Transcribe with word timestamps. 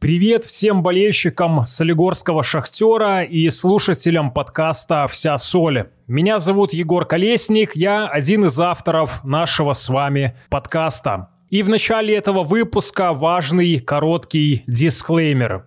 Привет 0.00 0.44
всем 0.44 0.84
болельщикам 0.84 1.66
Солигорского 1.66 2.44
«Шахтера» 2.44 3.24
и 3.24 3.50
слушателям 3.50 4.30
подкаста 4.30 5.08
«Вся 5.08 5.36
соль». 5.38 5.88
Меня 6.06 6.38
зовут 6.38 6.72
Егор 6.72 7.04
Колесник, 7.04 7.74
я 7.74 8.06
один 8.06 8.44
из 8.44 8.60
авторов 8.60 9.24
нашего 9.24 9.72
с 9.72 9.88
вами 9.88 10.36
подкаста. 10.50 11.30
И 11.50 11.64
в 11.64 11.68
начале 11.68 12.14
этого 12.14 12.44
выпуска 12.44 13.12
важный 13.12 13.80
короткий 13.80 14.62
дисклеймер. 14.68 15.66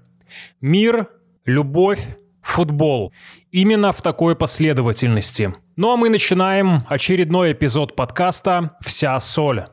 Мир, 0.61 1.09
любовь, 1.43 1.99
футбол. 2.41 3.11
Именно 3.51 3.91
в 3.91 4.01
такой 4.01 4.37
последовательности. 4.37 5.53
Ну 5.75 5.91
а 5.91 5.97
мы 5.97 6.07
начинаем 6.07 6.83
очередной 6.87 7.51
эпизод 7.51 7.97
подкаста 7.97 8.77
«Вся 8.79 9.19
соль». 9.19 9.65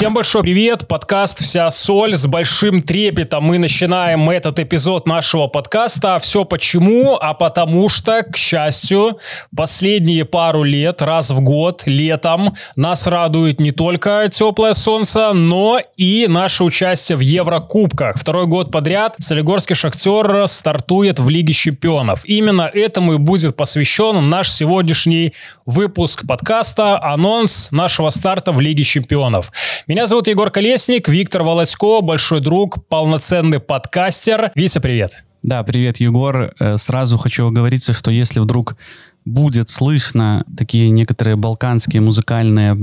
Всем 0.00 0.14
большой 0.14 0.40
привет, 0.40 0.88
подкаст 0.88 1.42
«Вся 1.42 1.70
соль». 1.70 2.14
С 2.16 2.26
большим 2.26 2.80
трепетом 2.80 3.44
мы 3.44 3.58
начинаем 3.58 4.30
этот 4.30 4.58
эпизод 4.58 5.06
нашего 5.06 5.46
подкаста. 5.46 6.18
Все 6.20 6.46
почему? 6.46 7.18
А 7.20 7.34
потому 7.34 7.90
что, 7.90 8.22
к 8.22 8.34
счастью, 8.38 9.18
последние 9.54 10.24
пару 10.24 10.62
лет, 10.62 11.02
раз 11.02 11.32
в 11.32 11.42
год, 11.42 11.82
летом, 11.84 12.54
нас 12.76 13.06
радует 13.06 13.60
не 13.60 13.72
только 13.72 14.30
теплое 14.32 14.72
солнце, 14.72 15.34
но 15.34 15.78
и 15.98 16.24
наше 16.30 16.64
участие 16.64 17.16
в 17.16 17.20
Еврокубках. 17.20 18.18
Второй 18.18 18.46
год 18.46 18.72
подряд 18.72 19.16
Солигорский 19.18 19.76
«Шахтер» 19.76 20.48
стартует 20.48 21.18
в 21.18 21.28
Лиге 21.28 21.52
чемпионов. 21.52 22.24
Именно 22.24 22.70
этому 22.72 23.12
и 23.12 23.18
будет 23.18 23.54
посвящен 23.54 24.30
наш 24.30 24.50
сегодняшний 24.50 25.34
выпуск 25.66 26.26
подкаста, 26.26 26.98
анонс 27.02 27.70
нашего 27.70 28.08
старта 28.08 28.50
в 28.52 28.60
Лиге 28.62 28.82
чемпионов. 28.82 29.52
Меня 29.90 30.06
зовут 30.06 30.28
Егор 30.28 30.52
Колесник, 30.52 31.08
Виктор 31.08 31.42
Володько, 31.42 32.00
большой 32.00 32.38
друг, 32.38 32.86
полноценный 32.86 33.58
подкастер. 33.58 34.52
Витя, 34.54 34.78
привет. 34.78 35.24
Да, 35.42 35.64
привет, 35.64 35.96
Егор. 35.96 36.54
Э, 36.60 36.76
сразу 36.76 37.18
хочу 37.18 37.48
оговориться, 37.48 37.92
что 37.92 38.12
если 38.12 38.38
вдруг 38.38 38.76
будет 39.24 39.68
слышно 39.68 40.44
такие 40.56 40.90
некоторые 40.90 41.34
балканские 41.34 42.02
музыкальные 42.02 42.76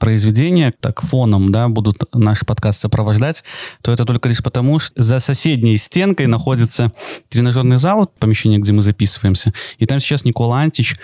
произведения, 0.00 0.72
так 0.80 1.02
фоном, 1.02 1.52
да, 1.52 1.68
будут 1.68 2.02
наш 2.14 2.40
подкаст 2.46 2.80
сопровождать, 2.80 3.44
то 3.82 3.92
это 3.92 4.06
только 4.06 4.30
лишь 4.30 4.42
потому, 4.42 4.78
что 4.78 5.02
за 5.02 5.20
соседней 5.20 5.76
стенкой 5.76 6.28
находится 6.28 6.92
тренажерный 7.28 7.76
зал, 7.76 8.10
помещение, 8.18 8.58
где 8.58 8.72
мы 8.72 8.80
записываемся, 8.80 9.52
и 9.76 9.84
там 9.84 10.00
сейчас 10.00 10.24
Никола 10.24 10.62
Антич, 10.62 10.96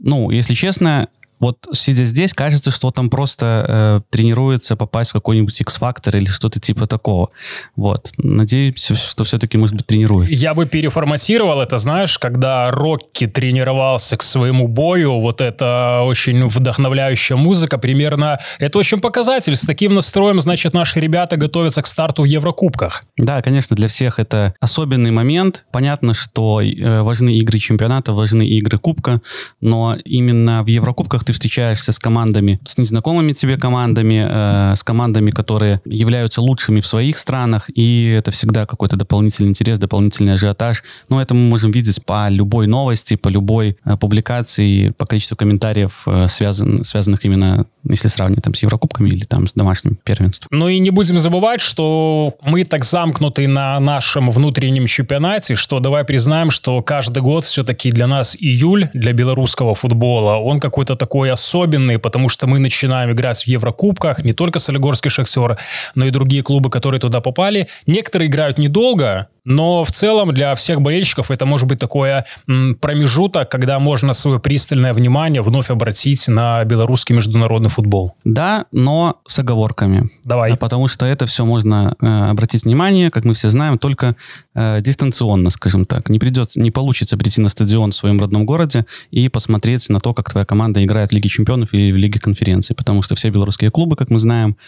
ну, 0.00 0.30
если 0.30 0.54
честно, 0.54 1.06
вот 1.40 1.66
сидя 1.72 2.04
здесь, 2.04 2.34
кажется, 2.34 2.70
что 2.70 2.90
там 2.90 3.10
просто 3.10 3.64
э, 3.68 4.00
тренируется 4.10 4.76
попасть 4.76 5.10
в 5.10 5.12
какой-нибудь 5.14 5.60
X-Factor 5.60 6.16
или 6.16 6.26
что-то 6.26 6.60
типа 6.60 6.86
такого. 6.86 7.30
Вот. 7.76 8.10
Надеюсь, 8.18 8.84
что 8.84 9.24
все-таки, 9.24 9.56
может 9.56 9.76
быть, 9.76 9.86
тренируется. 9.86 10.34
Я 10.34 10.54
бы 10.54 10.66
переформатировал 10.66 11.60
это, 11.60 11.78
знаешь, 11.78 12.18
когда 12.18 12.70
Рокки 12.70 13.26
тренировался 13.26 14.16
к 14.16 14.22
своему 14.22 14.68
бою, 14.68 15.20
вот 15.20 15.40
это 15.40 16.02
очень 16.04 16.46
вдохновляющая 16.46 17.36
музыка, 17.36 17.78
примерно, 17.78 18.38
это 18.58 18.78
очень 18.78 19.00
показатель. 19.00 19.56
С 19.56 19.62
таким 19.62 19.94
настроем, 19.94 20.40
значит, 20.40 20.74
наши 20.74 21.00
ребята 21.00 21.36
готовятся 21.36 21.82
к 21.82 21.86
старту 21.86 22.22
в 22.22 22.26
Еврокубках. 22.26 23.04
Да, 23.16 23.42
конечно, 23.42 23.76
для 23.76 23.88
всех 23.88 24.18
это 24.18 24.54
особенный 24.60 25.10
момент. 25.10 25.64
Понятно, 25.72 26.14
что 26.14 26.60
э, 26.60 27.02
важны 27.02 27.38
игры 27.38 27.58
чемпионата, 27.58 28.12
важны 28.12 28.46
игры 28.46 28.78
Кубка, 28.78 29.20
но 29.60 29.96
именно 30.04 30.62
в 30.62 30.66
Еврокубках 30.66 31.24
ты 31.28 31.34
встречаешься 31.34 31.92
с 31.92 31.98
командами, 31.98 32.58
с 32.64 32.78
незнакомыми 32.78 33.34
тебе 33.34 33.58
командами, 33.58 34.26
э, 34.26 34.74
с 34.74 34.82
командами, 34.82 35.30
которые 35.30 35.82
являются 35.84 36.40
лучшими 36.40 36.80
в 36.80 36.86
своих 36.86 37.18
странах, 37.18 37.68
и 37.74 38.14
это 38.18 38.30
всегда 38.30 38.64
какой-то 38.64 38.96
дополнительный 38.96 39.50
интерес, 39.50 39.78
дополнительный 39.78 40.32
ажиотаж. 40.32 40.82
Но 41.10 41.20
это 41.20 41.34
мы 41.34 41.50
можем 41.50 41.70
видеть 41.70 42.02
по 42.06 42.30
любой 42.30 42.66
новости, 42.66 43.16
по 43.16 43.28
любой 43.28 43.76
э, 43.84 43.96
публикации, 43.98 44.94
по 44.96 45.04
количеству 45.04 45.36
комментариев, 45.36 46.04
э, 46.06 46.28
связан, 46.28 46.82
связанных 46.82 47.26
именно, 47.26 47.66
если 47.92 48.08
сравнивать 48.08 48.44
там 48.44 48.54
с 48.54 48.62
Еврокубками 48.62 49.08
или 49.10 49.24
там 49.24 49.46
с 49.46 49.52
домашним 49.52 49.96
первенством. 49.96 50.48
Ну 50.50 50.68
и 50.68 50.78
не 50.78 50.90
будем 50.90 51.18
забывать, 51.18 51.60
что 51.60 52.36
мы 52.42 52.64
так 52.64 52.84
замкнуты 52.84 53.48
на 53.48 53.78
нашем 53.80 54.30
внутреннем 54.30 54.86
чемпионате, 54.86 55.54
что 55.54 55.80
давай 55.80 56.04
признаем, 56.04 56.50
что 56.50 56.82
каждый 56.82 57.22
год 57.22 57.44
все-таки 57.44 57.90
для 57.90 58.06
нас 58.06 58.36
июль, 58.38 58.88
для 58.94 59.12
белорусского 59.12 59.74
футбола, 59.74 60.36
он 60.36 60.60
какой-то 60.60 60.96
такой 60.96 61.30
особенный, 61.30 61.98
потому 61.98 62.28
что 62.28 62.46
мы 62.46 62.58
начинаем 62.58 63.12
играть 63.12 63.42
в 63.42 63.46
Еврокубках, 63.46 64.24
не 64.24 64.32
только 64.32 64.58
Солигорский 64.58 65.10
Шахтер, 65.10 65.58
но 65.94 66.06
и 66.06 66.10
другие 66.10 66.42
клубы, 66.42 66.70
которые 66.70 67.00
туда 67.00 67.20
попали. 67.20 67.68
Некоторые 67.86 68.28
играют 68.28 68.58
недолго, 68.58 69.28
но 69.48 69.82
в 69.82 69.90
целом 69.90 70.34
для 70.34 70.54
всех 70.54 70.82
болельщиков 70.82 71.30
это 71.30 71.46
может 71.46 71.66
быть 71.66 71.78
такое 71.78 72.26
промежуток, 72.46 73.50
когда 73.50 73.78
можно 73.78 74.12
свое 74.12 74.38
пристальное 74.38 74.92
внимание 74.92 75.40
вновь 75.40 75.70
обратить 75.70 76.28
на 76.28 76.62
белорусский 76.64 77.16
международный 77.16 77.70
футбол. 77.70 78.14
Да, 78.24 78.66
но 78.72 79.20
с 79.26 79.38
оговорками. 79.38 80.10
Давай. 80.24 80.54
Потому 80.56 80.86
что 80.86 81.06
это 81.06 81.24
все 81.24 81.46
можно 81.46 81.96
э, 81.98 82.06
обратить 82.30 82.64
внимание, 82.64 83.10
как 83.10 83.24
мы 83.24 83.32
все 83.32 83.48
знаем, 83.48 83.78
только 83.78 84.16
э, 84.54 84.82
дистанционно, 84.82 85.48
скажем 85.48 85.86
так. 85.86 86.10
Не 86.10 86.18
придется, 86.18 86.60
не 86.60 86.70
получится 86.70 87.16
прийти 87.16 87.40
на 87.40 87.48
стадион 87.48 87.92
в 87.92 87.96
своем 87.96 88.20
родном 88.20 88.44
городе 88.44 88.84
и 89.10 89.30
посмотреть 89.30 89.88
на 89.88 90.00
то, 90.00 90.12
как 90.12 90.30
твоя 90.30 90.44
команда 90.44 90.84
играет 90.84 91.10
в 91.10 91.14
Лиге 91.14 91.30
чемпионов 91.30 91.72
или 91.72 91.90
в 91.90 91.96
Лиге 91.96 92.20
конференции. 92.20 92.74
Потому 92.74 93.00
что 93.00 93.14
все 93.14 93.30
белорусские 93.30 93.70
клубы, 93.70 93.96
как 93.96 94.10
мы 94.10 94.18
знаем, 94.18 94.58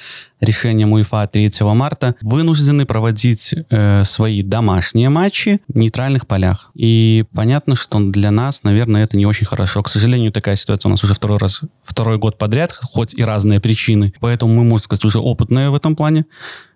решением 0.41 0.93
УЕФА 0.93 1.29
3 1.33 1.51
марта 1.75 2.15
вынуждены 2.21 2.87
проводить 2.87 3.55
э, 3.71 4.05
свои 4.05 4.43
домашние 4.43 5.09
матчи 5.09 5.61
в 5.69 5.77
нейтральных 5.77 6.27
полях. 6.27 6.71
И 6.75 7.25
понятно, 7.35 7.77
что 7.77 8.01
для 8.01 8.31
нас, 8.31 8.63
наверное, 8.63 9.05
это 9.05 9.17
не 9.17 9.27
очень 9.27 9.47
хорошо. 9.47 9.83
К 9.83 9.89
сожалению, 9.89 10.33
такая 10.33 10.57
ситуация 10.57 10.89
у 10.89 10.93
нас 10.93 11.05
уже 11.05 11.15
второй 11.15 11.39
раз, 11.39 11.61
второй 11.83 12.19
год 12.19 12.39
подряд, 12.39 12.73
хоть 12.73 13.15
и 13.15 13.23
разные 13.23 13.61
причины. 13.61 14.13
Поэтому 14.21 14.55
мы, 14.55 14.65
можно 14.65 14.85
сказать, 14.85 15.05
уже 15.05 15.19
опытные 15.19 15.71
в 15.71 15.75
этом 15.75 15.97
плане 15.97 16.25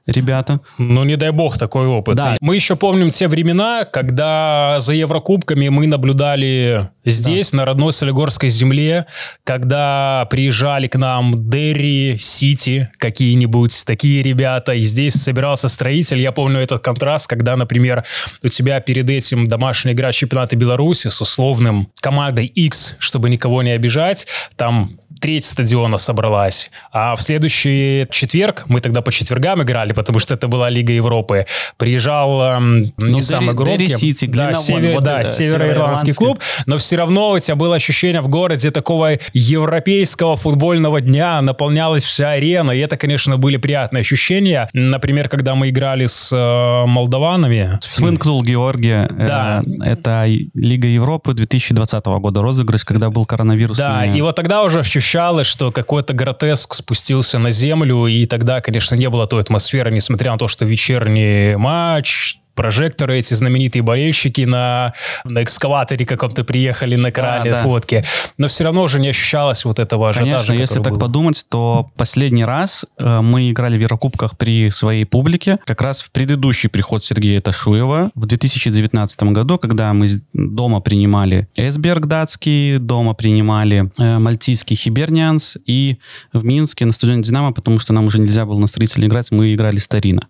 ребята. 0.07 0.61
Ну, 0.79 1.05
не 1.05 1.17
дай 1.17 1.31
бог 1.31 1.59
такой 1.59 1.87
опыт. 1.87 2.17
Да. 2.17 2.37
Мы 2.41 2.57
еще 2.57 2.77
помним 2.77 3.11
те 3.11 3.29
времена, 3.29 3.85
когда 3.85 4.77
за 4.79 4.95
Еврокубками 4.95 5.69
мы 5.69 5.87
наблюдали 5.87 6.91
здесь, 7.05 7.51
да. 7.51 7.59
на 7.59 7.65
родной 7.65 7.93
Солигорской 7.93 8.51
земле, 8.51 9.07
когда 9.45 10.27
приезжали 10.31 10.87
к 10.87 10.97
нам 10.97 11.35
Дерри, 11.51 12.17
Сити, 12.19 12.91
какие-нибудь 12.99 13.85
такие 13.87 14.23
ребята, 14.23 14.75
и 14.75 14.83
здесь 14.83 15.15
собирался 15.15 15.69
строитель. 15.69 16.19
Я 16.19 16.33
помню 16.33 16.61
этот 16.61 16.83
контраст, 16.83 17.27
когда, 17.27 17.57
например, 17.57 18.05
у 18.43 18.49
тебя 18.49 18.81
перед 18.81 19.09
этим 19.09 19.49
домашняя 19.49 19.95
игра 19.95 20.13
чемпионата 20.13 20.57
Беларуси 20.57 21.09
с 21.09 21.21
условным 21.21 21.91
командой 22.01 22.47
X, 22.47 22.97
чтобы 22.99 23.31
никого 23.31 23.63
не 23.63 23.71
обижать, 23.71 24.27
там 24.57 24.91
треть 25.25 25.47
стадиона 25.47 25.97
собралась. 25.97 26.71
А 26.93 27.17
в 27.17 27.23
следующий 27.23 28.07
четверг, 28.11 28.65
мы 28.67 28.83
тогда 28.83 29.01
по 29.01 29.11
четвергам 29.11 29.63
играли, 29.63 29.95
потому 29.95 30.19
что 30.19 30.35
это 30.35 30.49
была 30.49 30.69
Лига 30.69 30.93
Европы, 30.93 31.47
приезжал 31.79 32.43
эм, 32.43 32.93
ну, 32.99 33.07
не 33.07 33.13
Дерри, 33.13 33.23
самый 33.23 33.55
громкий. 33.55 33.87
Дерри 33.87 33.97
Сити, 33.97 34.27
да, 34.27 34.53
север, 34.53 34.97
вот 34.97 35.05
да, 35.05 35.25
североирландский 35.25 36.13
клуб, 36.13 36.41
но 36.67 36.77
все 36.77 36.97
равно 36.97 37.31
у 37.31 37.39
тебя 37.39 37.57
было 37.57 37.77
ощущение 37.77 38.21
в 38.21 38.29
городе 38.29 38.71
такого 38.71 39.13
европейского 39.33 40.37
футбольного 40.37 41.01
дня, 41.01 41.41
наполнялась 41.41 42.05
вся 42.05 42.33
арена, 42.33 42.73
и 42.73 42.79
это, 42.81 42.99
конечно, 42.99 43.39
были 43.39 43.57
приятные 43.57 44.03
ощущения. 44.03 44.69
Например, 44.75 45.31
когда 45.31 45.55
мы 45.55 45.71
играли 45.71 46.05
с 46.05 46.37
э, 46.37 46.87
молдаванами. 46.87 47.79
Свинкнул 47.81 48.43
Георгия. 48.45 49.09
Э, 49.11 49.27
да. 49.27 49.63
Э, 49.65 49.93
это 49.93 50.27
Лига 50.53 50.87
Европы 50.87 51.33
2020 51.33 52.05
года 52.05 52.43
розыгрыш, 52.43 52.85
когда 52.85 53.09
был 53.09 53.25
коронавирус. 53.25 53.79
Да, 53.79 54.05
и 54.05 54.21
вот 54.21 54.37
тогда 54.37 54.63
уже 54.63 54.81
ощущение 54.81 55.14
ощущалось, 55.15 55.47
что 55.47 55.71
какой-то 55.71 56.13
гротеск 56.13 56.75
спустился 56.75 57.39
на 57.39 57.53
землю, 57.53 58.07
и 58.07 58.27
тогда, 58.27 58.61
конечно, 58.61 58.97
не 58.97 59.09
было 59.09 59.29
той 59.29 59.43
атмосферы, 59.43 59.93
несмотря 59.93 60.33
на 60.33 60.39
то, 60.39 60.49
что 60.49 60.65
вечерний 60.65 61.55
матч, 61.55 62.39
прожекторы, 62.55 63.19
эти 63.19 63.35
знаменитые 63.35 63.83
болельщики 63.83 64.43
на, 64.43 64.95
на 65.25 65.43
экскаваторе 65.43 66.07
каком-то 66.07 66.45
приехали, 66.45 66.97
на 66.97 67.11
кране 67.11 67.51
да, 67.51 67.57
да. 67.59 67.63
фотки. 67.63 68.05
Но 68.39 68.49
все 68.49 68.65
равно 68.65 68.83
уже 68.83 69.01
не 69.01 69.09
ощущалось 69.09 69.65
вот 69.65 69.79
этого 69.79 70.11
ажиотажа. 70.11 70.47
Конечно, 70.47 70.53
если 70.53 70.83
так 70.83 70.95
был. 70.95 71.01
подумать, 71.01 71.45
то 71.49 71.91
последний 71.97 72.45
раз 72.45 72.85
э, 72.99 73.21
мы 73.21 73.51
играли 73.51 73.77
в 73.77 73.81
Еврокубках 73.81 74.37
при 74.37 74.71
своей 74.71 75.05
публике, 75.05 75.59
как 75.67 75.83
раз 75.83 76.03
в 76.03 76.11
предыдущий 76.11 76.69
приход 76.69 77.03
Сергея 77.03 77.41
Ташуева 77.41 78.11
в 78.15 78.27
2019 78.27 79.23
году, 79.25 79.59
когда 79.59 79.93
мы 79.93 80.09
дома 80.33 80.81
принимали 80.81 81.49
Эсберг 81.57 82.07
датский, 82.07 82.79
дома 82.79 83.15
принимали 83.15 83.91
э, 83.99 84.19
мальтийский 84.19 84.77
Хибернианс, 84.77 85.59
и 85.67 85.99
в 86.33 86.45
Минске 86.45 86.85
на 86.85 86.93
стадионе 86.93 87.23
«Динамо», 87.23 87.53
потому 87.53 87.79
что 87.79 87.93
нам 87.93 88.07
уже 88.07 88.19
нельзя 88.19 88.47
было 88.47 88.59
на 88.59 88.67
строителе 88.67 89.09
играть, 89.09 89.31
мы 89.31 89.55
играли 89.55 89.79
Старина. 89.79 90.23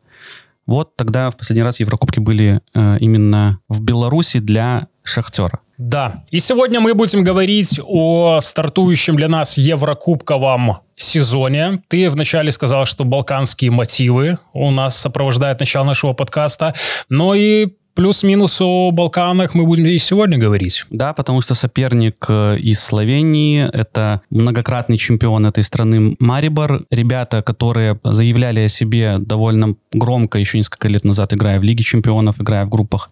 Вот 0.67 0.97
тогда 0.97 1.31
в 1.31 1.37
последний 1.37 1.63
раз 1.63 1.81
Еврокубки 1.81 2.19
были 2.21 2.61
э, 2.75 2.97
именно 3.01 3.61
в 3.69 3.83
Беларуси 3.83 4.39
для 4.39 4.89
Шахтера. 5.03 5.61
Да. 5.77 6.25
И 6.31 6.39
сегодня 6.39 6.81
мы 6.81 6.95
будем 6.95 7.25
говорить 7.25 7.81
о 7.85 8.39
стартующем 8.41 9.17
для 9.17 9.29
нас 9.29 9.59
Еврокубковом 9.59 10.79
сезоне. 10.97 11.83
Ты 11.89 12.09
вначале 12.09 12.53
сказал, 12.53 12.87
что 12.87 13.05
балканские 13.05 13.71
мотивы 13.71 14.39
у 14.53 14.71
нас 14.71 14.97
сопровождают 14.97 15.61
начало 15.61 15.85
нашего 15.85 16.13
подкаста, 16.13 16.75
но 17.09 17.35
и 17.35 17.69
Плюс-минус 17.95 18.61
о 18.61 18.91
Балканах 18.91 19.55
мы 19.55 19.67
будем 19.67 19.87
и 19.87 19.99
сегодня 19.99 20.37
говорить. 20.37 20.85
Да, 20.91 21.13
потому 21.13 21.41
что 21.41 21.55
соперник 21.55 22.27
э, 22.29 22.59
из 22.59 22.81
Словении— 22.81 23.69
это 23.73 24.21
многократный 24.31 24.99
чемпион 24.99 25.47
этой 25.47 25.63
страны 25.63 26.17
Марибор. 26.19 26.87
Ребята, 26.91 27.41
которые 27.41 28.01
заявляли 28.03 28.61
о 28.61 28.69
себе 28.69 29.19
довольно 29.19 29.77
громко 29.93 30.41
еще 30.41 30.59
несколько 30.59 30.89
лет 30.89 31.05
назад, 31.05 31.35
играя 31.35 31.61
в 31.61 31.63
Лиге 31.63 31.85
чемпионов, 31.85 32.41
играя 32.41 32.67
в 32.67 32.69
группах 32.69 33.11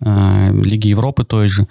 э, 0.00 0.52
Лиги 0.62 0.86
Европы 0.86 1.24
той 1.24 1.48
же. 1.48 1.66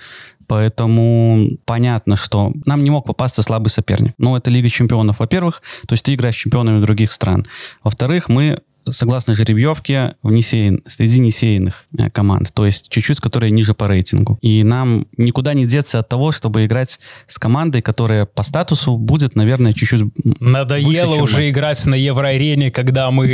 Поэтому 0.50 1.52
понятно, 1.64 2.18
что 2.18 2.52
нам 2.66 2.84
не 2.84 2.90
мог 2.90 3.06
попасться 3.06 3.42
слабый 3.42 3.70
соперник. 3.70 4.16
Но 4.18 4.36
это 4.36 4.50
Лига 4.50 4.68
чемпионов, 4.68 5.20
во-первых, 5.20 5.62
то 5.88 5.94
есть 5.94 6.04
ты 6.04 6.14
играешь 6.14 6.36
с 6.36 6.40
чемпионами 6.40 6.84
других 6.84 7.14
стран. 7.14 7.46
Во-вторых, 7.84 8.28
мы 8.28 8.58
согласно 8.92 9.34
жеребьевке, 9.34 10.16
в 10.24 10.32
несеян, 10.32 10.82
среди 10.88 11.20
несеянных 11.20 11.86
э, 11.98 12.10
команд, 12.10 12.54
то 12.54 12.66
есть 12.66 12.90
чуть-чуть, 12.90 13.20
которые 13.20 13.52
ниже 13.52 13.74
по 13.74 13.88
рейтингу. 13.88 14.38
И 14.42 14.64
нам 14.64 15.08
никуда 15.18 15.54
не 15.54 15.66
деться 15.66 16.00
от 16.00 16.10
того, 16.10 16.32
чтобы 16.32 16.66
играть 16.66 17.00
с 17.28 17.38
командой, 17.38 17.82
которая 17.82 18.26
по 18.26 18.44
статусу 18.44 18.98
будет, 18.98 19.36
наверное, 19.36 19.74
чуть-чуть 19.74 20.04
Надоело 20.40 21.12
выше, 21.12 21.22
уже 21.22 21.38
мы. 21.38 21.50
играть 21.50 21.86
на 21.86 21.96
Евроарене, 21.96 22.72
когда 22.72 23.12
мы 23.12 23.28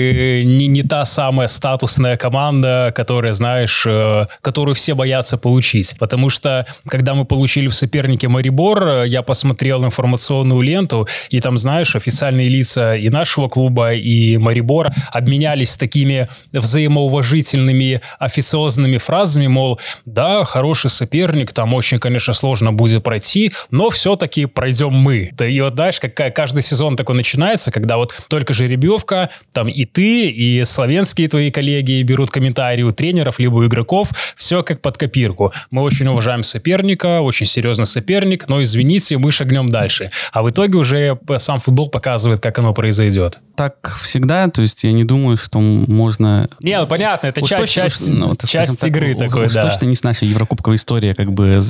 не, 0.46 0.68
не 0.68 0.84
та 0.84 1.06
самая 1.06 1.48
статусная 1.48 2.18
команда, 2.18 2.94
которая, 2.96 3.34
знаешь, 3.34 3.86
э, 3.86 4.26
которую 4.42 4.76
все 4.76 4.96
боятся 4.96 5.38
получить. 5.38 5.96
Потому 6.00 6.30
что, 6.30 6.66
когда 6.88 7.14
мы 7.14 7.26
получили 7.26 7.68
в 7.68 7.76
сопернике 7.76 8.28
Марибор, 8.28 8.84
э, 8.88 9.08
я 9.08 9.22
посмотрел 9.22 9.84
информационную 9.86 10.62
ленту, 10.62 11.08
и 11.30 11.40
там, 11.40 11.58
знаешь, 11.58 11.96
официальные 11.96 12.48
лица 12.48 12.96
и 12.96 13.10
нашего 13.10 13.48
клуба, 13.48 13.94
и 13.94 14.38
Марибора 14.38 14.94
обменялись 15.12 15.45
обменялись 15.46 15.78
такими 15.78 16.28
взаимоуважительными 16.52 18.02
официозными 18.20 18.98
фразами, 18.98 19.48
мол, 19.48 19.80
да, 20.06 20.44
хороший 20.44 20.90
соперник, 20.90 21.54
там 21.54 21.74
очень, 21.74 22.00
конечно, 22.00 22.34
сложно 22.34 22.74
будет 22.74 23.04
пройти, 23.04 23.52
но 23.72 23.90
все-таки 23.90 24.46
пройдем 24.46 24.94
мы. 24.94 25.30
Да 25.34 25.46
и 25.46 25.62
вот, 25.62 25.76
знаешь, 25.76 26.00
как 26.00 26.36
каждый 26.36 26.64
сезон 26.64 26.96
такой 26.96 27.16
начинается, 27.16 27.72
когда 27.72 27.98
вот 27.98 28.14
только 28.28 28.54
жеребьевка, 28.54 29.30
там 29.54 29.68
и 29.68 29.86
ты, 29.86 30.30
и 30.30 30.64
славянские 30.66 31.28
твои 31.28 31.52
коллеги 31.52 32.02
берут 32.04 32.32
комментарии 32.32 32.84
у 32.84 32.92
тренеров, 32.92 33.40
либо 33.40 33.56
у 33.56 33.66
игроков, 33.66 34.10
все 34.36 34.64
как 34.64 34.82
под 34.82 34.98
копирку. 34.98 35.54
Мы 35.72 35.84
очень 35.84 36.08
уважаем 36.08 36.44
соперника, 36.44 37.22
очень 37.22 37.46
серьезный 37.46 37.86
соперник, 37.86 38.48
но, 38.48 38.64
извините, 38.64 39.18
мы 39.18 39.32
шагнем 39.32 39.70
дальше. 39.70 40.10
А 40.32 40.42
в 40.42 40.50
итоге 40.50 40.78
уже 40.78 41.20
сам 41.38 41.60
футбол 41.60 41.90
показывает, 41.90 42.42
как 42.42 42.60
оно 42.60 42.74
произойдет. 42.74 43.40
Так 43.56 43.98
всегда, 44.02 44.50
то 44.50 44.62
есть 44.62 44.84
я 44.84 44.92
не 44.92 45.04
думаю, 45.04 45.35
думаю, 45.36 45.38
что 45.38 45.60
можно... 45.60 46.50
Не, 46.62 46.80
ну 46.80 46.88
понятно, 46.88 47.28
это 47.28 47.42
часть, 47.42 47.74
часть, 47.74 48.14
ну, 48.14 48.30
вот, 48.30 48.46
часть 48.46 48.80
так, 48.80 48.90
игры 48.90 49.16
такой, 49.16 49.48
да. 49.50 49.64
точно 49.64 49.86
не 49.86 49.96
с 49.96 50.04
нашей 50.04 50.28
еврокубковой 50.28 50.78
истории, 50.78 51.14
как 51.14 51.32
бы 51.32 51.62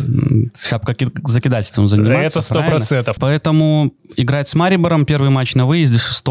шапка 0.60 0.96
закидательством 1.24 1.88
заниматься. 1.88 2.40
Это 2.40 2.42
сто 2.42 2.64
процентов. 2.64 3.18
Поэтому 3.20 3.92
играть 4.16 4.48
с 4.48 4.56
Марибором, 4.56 5.06
первый 5.06 5.30
матч 5.30 5.56
на 5.56 5.66
выезде 5.66 5.98
6 5.98 6.26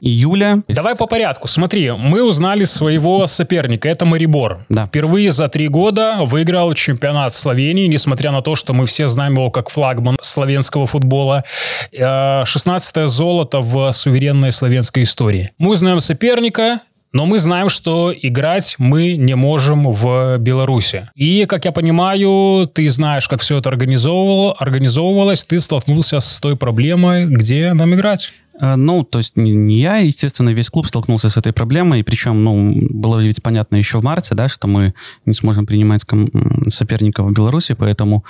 июля. 0.00 0.62
Давай 0.68 0.94
по 0.96 1.06
порядку. 1.06 1.48
Смотри, 1.48 1.90
мы 1.90 2.22
узнали 2.22 2.64
своего 2.64 3.26
соперника, 3.26 3.88
это 3.88 4.04
Марибор. 4.04 4.64
Да. 4.68 4.86
Впервые 4.86 5.32
за 5.32 5.48
три 5.48 5.68
года 5.68 6.18
выиграл 6.22 6.74
чемпионат 6.74 7.34
Словении, 7.34 7.86
несмотря 7.86 8.30
на 8.30 8.42
то, 8.42 8.56
что 8.56 8.72
мы 8.72 8.86
все 8.86 9.08
знаем 9.08 9.34
его 9.34 9.50
как 9.50 9.70
флагман 9.70 10.16
славянского 10.20 10.86
футбола. 10.86 11.44
16 11.92 12.96
э, 12.96 13.08
золото 13.08 13.60
в 13.60 13.90
суверенной 13.92 14.52
славянской 14.52 15.02
истории. 15.02 15.52
Мы 15.58 15.70
узнаем 15.70 16.00
соперника, 16.00 16.57
но 17.12 17.26
мы 17.26 17.38
знаем, 17.38 17.68
что 17.68 18.12
играть 18.14 18.76
мы 18.78 19.14
не 19.14 19.34
можем 19.34 19.90
в 19.92 20.38
Беларуси. 20.38 21.08
И, 21.14 21.46
как 21.46 21.64
я 21.64 21.72
понимаю, 21.72 22.70
ты 22.72 22.88
знаешь, 22.90 23.28
как 23.28 23.40
все 23.40 23.58
это 23.58 23.70
организовывало, 23.70 24.52
организовывалось, 24.52 25.44
ты 25.46 25.58
столкнулся 25.58 26.20
с 26.20 26.40
той 26.40 26.56
проблемой, 26.56 27.26
где 27.26 27.72
нам 27.72 27.94
играть. 27.94 28.32
Э, 28.60 28.76
ну, 28.76 29.04
то 29.04 29.18
есть 29.18 29.36
не, 29.36 29.80
я, 29.80 29.96
естественно, 29.96 30.50
весь 30.50 30.70
клуб 30.70 30.86
столкнулся 30.86 31.28
с 31.28 31.36
этой 31.36 31.52
проблемой, 31.52 32.02
причем, 32.04 32.42
ну, 32.42 32.74
было 32.90 33.20
ведь 33.20 33.42
понятно 33.42 33.76
еще 33.76 33.98
в 33.98 34.04
марте, 34.04 34.34
да, 34.34 34.48
что 34.48 34.68
мы 34.68 34.94
не 35.26 35.34
сможем 35.34 35.66
принимать 35.66 36.04
соперников 36.68 37.26
в 37.26 37.32
Беларуси, 37.32 37.74
поэтому 37.74 38.24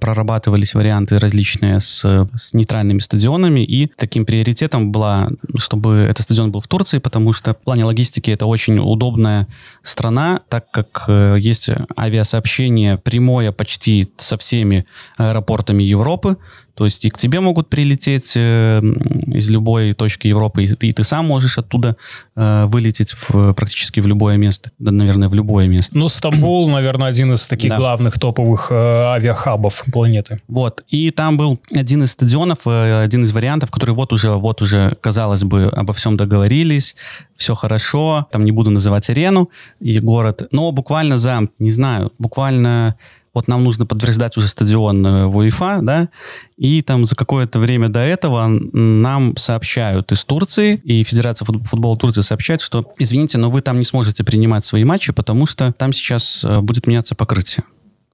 прорабатывались 0.00 0.74
варианты 0.74 1.18
различные 1.18 1.80
с, 1.80 2.28
с 2.34 2.54
нейтральными 2.54 2.98
стадионами, 2.98 3.60
и 3.60 3.86
таким 3.86 4.24
приоритетом 4.24 4.92
была, 4.92 5.28
чтобы 5.56 6.06
этот 6.08 6.24
стадион 6.24 6.50
был 6.50 6.60
в 6.60 6.68
Турции, 6.68 6.98
потому 6.98 7.32
что 7.32 7.54
в 7.54 7.58
плане 7.58 7.84
логистики 7.84 8.30
это 8.30 8.46
очень 8.46 8.78
удобная 8.78 9.46
страна, 9.82 10.40
так 10.48 10.70
как 10.70 11.04
э, 11.08 11.36
есть 11.38 11.70
авиасообщение 11.96 12.98
прямое 12.98 13.52
почти 13.52 14.10
со 14.16 14.38
всеми 14.38 14.86
аэропортами 15.16 15.82
Европы, 15.82 16.36
то 16.74 16.84
есть 16.84 17.04
и 17.04 17.10
к 17.10 17.18
тебе 17.18 17.40
могут 17.40 17.68
прилететь 17.68 18.32
э, 18.36 18.80
из 19.26 19.50
любой 19.50 19.92
точки 19.92 20.28
Европы, 20.28 20.64
и 20.64 20.68
ты, 20.68 20.88
и 20.88 20.92
ты 20.92 21.04
сам 21.04 21.26
можешь 21.26 21.58
оттуда 21.58 21.96
э, 22.34 22.64
вылететь 22.66 23.12
в, 23.12 23.52
практически 23.52 24.00
в 24.00 24.06
любое 24.06 24.36
место. 24.36 24.70
Да, 24.78 24.90
наверное, 24.90 25.28
в 25.28 25.34
любое 25.34 25.68
место. 25.68 25.96
Ну, 25.96 26.08
Стамбул, 26.08 26.68
наверное, 26.68 27.08
один 27.08 27.32
из 27.32 27.46
таких 27.46 27.70
да. 27.70 27.76
главных 27.76 28.18
топовых 28.18 28.68
э, 28.70 28.74
авиахабов 28.74 29.84
планеты. 29.92 30.40
Вот. 30.48 30.82
И 30.88 31.10
там 31.10 31.36
был 31.36 31.60
один 31.74 32.04
из 32.04 32.12
стадионов, 32.12 32.66
э, 32.66 33.02
один 33.02 33.24
из 33.24 33.32
вариантов, 33.32 33.70
который 33.70 33.94
вот 33.94 34.12
уже, 34.12 34.30
вот 34.30 34.62
уже, 34.62 34.96
казалось 35.00 35.44
бы, 35.44 35.64
обо 35.66 35.92
всем 35.92 36.16
договорились, 36.16 36.96
все 37.36 37.54
хорошо, 37.54 38.26
там 38.30 38.44
не 38.44 38.52
буду 38.52 38.70
называть 38.70 39.10
арену 39.10 39.50
и 39.80 39.98
город, 40.00 40.48
но 40.52 40.72
буквально 40.72 41.18
за, 41.18 41.48
не 41.58 41.70
знаю, 41.70 42.12
буквально 42.18 42.96
вот 43.34 43.48
нам 43.48 43.64
нужно 43.64 43.86
подтверждать 43.86 44.36
уже 44.36 44.48
стадион 44.48 45.06
э, 45.06 45.26
в 45.26 45.36
УЕФА, 45.36 45.80
да, 45.82 46.08
и 46.56 46.82
там 46.82 47.04
за 47.04 47.14
какое-то 47.14 47.58
время 47.58 47.88
до 47.88 48.00
этого 48.00 48.46
нам 48.48 49.36
сообщают 49.36 50.12
из 50.12 50.24
Турции, 50.24 50.76
и 50.84 51.02
Федерация 51.02 51.46
футбола 51.46 51.96
Турции 51.96 52.20
сообщает, 52.20 52.60
что, 52.60 52.92
извините, 52.98 53.38
но 53.38 53.50
вы 53.50 53.62
там 53.62 53.78
не 53.78 53.84
сможете 53.84 54.24
принимать 54.24 54.64
свои 54.64 54.84
матчи, 54.84 55.12
потому 55.12 55.46
что 55.46 55.72
там 55.72 55.92
сейчас 55.92 56.44
э, 56.44 56.60
будет 56.60 56.86
меняться 56.86 57.14
покрытие. 57.14 57.64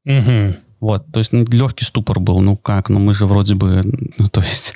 Угу. 0.05 0.57
Вот, 0.81 1.07
то 1.13 1.19
есть 1.19 1.33
ну, 1.33 1.45
легкий 1.45 1.85
ступор 1.85 2.21
был, 2.21 2.41
ну 2.41 2.57
как, 2.57 2.89
ну 2.89 3.01
мы 3.01 3.13
же 3.13 3.27
вроде 3.27 3.55
бы, 3.55 3.83
ну 4.19 4.29
то 4.29 4.41
есть... 4.41 4.75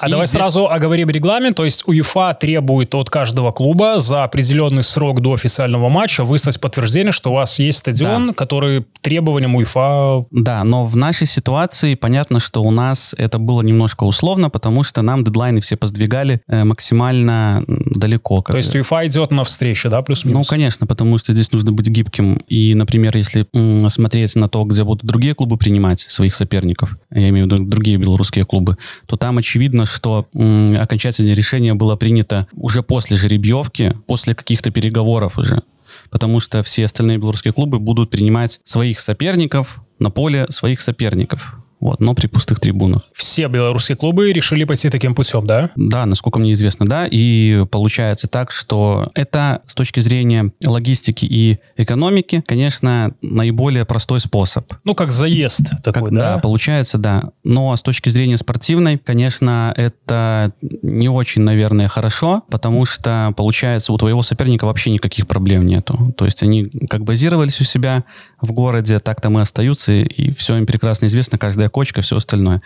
А 0.00 0.08
и 0.08 0.10
давай 0.10 0.26
здесь... 0.26 0.40
сразу 0.40 0.68
оговорим 0.68 1.10
регламент. 1.10 1.56
То 1.56 1.64
есть 1.64 1.86
УЕФА 1.86 2.36
требует 2.40 2.94
от 2.94 3.10
каждого 3.10 3.52
клуба 3.52 4.00
за 4.00 4.24
определенный 4.24 4.82
срок 4.82 5.20
до 5.20 5.34
официального 5.34 5.88
матча 5.90 6.24
выслать 6.24 6.58
подтверждение, 6.58 7.12
что 7.12 7.30
у 7.30 7.34
вас 7.34 7.58
есть 7.58 7.78
стадион, 7.78 8.28
да. 8.28 8.32
который 8.32 8.86
требованиям 9.02 9.54
УЕФА... 9.56 10.24
Да, 10.30 10.64
но 10.64 10.86
в 10.86 10.96
нашей 10.96 11.26
ситуации 11.26 11.94
понятно, 11.94 12.40
что 12.40 12.62
у 12.62 12.70
нас 12.70 13.14
это 13.18 13.38
было 13.38 13.60
немножко 13.60 14.04
условно, 14.04 14.48
потому 14.48 14.82
что 14.82 15.02
нам 15.02 15.22
дедлайны 15.22 15.60
все 15.60 15.76
поздвигали 15.76 16.40
э, 16.48 16.64
максимально 16.64 17.62
далеко. 17.66 18.42
То 18.42 18.56
есть 18.56 18.74
УЕФА 18.74 19.06
идет 19.06 19.30
навстречу, 19.30 19.90
да, 19.90 20.00
плюс-минус? 20.00 20.46
Ну, 20.46 20.50
конечно, 20.50 20.86
потому 20.86 21.18
что 21.18 21.32
здесь 21.32 21.52
нужно 21.52 21.72
быть 21.72 21.88
гибким. 21.88 22.40
И, 22.48 22.74
например, 22.74 23.16
если 23.16 23.46
смотреть 23.88 24.34
на 24.36 24.48
то, 24.48 24.64
где 24.64 24.82
будут 24.84 25.04
другие 25.04 25.34
клубы 25.34 25.58
принимать 25.58 26.06
своих 26.08 26.34
соперников, 26.34 26.96
я 27.10 27.28
имею 27.28 27.46
в 27.46 27.52
виду 27.52 27.64
другие 27.64 27.98
белорусские 27.98 28.44
клубы, 28.44 28.76
то 29.06 29.16
там 29.16 29.36
очевидно, 29.38 29.84
что 29.90 30.26
м, 30.34 30.76
окончательное 30.80 31.34
решение 31.34 31.74
было 31.74 31.96
принято 31.96 32.46
уже 32.52 32.82
после 32.82 33.16
жеребьевки, 33.16 33.94
после 34.06 34.34
каких-то 34.34 34.70
переговоров 34.70 35.38
уже. 35.38 35.62
Потому 36.10 36.40
что 36.40 36.62
все 36.62 36.84
остальные 36.84 37.18
белорусские 37.18 37.52
клубы 37.52 37.78
будут 37.78 38.10
принимать 38.10 38.60
своих 38.64 39.00
соперников 39.00 39.82
на 39.98 40.10
поле 40.10 40.46
своих 40.50 40.80
соперников 40.80 41.56
вот, 41.80 42.00
но 42.00 42.14
при 42.14 42.26
пустых 42.26 42.60
трибунах. 42.60 43.08
Все 43.14 43.48
белорусские 43.48 43.96
клубы 43.96 44.32
решили 44.32 44.64
пойти 44.64 44.90
таким 44.90 45.14
путем, 45.14 45.46
да? 45.46 45.70
Да, 45.76 46.06
насколько 46.06 46.38
мне 46.38 46.52
известно, 46.52 46.86
да, 46.86 47.06
и 47.10 47.64
получается 47.70 48.28
так, 48.28 48.50
что 48.50 49.10
это 49.14 49.62
с 49.66 49.74
точки 49.74 50.00
зрения 50.00 50.52
логистики 50.64 51.24
и 51.24 51.58
экономики, 51.76 52.42
конечно, 52.46 53.14
наиболее 53.22 53.84
простой 53.84 54.20
способ. 54.20 54.72
Ну, 54.84 54.94
как 54.94 55.10
заезд 55.12 55.70
такой, 55.82 56.04
как, 56.04 56.12
да? 56.12 56.34
Да, 56.34 56.38
получается, 56.38 56.98
да. 56.98 57.30
Но 57.44 57.74
с 57.74 57.82
точки 57.82 58.08
зрения 58.08 58.36
спортивной, 58.36 58.98
конечно, 58.98 59.72
это 59.76 60.52
не 60.82 61.08
очень, 61.08 61.42
наверное, 61.42 61.88
хорошо, 61.88 62.42
потому 62.50 62.84
что, 62.84 63.32
получается, 63.36 63.92
у 63.92 63.98
твоего 63.98 64.22
соперника 64.22 64.64
вообще 64.64 64.90
никаких 64.90 65.26
проблем 65.26 65.66
нету. 65.66 66.14
То 66.16 66.24
есть 66.24 66.42
они 66.42 66.70
как 66.88 67.04
базировались 67.04 67.60
у 67.60 67.64
себя 67.64 68.04
в 68.40 68.52
городе, 68.52 69.00
так 69.00 69.20
там 69.20 69.38
и 69.38 69.42
остаются, 69.42 69.92
и 69.92 70.30
все 70.32 70.56
им 70.56 70.66
прекрасно 70.66 71.06
известно, 71.06 71.38
каждая 71.38 71.68
кочка, 71.68 72.02
все 72.02 72.16
остальное. 72.16 72.60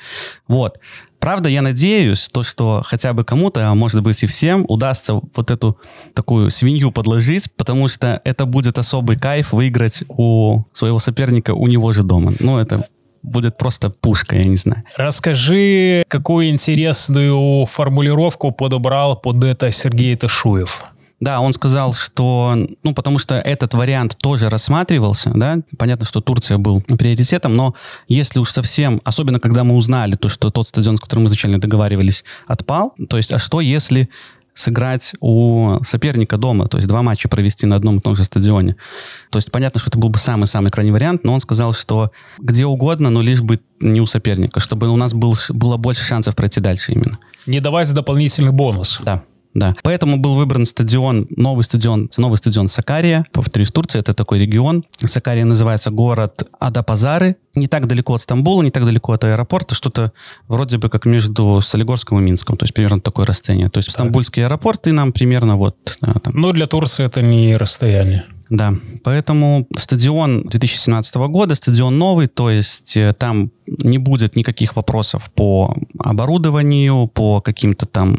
Вот. 0.49 0.79
Правда, 1.19 1.49
я 1.49 1.63
надеюсь, 1.63 2.29
то, 2.29 2.43
что 2.43 2.83
хотя 2.85 3.15
бы 3.15 3.25
кому-то, 3.25 3.69
а 3.69 3.75
может 3.75 4.03
быть 4.03 4.23
и 4.23 4.27
всем, 4.27 4.65
удастся 4.69 5.15
вот 5.35 5.51
эту 5.51 5.79
такую 6.13 6.51
свинью 6.51 6.93
подложить, 6.93 7.51
потому 7.57 7.89
что 7.89 8.21
это 8.25 8.45
будет 8.45 8.79
особый 8.79 9.17
кайф 9.17 9.53
выиграть 9.53 10.05
у 10.09 10.65
своего 10.73 10.99
соперника 10.99 11.55
у 11.55 11.67
него 11.67 11.93
же 11.93 12.03
дома. 12.03 12.35
Ну, 12.41 12.59
это 12.59 12.87
будет 13.23 13.57
просто 13.57 13.91
пушка, 13.91 14.37
я 14.37 14.45
не 14.45 14.57
знаю. 14.57 14.85
Расскажи, 14.97 16.05
какую 16.09 16.51
интересную 16.51 17.65
формулировку 17.67 18.53
подобрал 18.53 19.17
под 19.17 19.43
это 19.45 19.71
Сергей 19.73 20.15
Ташуев. 20.17 20.85
Да, 21.21 21.41
он 21.41 21.53
сказал, 21.53 21.95
что, 21.95 22.57
ну, 22.83 22.95
потому 22.95 23.19
что 23.19 23.37
этот 23.37 23.75
вариант 23.75 24.17
тоже 24.19 24.51
рассматривался, 24.51 25.31
да, 25.35 25.59
понятно, 25.79 26.05
что 26.05 26.21
Турция 26.21 26.59
был 26.59 26.81
приоритетом, 26.81 27.57
но 27.57 27.75
если 28.09 28.41
уж 28.41 28.51
совсем, 28.51 29.01
особенно 29.05 29.41
когда 29.41 29.65
мы 29.65 29.77
узнали 29.77 30.17
то, 30.17 30.29
что 30.29 30.51
тот 30.51 30.69
стадион, 30.69 30.99
с 30.99 31.01
которым 31.01 31.25
мы 31.25 31.29
изначально 31.29 31.61
договаривались, 31.61 32.25
отпал, 32.47 32.95
то 33.09 33.17
есть, 33.17 33.33
а 33.33 33.39
что 33.39 33.61
если 33.61 34.09
сыграть 34.55 35.15
у 35.21 35.79
соперника 35.83 36.39
дома, 36.39 36.69
то 36.69 36.79
есть 36.79 36.89
два 36.89 37.03
матча 37.03 37.29
провести 37.29 37.67
на 37.67 37.77
одном 37.77 37.99
и 37.99 38.01
том 38.01 38.15
же 38.15 38.25
стадионе. 38.25 38.77
То 39.31 39.39
есть 39.39 39.51
понятно, 39.51 39.81
что 39.81 39.91
это 39.91 39.99
был 39.99 40.09
бы 40.09 40.19
самый-самый 40.19 40.71
крайний 40.71 40.93
вариант, 40.93 41.25
но 41.25 41.35
он 41.35 41.41
сказал, 41.41 41.73
что 41.73 42.13
где 42.39 42.65
угодно, 42.65 43.11
но 43.11 43.21
лишь 43.21 43.43
бы 43.43 43.61
не 43.81 44.01
у 44.01 44.07
соперника, 44.07 44.61
чтобы 44.61 44.89
у 44.89 44.97
нас 44.97 45.13
был, 45.13 45.35
было 45.51 45.77
больше 45.77 46.05
шансов 46.05 46.37
пройти 46.37 46.61
дальше 46.61 46.93
именно. 46.93 47.19
Не 47.47 47.61
давать 47.61 47.93
дополнительный 47.93 48.53
бонус. 48.53 49.01
Да. 49.05 49.25
Да. 49.55 49.75
Поэтому 49.83 50.19
был 50.19 50.35
выбран 50.35 50.67
стадион, 50.67 51.27
новый 51.31 51.63
стадион, 51.63 52.11
новый 52.17 52.39
стадион 52.39 52.67
Сакария. 52.67 53.25
Повторюсь, 53.33 53.71
Турция 53.71 54.01
это 54.01 54.13
такой 54.13 54.41
регион. 54.41 54.85
Сакария 54.99 55.45
называется 55.45 55.91
город 55.91 56.43
Адапазары. 56.59 57.37
Не 57.55 57.69
так 57.69 57.87
далеко 57.87 58.15
от 58.15 58.21
Стамбула, 58.21 58.63
не 58.63 58.71
так 58.71 58.85
далеко 58.85 59.13
от 59.13 59.23
аэропорта. 59.23 59.77
Что-то 59.77 60.13
вроде 60.49 60.79
бы 60.79 60.89
как 60.89 61.07
между 61.07 61.61
Солигорском 61.61 62.19
и 62.19 62.23
Минском. 62.23 62.57
То 62.57 62.65
есть 62.65 62.75
примерно 62.75 63.01
такое 63.01 63.27
расстояние. 63.27 63.71
То 63.71 63.79
есть 63.79 63.89
так. 63.89 63.95
Стамбульский 63.95 64.45
аэропорт 64.45 64.89
и 64.89 64.91
нам 64.91 65.13
примерно 65.13 65.57
вот... 65.57 65.77
Да, 66.01 66.15
там. 66.15 66.35
Ну, 66.35 66.53
для 66.53 66.67
Турции 66.67 67.05
это 67.05 67.23
не 67.23 67.57
расстояние. 67.57 68.25
Да, 68.51 68.75
поэтому 69.03 69.67
стадион 69.77 70.43
2017 70.43 71.15
года, 71.15 71.55
стадион 71.55 71.99
новый, 71.99 72.27
то 72.27 72.51
есть 72.51 72.97
э, 72.97 73.15
там 73.15 73.51
не 73.67 73.99
будет 73.99 74.37
никаких 74.37 74.77
вопросов 74.77 75.31
по 75.35 75.75
оборудованию, 75.99 77.09
по 77.09 77.41
каким-то 77.41 77.87
там 77.87 78.19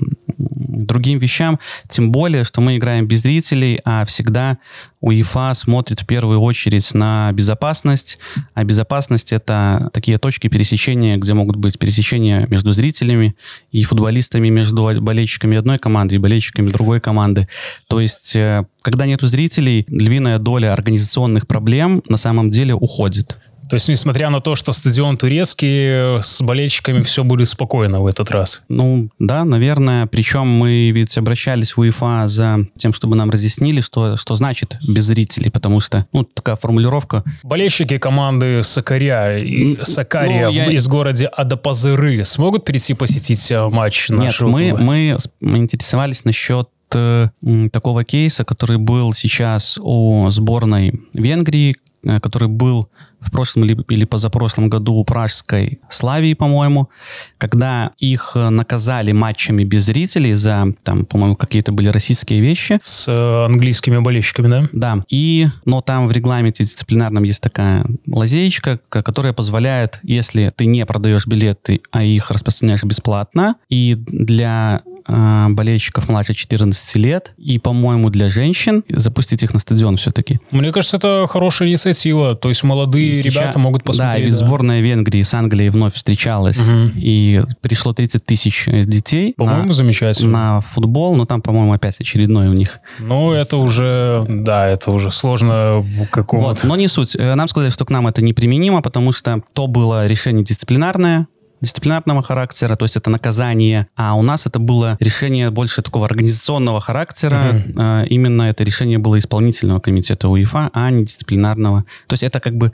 другим 0.49 1.19
вещам, 1.19 1.59
тем 1.87 2.11
более, 2.11 2.43
что 2.43 2.61
мы 2.61 2.77
играем 2.77 3.07
без 3.07 3.21
зрителей, 3.21 3.79
а 3.85 4.05
всегда 4.05 4.57
УЕФА 5.01 5.53
смотрит 5.53 6.01
в 6.01 6.05
первую 6.05 6.41
очередь 6.41 6.93
на 6.93 7.31
безопасность, 7.33 8.17
а 8.53 8.63
безопасность— 8.63 9.33
это 9.33 9.89
такие 9.93 10.17
точки 10.17 10.47
пересечения, 10.47 11.17
где 11.17 11.33
могут 11.33 11.57
быть 11.57 11.77
пересечения 11.77 12.47
между 12.49 12.71
зрителями 12.71 13.35
и 13.71 13.83
футболистами, 13.83 14.49
между 14.49 14.83
болельщиками 15.01 15.57
одной 15.57 15.77
команды 15.77 16.15
и 16.15 16.17
болельщиками 16.17 16.71
другой 16.71 16.99
команды. 16.99 17.47
То 17.87 17.99
есть, 17.99 18.35
э, 18.35 18.65
когда 18.81 19.05
нету 19.05 19.27
зрителей, 19.27 19.85
львиная 19.87 20.39
доля 20.39 20.73
организационных 20.73 21.47
проблем 21.47 22.01
на 22.07 22.17
самом 22.17 22.49
деле 22.49 22.73
уходит. 22.73 23.37
То 23.69 23.75
есть, 23.75 23.87
несмотря 23.87 24.29
на 24.29 24.41
то, 24.41 24.55
что 24.55 24.71
стадион 24.73 25.17
турецкий, 25.17 26.21
с 26.21 26.41
болельщиками 26.41 27.01
все 27.03 27.23
будет 27.23 27.47
спокойно 27.47 28.01
в 28.01 28.07
этот 28.07 28.29
раз. 28.31 28.63
Ну, 28.69 29.09
да, 29.19 29.43
наверное. 29.43 30.05
Причем 30.07 30.47
мы 30.47 30.91
ведь 30.91 31.17
обращались 31.17 31.75
в 31.75 31.79
УЕФА 31.79 32.27
за 32.27 32.59
тем, 32.77 32.93
чтобы 32.93 33.15
нам 33.15 33.29
разъяснили, 33.29 33.81
что, 33.81 34.17
что 34.17 34.35
значит 34.35 34.77
без 34.87 35.05
зрителей, 35.05 35.49
потому 35.49 35.79
что, 35.79 36.05
ну, 36.13 36.23
такая 36.23 36.55
формулировка. 36.55 37.23
Болельщики 37.43 37.97
команды 37.97 38.61
Сакаря, 38.63 39.37
и 39.37 39.83
Сакария 39.83 40.47
ну, 40.47 40.53
я... 40.53 40.65
из 40.71 40.87
города 40.87 41.27
Адапазыры 41.27 42.23
смогут 42.25 42.65
прийти 42.65 42.93
посетить 42.93 43.51
э, 43.51 43.67
матч 43.69 44.09
нашего 44.09 44.57
Нет, 44.57 44.77
мы, 44.77 44.83
мы, 44.83 45.17
мы 45.39 45.57
интересовались 45.59 46.25
насчет 46.25 46.69
э, 46.93 47.29
такого 47.71 48.03
кейса, 48.03 48.45
который 48.45 48.77
был 48.77 49.13
сейчас 49.13 49.79
у 49.81 50.29
сборной 50.29 50.99
Венгрии, 51.13 51.77
который 52.21 52.47
был 52.47 52.89
в 53.25 53.31
прошлом 53.31 53.65
или, 53.65 53.83
или 53.89 54.05
позапрошлом 54.05 54.69
году 54.69 54.93
у 54.93 55.03
пражской 55.03 55.79
Славии, 55.89 56.33
по-моему, 56.33 56.89
когда 57.37 57.91
их 57.97 58.33
э, 58.35 58.49
наказали 58.49 59.11
матчами 59.11 59.63
без 59.63 59.85
зрителей 59.85 60.33
за, 60.33 60.65
там, 60.83 61.05
по-моему, 61.05 61.35
какие-то 61.35 61.71
были 61.71 61.87
российские 61.87 62.41
вещи. 62.41 62.79
С 62.83 63.07
э, 63.07 63.45
английскими 63.45 63.97
болельщиками, 63.97 64.47
да? 64.47 64.69
Да. 64.71 65.03
И, 65.09 65.47
но 65.65 65.81
там 65.81 66.07
в 66.07 66.11
регламенте 66.11 66.63
дисциплинарном 66.63 67.23
есть 67.23 67.41
такая 67.41 67.85
лазеечка, 68.07 68.79
которая 68.89 69.33
позволяет, 69.33 69.99
если 70.03 70.51
ты 70.55 70.65
не 70.65 70.85
продаешь 70.85 71.27
билеты, 71.27 71.81
а 71.91 72.03
их 72.03 72.31
распространяешь 72.31 72.83
бесплатно, 72.83 73.55
и 73.69 73.95
для 73.95 74.81
э, 75.07 75.47
болельщиков 75.49 76.09
младше 76.09 76.33
14 76.33 76.95
лет 76.97 77.33
и, 77.37 77.59
по-моему, 77.59 78.09
для 78.09 78.29
женщин 78.29 78.83
запустить 78.89 79.43
их 79.43 79.53
на 79.53 79.59
стадион 79.59 79.97
все-таки. 79.97 80.39
Мне 80.51 80.71
кажется, 80.71 80.97
это 80.97 81.25
хорошая 81.29 81.69
инициатива. 81.69 82.35
То 82.35 82.49
есть 82.49 82.63
молодые 82.63 83.13
Сейчас, 83.13 83.35
ребята 83.35 83.59
могут 83.59 83.83
посмотреть. 83.83 84.23
Да, 84.23 84.25
ведь 84.25 84.39
да. 84.39 84.45
сборная 84.45 84.81
Венгрии 84.81 85.21
с 85.21 85.33
Англией 85.33 85.69
вновь 85.69 85.93
встречалась, 85.93 86.59
угу. 86.59 86.91
и 86.95 87.41
пришло 87.61 87.93
30 87.93 88.25
тысяч 88.25 88.65
детей. 88.67 89.33
По-моему, 89.37 89.73
замечательно. 89.73 90.31
На 90.31 90.61
футбол, 90.61 91.15
но 91.15 91.25
там, 91.25 91.41
по-моему, 91.41 91.73
опять 91.73 91.99
очередной 91.99 92.47
у 92.47 92.53
них. 92.53 92.79
Ну, 92.99 93.31
это 93.31 93.57
уже, 93.57 94.25
да, 94.27 94.67
это 94.67 94.91
уже 94.91 95.11
сложно 95.11 95.85
какого-то. 96.11 96.47
Вот, 96.47 96.63
но 96.63 96.75
не 96.75 96.87
суть. 96.87 97.15
Э, 97.15 97.35
нам 97.35 97.47
сказали, 97.47 97.71
что 97.71 97.85
к 97.85 97.89
нам 97.89 98.07
это 98.07 98.21
неприменимо, 98.21 98.81
потому 98.81 99.11
что 99.11 99.41
то 99.53 99.67
было 99.67 100.07
решение 100.07 100.43
дисциплинарное, 100.43 101.27
дисциплинарного 101.61 102.21
характера, 102.21 102.75
то 102.75 102.85
есть 102.85 102.97
это 102.97 103.09
наказание, 103.09 103.87
а 103.95 104.15
у 104.15 104.21
нас 104.21 104.45
это 104.45 104.59
было 104.59 104.97
решение 104.99 105.49
больше 105.49 105.81
такого 105.81 106.05
организационного 106.05 106.81
характера. 106.81 107.63
Uh-huh. 107.65 108.07
Именно 108.07 108.43
это 108.43 108.63
решение 108.63 108.97
было 108.97 109.17
исполнительного 109.17 109.79
комитета 109.79 110.27
УЕФА, 110.29 110.69
а 110.73 110.91
не 110.91 111.05
дисциплинарного. 111.05 111.85
То 112.07 112.13
есть 112.13 112.23
это 112.23 112.39
как 112.39 112.55
бы 112.55 112.71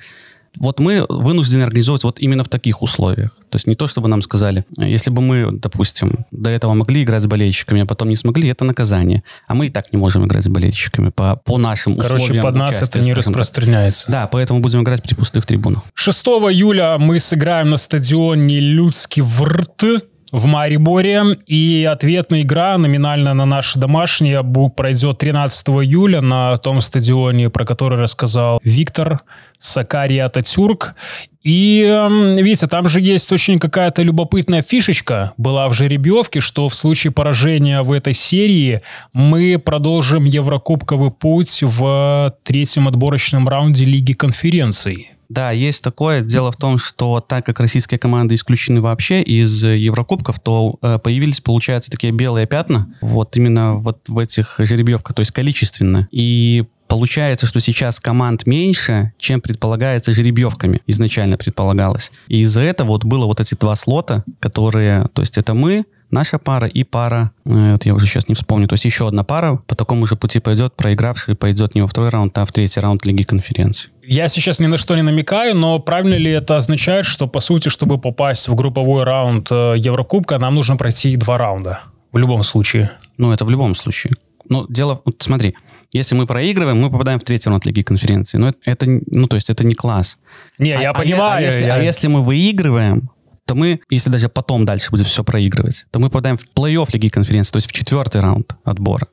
вот 0.57 0.79
мы 0.79 1.05
вынуждены 1.07 1.63
организовывать 1.63 2.03
вот 2.03 2.19
именно 2.19 2.43
в 2.43 2.49
таких 2.49 2.81
условиях. 2.81 3.37
То 3.51 3.57
есть 3.57 3.67
не 3.67 3.75
то, 3.75 3.87
чтобы 3.87 4.07
нам 4.07 4.21
сказали, 4.21 4.65
если 4.77 5.09
бы 5.09 5.21
мы, 5.21 5.51
допустим, 5.51 6.25
до 6.31 6.49
этого 6.49 6.73
могли 6.73 7.03
играть 7.03 7.21
с 7.21 7.25
болельщиками, 7.25 7.81
а 7.81 7.85
потом 7.85 8.09
не 8.09 8.15
смогли, 8.15 8.49
это 8.49 8.63
наказание. 8.63 9.23
А 9.47 9.53
мы 9.53 9.67
и 9.67 9.69
так 9.69 9.91
не 9.91 9.97
можем 9.97 10.25
играть 10.25 10.45
с 10.45 10.47
болельщиками 10.47 11.09
по, 11.09 11.35
по 11.35 11.57
нашим 11.57 11.97
Короче, 11.97 12.23
условиям 12.23 12.43
под 12.43 12.55
нас 12.55 12.81
это 12.81 12.99
не 12.99 13.13
распространяется. 13.13 14.07
Так. 14.07 14.13
Да, 14.13 14.27
поэтому 14.31 14.61
будем 14.61 14.83
играть 14.83 15.03
при 15.03 15.15
пустых 15.15 15.45
трибунах. 15.45 15.83
6 15.93 16.25
июля 16.25 16.97
мы 16.97 17.19
сыграем 17.19 17.69
на 17.69 17.77
стадионе 17.77 18.59
Людский 18.59 19.21
Врт 19.21 19.83
в 20.31 20.45
Мариборе. 20.45 21.23
И 21.47 21.87
ответная 21.89 22.41
игра 22.41 22.77
номинально 22.77 23.33
на 23.33 23.45
наши 23.45 23.79
домашние 23.79 24.43
пройдет 24.75 25.17
13 25.19 25.67
июля 25.69 26.21
на 26.21 26.57
том 26.57 26.81
стадионе, 26.81 27.49
про 27.49 27.65
который 27.65 27.99
рассказал 27.99 28.59
Виктор 28.63 29.21
Сакария 29.57 30.25
Ататюрк. 30.25 30.95
И, 31.43 31.83
эм, 31.83 32.33
видите, 32.33 32.67
там 32.67 32.87
же 32.87 33.01
есть 33.01 33.31
очень 33.31 33.57
какая-то 33.57 34.03
любопытная 34.03 34.61
фишечка 34.61 35.33
была 35.37 35.67
в 35.69 35.73
жеребьевке, 35.73 36.39
что 36.39 36.69
в 36.69 36.75
случае 36.75 37.11
поражения 37.11 37.81
в 37.81 37.91
этой 37.91 38.13
серии 38.13 38.81
мы 39.11 39.57
продолжим 39.57 40.25
Еврокубковый 40.25 41.09
путь 41.09 41.59
в 41.63 42.35
третьем 42.43 42.87
отборочном 42.87 43.47
раунде 43.47 43.85
Лиги 43.85 44.13
конференций. 44.13 45.11
Да, 45.31 45.51
есть 45.51 45.81
такое. 45.81 46.21
Дело 46.21 46.51
в 46.51 46.57
том, 46.57 46.77
что 46.77 47.21
так 47.21 47.45
как 47.45 47.61
российские 47.61 47.97
команды 47.97 48.35
исключены 48.35 48.81
вообще 48.81 49.21
из 49.21 49.63
Еврокубков, 49.63 50.41
то 50.41 50.75
э, 50.81 50.99
появились, 51.01 51.39
получается, 51.39 51.89
такие 51.89 52.11
белые 52.11 52.47
пятна 52.47 52.93
вот 53.01 53.37
именно 53.37 53.75
вот 53.75 54.09
в 54.09 54.19
этих 54.19 54.55
жеребьевках, 54.59 55.15
то 55.15 55.21
есть 55.21 55.31
количественно. 55.31 56.09
И 56.11 56.65
Получается, 56.89 57.47
что 57.47 57.61
сейчас 57.61 58.01
команд 58.01 58.45
меньше, 58.45 59.13
чем 59.17 59.39
предполагается 59.39 60.11
жеребьевками 60.11 60.81
изначально 60.87 61.37
предполагалось. 61.37 62.11
И 62.27 62.41
из-за 62.41 62.59
этого 62.63 62.89
вот 62.89 63.05
было 63.05 63.27
вот 63.27 63.39
эти 63.39 63.55
два 63.55 63.77
слота, 63.77 64.21
которые, 64.41 65.07
то 65.13 65.21
есть 65.21 65.37
это 65.37 65.53
мы, 65.53 65.85
наша 66.11 66.37
пара 66.37 66.67
и 66.67 66.83
пара, 66.83 67.31
э, 67.45 67.71
вот 67.71 67.85
я 67.85 67.95
уже 67.95 68.05
сейчас 68.05 68.27
не 68.27 68.35
вспомню, 68.35 68.67
то 68.67 68.73
есть 68.73 68.83
еще 68.83 69.07
одна 69.07 69.23
пара 69.23 69.55
по 69.67 69.75
такому 69.75 70.05
же 70.05 70.17
пути 70.17 70.39
пойдет, 70.39 70.75
проигравший 70.75 71.35
пойдет 71.35 71.75
не 71.75 71.81
во 71.81 71.87
второй 71.87 72.09
раунд, 72.09 72.37
а 72.37 72.45
в 72.45 72.51
третий 72.51 72.81
раунд 72.81 73.05
Лиги 73.05 73.23
конференции. 73.23 73.89
Я 74.11 74.27
сейчас 74.27 74.59
ни 74.59 74.65
на 74.67 74.77
что 74.77 74.97
не 74.97 75.03
намекаю, 75.03 75.55
но 75.55 75.79
правильно 75.79 76.15
ли 76.15 76.31
это 76.31 76.57
означает, 76.57 77.05
что, 77.05 77.27
по 77.27 77.39
сути, 77.39 77.69
чтобы 77.69 77.97
попасть 77.97 78.49
в 78.49 78.55
групповой 78.55 79.05
раунд 79.05 79.47
э, 79.49 79.75
Еврокубка, 79.77 80.37
нам 80.37 80.53
нужно 80.53 80.75
пройти 80.75 81.15
два 81.15 81.37
раунда? 81.37 81.79
В 82.11 82.17
любом 82.17 82.43
случае. 82.43 82.91
Ну, 83.17 83.31
это 83.31 83.45
в 83.45 83.49
любом 83.49 83.73
случае. 83.73 84.11
Но 84.49 84.65
дело... 84.67 85.01
Вот 85.05 85.15
смотри, 85.21 85.55
если 85.93 86.13
мы 86.15 86.27
проигрываем, 86.27 86.81
мы 86.81 86.91
попадаем 86.91 87.21
в 87.21 87.23
третий 87.23 87.47
раунд 87.47 87.65
Лиги 87.65 87.83
конференции. 87.83 88.37
Но 88.37 88.49
это, 88.49 88.57
это 88.65 88.85
ну, 89.05 89.27
то 89.27 89.37
есть 89.37 89.49
это 89.49 89.65
не 89.65 89.75
класс. 89.75 90.17
Не, 90.57 90.73
а, 90.73 90.81
я 90.81 90.89
а, 90.89 90.93
понимаю. 90.93 91.37
А 91.37 91.41
если, 91.41 91.63
я... 91.63 91.75
а 91.75 91.79
если 91.81 92.07
мы 92.07 92.21
выигрываем, 92.21 93.11
то 93.45 93.55
мы, 93.55 93.79
если 93.89 94.09
даже 94.09 94.27
потом 94.27 94.65
дальше 94.65 94.91
будет 94.91 95.07
все 95.07 95.23
проигрывать, 95.23 95.85
то 95.89 95.99
мы 95.99 96.09
попадаем 96.09 96.37
в 96.37 96.45
плей-офф 96.53 96.89
Лиги 96.91 97.07
конференции, 97.07 97.53
то 97.53 97.57
есть 97.59 97.69
в 97.69 97.71
четвертый 97.71 98.19
раунд 98.19 98.57
отбора. 98.65 99.07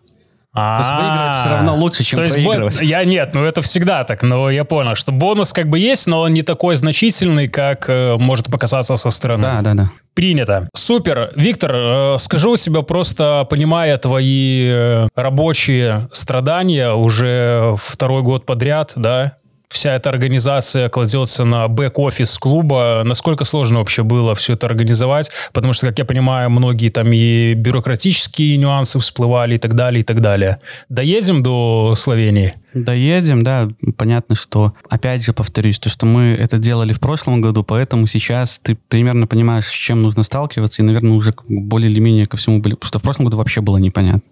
То 0.59 0.79
есть 0.79 0.91
выиграть 0.93 1.41
все 1.41 1.49
равно 1.51 1.77
лучше, 1.77 2.05
чем 2.05 2.19
То 2.19 2.31
проигрывать. 2.31 2.81
Я 2.83 3.05
нет, 3.05 3.35
ну 3.35 3.45
это 3.45 3.63
всегда 3.63 4.05
так, 4.05 4.23
но 4.23 4.51
я 4.51 4.65
понял, 4.65 4.95
что 4.95 5.13
бонус 5.13 5.53
как 5.53 5.69
бы 5.69 5.79
есть, 5.79 6.07
но 6.07 6.21
он 6.21 6.35
не 6.35 6.43
такой 6.43 6.77
значительный, 6.77 7.49
как 7.49 7.89
э, 7.89 8.17
может 8.19 8.47
показаться 8.47 8.97
со 8.97 9.11
стороны. 9.11 9.43
Да, 9.43 9.61
да, 9.63 9.75
да. 9.75 9.91
Принято. 10.15 10.69
Супер. 10.75 11.31
Виктор, 11.37 11.73
э, 11.75 12.17
скажу 12.19 12.57
себе 12.57 12.83
просто, 12.83 13.47
понимая 13.49 13.97
твои 13.99 14.69
э, 14.69 15.09
рабочие 15.15 16.09
страдания 16.13 16.93
уже 16.93 17.77
второй 17.79 18.23
год 18.23 18.45
подряд, 18.45 18.93
да, 18.97 19.37
вся 19.69 19.95
эта 19.95 20.11
организация 20.11 20.89
кладется 20.89 21.45
на 21.45 21.69
бэк-офис 21.69 22.39
клуба. 22.39 23.03
Насколько 23.05 23.45
сложно 23.45 23.79
вообще 23.79 24.03
было 24.03 24.35
все 24.35 24.55
это 24.55 24.67
организовать? 24.67 25.31
Потому 25.53 25.73
что, 25.73 25.87
как 25.87 25.99
я 25.99 26.05
понимаю, 26.05 26.51
многие 26.51 26.91
там 26.91 27.13
и 27.13 27.55
бюрократические 27.55 28.57
нюансы 28.57 28.99
всплывали 28.99 29.57
и 29.57 29.59
так 29.59 29.75
далее, 29.75 30.01
и 30.01 30.05
так 30.05 30.21
далее. 30.21 30.61
Доедем 30.89 31.43
до 31.43 31.95
Словении? 31.97 32.55
Доедем, 32.75 33.43
да. 33.43 33.69
Понятно, 33.97 34.35
что, 34.37 34.73
опять 34.89 35.25
же, 35.25 35.33
повторюсь, 35.33 35.79
то, 35.79 35.89
что 35.89 36.07
мы 36.07 36.37
это 36.39 36.59
делали 36.59 36.93
в 36.93 37.01
прошлом 37.01 37.41
году, 37.41 37.63
поэтому 37.63 38.07
сейчас 38.07 38.59
ты 38.59 38.77
примерно 38.89 39.27
понимаешь, 39.27 39.67
с 39.67 39.73
чем 39.73 40.03
нужно 40.03 40.23
сталкиваться, 40.23 40.83
и, 40.83 40.85
наверное, 40.85 41.13
уже 41.13 41.35
более 41.49 41.91
или 41.91 42.01
менее 42.01 42.27
ко 42.27 42.37
всему 42.37 42.61
были... 42.61 42.75
Потому 42.75 42.89
что 42.89 42.99
в 42.99 43.03
прошлом 43.03 43.27
году 43.27 43.37
вообще 43.39 43.61
было 43.61 43.79
непонятно. 43.79 44.23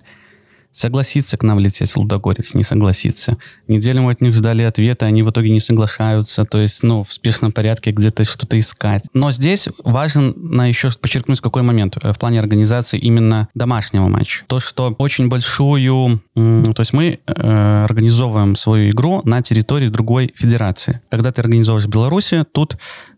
Согласится 0.76 1.38
к 1.38 1.42
нам 1.42 1.58
лететь 1.58 1.96
Лудогорец, 1.96 2.52
не 2.52 2.62
согласится. 2.62 3.38
Неделю 3.66 4.02
мы 4.02 4.10
от 4.10 4.20
них 4.20 4.34
ждали 4.34 4.62
ответа, 4.62 5.06
они 5.06 5.22
в 5.22 5.30
итоге 5.30 5.48
не 5.48 5.58
соглашаются, 5.58 6.44
то 6.44 6.60
есть, 6.60 6.82
ну, 6.82 7.02
в 7.02 7.14
спешном 7.14 7.50
порядке 7.50 7.92
где-то 7.92 8.24
что-то 8.24 8.58
искать. 8.58 9.04
Но 9.14 9.32
здесь 9.32 9.70
важно 9.84 10.68
еще 10.68 10.90
подчеркнуть 10.90 11.40
какой 11.40 11.62
момент 11.62 11.96
э, 12.02 12.12
в 12.12 12.18
плане 12.18 12.40
организации 12.40 12.98
именно 12.98 13.48
домашнего 13.54 14.08
матча. 14.08 14.44
То, 14.48 14.60
что 14.60 14.94
очень 14.98 15.28
большую... 15.28 16.20
То 16.34 16.80
есть 16.80 16.92
мы 16.92 17.20
э, 17.26 17.84
организовываем 17.88 18.54
свою 18.54 18.90
игру 18.90 19.22
на 19.24 19.40
территории 19.40 19.88
другой 19.88 20.34
федерации. 20.36 21.00
Когда 21.08 21.32
ты 21.32 21.40
организовываешь 21.40 21.86
в 21.86 21.90
Беларуси, 21.90 22.44
тут 22.52 22.76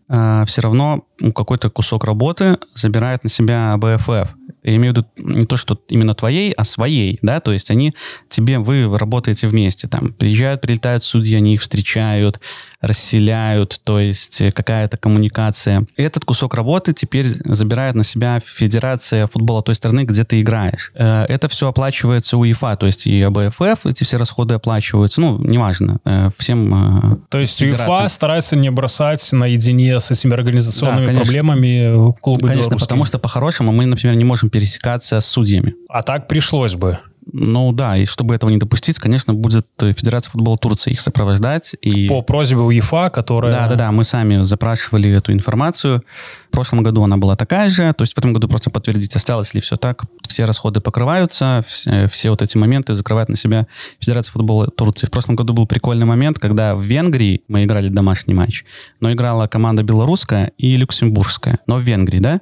э, 0.09 0.43
все 0.47 0.61
равно 0.61 1.05
какой-то 1.35 1.69
кусок 1.69 2.03
работы 2.03 2.57
забирает 2.75 3.23
на 3.23 3.29
себя 3.29 3.75
БФФ. 3.77 4.35
Я 4.63 4.75
имею 4.75 4.93
в 4.93 4.97
виду 4.97 5.07
не 5.17 5.45
то, 5.45 5.57
что 5.57 5.79
именно 5.87 6.13
твоей, 6.13 6.51
а 6.51 6.63
своей, 6.63 7.19
да, 7.21 7.39
то 7.39 7.51
есть 7.51 7.71
они 7.71 7.93
тебе, 8.27 8.59
вы 8.59 8.97
работаете 8.97 9.47
вместе, 9.47 9.87
там, 9.87 10.13
приезжают, 10.13 10.61
прилетают 10.61 11.03
судьи, 11.03 11.35
они 11.35 11.53
их 11.53 11.61
встречают, 11.61 12.39
расселяют, 12.81 13.81
то 13.83 13.99
есть 13.99 14.41
какая-то 14.53 14.97
коммуникация. 14.97 15.85
И 15.97 16.03
этот 16.03 16.25
кусок 16.25 16.53
работы 16.53 16.93
теперь 16.93 17.27
забирает 17.45 17.95
на 17.95 18.03
себя 18.03 18.41
Федерация 18.45 19.27
футбола 19.27 19.61
той 19.61 19.75
страны, 19.75 20.05
где 20.05 20.23
ты 20.23 20.41
играешь. 20.41 20.91
Э, 20.95 21.25
это 21.27 21.47
все 21.47 21.69
оплачивается 21.69 22.37
у 22.37 22.43
ЕФА, 22.43 22.77
то 22.77 22.85
есть 22.85 23.07
и 23.07 23.21
АБФФ, 23.21 23.85
эти 23.85 24.03
все 24.03 24.17
расходы 24.17 24.55
оплачиваются, 24.55 25.21
ну, 25.21 25.37
неважно, 25.39 25.99
э, 26.05 26.29
всем 26.37 27.13
э, 27.13 27.17
То 27.29 27.39
есть 27.39 27.61
УЕФА 27.61 28.07
старается 28.07 28.55
не 28.55 28.71
бросать 28.71 29.31
наедине 29.31 29.98
с 29.99 30.11
этими 30.11 30.33
организационными 30.33 31.07
да, 31.07 31.13
проблемами 31.13 32.13
клубы 32.21 32.47
Конечно, 32.47 32.77
потому 32.77 33.05
что 33.05 33.19
по-хорошему 33.19 33.71
мы, 33.71 33.85
например, 33.85 34.15
не 34.15 34.23
можем 34.23 34.49
пересекаться 34.49 35.19
с 35.19 35.25
судьями. 35.25 35.75
А 35.89 36.03
так 36.03 36.27
пришлось 36.27 36.75
бы. 36.75 36.99
Ну 37.31 37.71
да, 37.73 37.97
и 37.97 38.05
чтобы 38.05 38.35
этого 38.35 38.49
не 38.49 38.57
допустить, 38.57 38.97
конечно, 38.97 39.33
будет 39.33 39.67
Федерация 39.79 40.31
футбола 40.31 40.57
Турции 40.57 40.91
их 40.91 41.01
сопровождать. 41.01 41.75
И... 41.81 42.07
По 42.07 42.21
просьбе 42.21 42.59
УЕФА, 42.59 43.09
которая... 43.09 43.51
Да-да-да, 43.51 43.91
мы 43.91 44.03
сами 44.03 44.41
запрашивали 44.41 45.11
эту 45.11 45.31
информацию. 45.31 46.03
В 46.47 46.51
прошлом 46.51 46.81
году 46.81 47.03
она 47.03 47.17
была 47.17 47.35
такая 47.35 47.69
же, 47.69 47.93
то 47.93 48.03
есть 48.03 48.13
в 48.13 48.17
этом 48.17 48.33
году 48.33 48.47
просто 48.47 48.69
подтвердить, 48.69 49.15
осталось 49.15 49.53
ли 49.53 49.61
все 49.61 49.75
так. 49.75 50.03
Все 50.29 50.45
расходы 50.45 50.79
покрываются, 50.79 51.63
все, 51.67 52.07
все 52.07 52.29
вот 52.29 52.43
эти 52.43 52.55
моменты 52.55 52.93
закрывает 52.93 53.29
на 53.29 53.35
себя 53.35 53.65
Федерация 53.99 54.31
футбола 54.31 54.67
Турции. 54.67 55.07
В 55.07 55.11
прошлом 55.11 55.35
году 55.35 55.53
был 55.53 55.65
прикольный 55.65 56.05
момент, 56.05 56.37
когда 56.37 56.75
в 56.75 56.81
Венгрии 56.81 57.41
мы 57.47 57.65
играли 57.65 57.89
домашний 57.89 58.35
матч, 58.35 58.63
но 58.99 59.11
играла 59.11 59.47
команда 59.47 59.81
белорусская 59.81 60.51
и 60.59 60.75
люксембургская, 60.77 61.59
но 61.65 61.77
в 61.77 61.81
Венгрии, 61.81 62.19
да, 62.19 62.41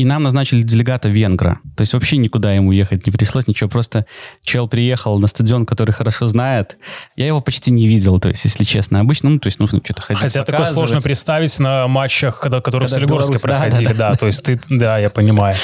и 0.00 0.04
нам 0.06 0.22
назначили 0.22 0.62
делегата 0.62 1.10
венгра. 1.10 1.60
То 1.76 1.82
есть 1.82 1.92
вообще 1.92 2.16
никуда 2.16 2.54
ему 2.54 2.72
ехать 2.72 3.06
не 3.06 3.12
пришлось, 3.12 3.46
ничего. 3.46 3.68
Просто 3.68 4.06
чел 4.42 4.66
приехал 4.66 5.18
на 5.18 5.26
стадион, 5.26 5.66
который 5.66 5.92
хорошо 5.92 6.26
знает. 6.26 6.78
Я 7.16 7.26
его 7.26 7.42
почти 7.42 7.70
не 7.70 7.86
видел, 7.86 8.18
то 8.18 8.30
есть, 8.30 8.42
если 8.44 8.64
честно. 8.64 9.00
Обычно, 9.00 9.28
ну, 9.28 9.38
то 9.38 9.48
есть 9.48 9.58
нужно 9.58 9.82
что-то 9.84 10.00
ходить, 10.00 10.22
Хотя 10.22 10.42
такое 10.42 10.64
сложно 10.64 11.02
представить 11.02 11.58
на 11.58 11.86
матчах, 11.86 12.40
когда, 12.40 12.62
которые 12.62 12.88
когда 12.88 12.96
в 12.96 13.08
Солигорске 13.08 13.38
проходили. 13.38 13.88
Да, 13.88 13.90
да, 13.90 13.98
да. 13.98 14.10
да, 14.12 14.16
то 14.16 14.26
есть 14.26 14.42
ты, 14.42 14.58
да, 14.70 14.96
я 14.96 15.10
понимаю. 15.10 15.54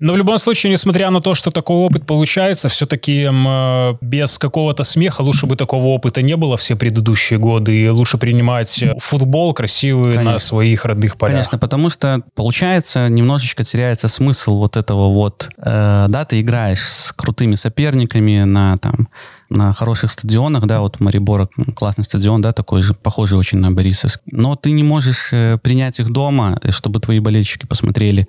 Но 0.00 0.14
в 0.14 0.16
любом 0.16 0.38
случае, 0.38 0.72
несмотря 0.72 1.10
на 1.10 1.20
то, 1.20 1.34
что 1.34 1.50
такой 1.50 1.76
опыт 1.76 2.06
получается, 2.06 2.70
все-таки 2.70 3.28
э, 3.30 3.94
без 4.00 4.38
какого-то 4.38 4.82
смеха 4.82 5.20
лучше 5.20 5.44
бы 5.44 5.56
такого 5.56 5.88
опыта 5.88 6.22
не 6.22 6.36
было 6.36 6.56
все 6.56 6.74
предыдущие 6.74 7.38
годы, 7.38 7.76
и 7.76 7.88
лучше 7.90 8.16
принимать 8.16 8.82
футбол 8.98 9.52
красивый 9.52 10.12
Конечно. 10.12 10.32
на 10.32 10.38
своих 10.38 10.86
родных 10.86 11.18
полях. 11.18 11.34
Конечно, 11.34 11.58
потому 11.58 11.90
что 11.90 12.22
получается 12.34 13.10
немножечко 13.10 13.62
теряется 13.74 14.06
смысл 14.06 14.58
вот 14.58 14.76
этого 14.76 15.06
вот, 15.06 15.50
э, 15.58 16.06
да, 16.08 16.24
ты 16.24 16.40
играешь 16.40 16.88
с 16.88 17.12
крутыми 17.12 17.56
соперниками 17.56 18.44
на 18.44 18.78
там 18.78 19.08
на 19.50 19.72
хороших 19.72 20.12
стадионах, 20.12 20.66
да, 20.66 20.80
вот 20.80 21.00
Марибора 21.00 21.48
классный 21.74 22.04
стадион, 22.04 22.40
да, 22.40 22.52
такой 22.52 22.82
же, 22.82 22.94
похожий 22.94 23.36
очень 23.36 23.58
на 23.58 23.72
Борисовск. 23.72 24.20
Но 24.30 24.54
ты 24.54 24.70
не 24.70 24.84
можешь 24.84 25.32
э, 25.32 25.58
принять 25.60 25.98
их 25.98 26.12
дома, 26.12 26.60
чтобы 26.70 27.00
твои 27.00 27.18
болельщики 27.18 27.66
посмотрели 27.66 28.28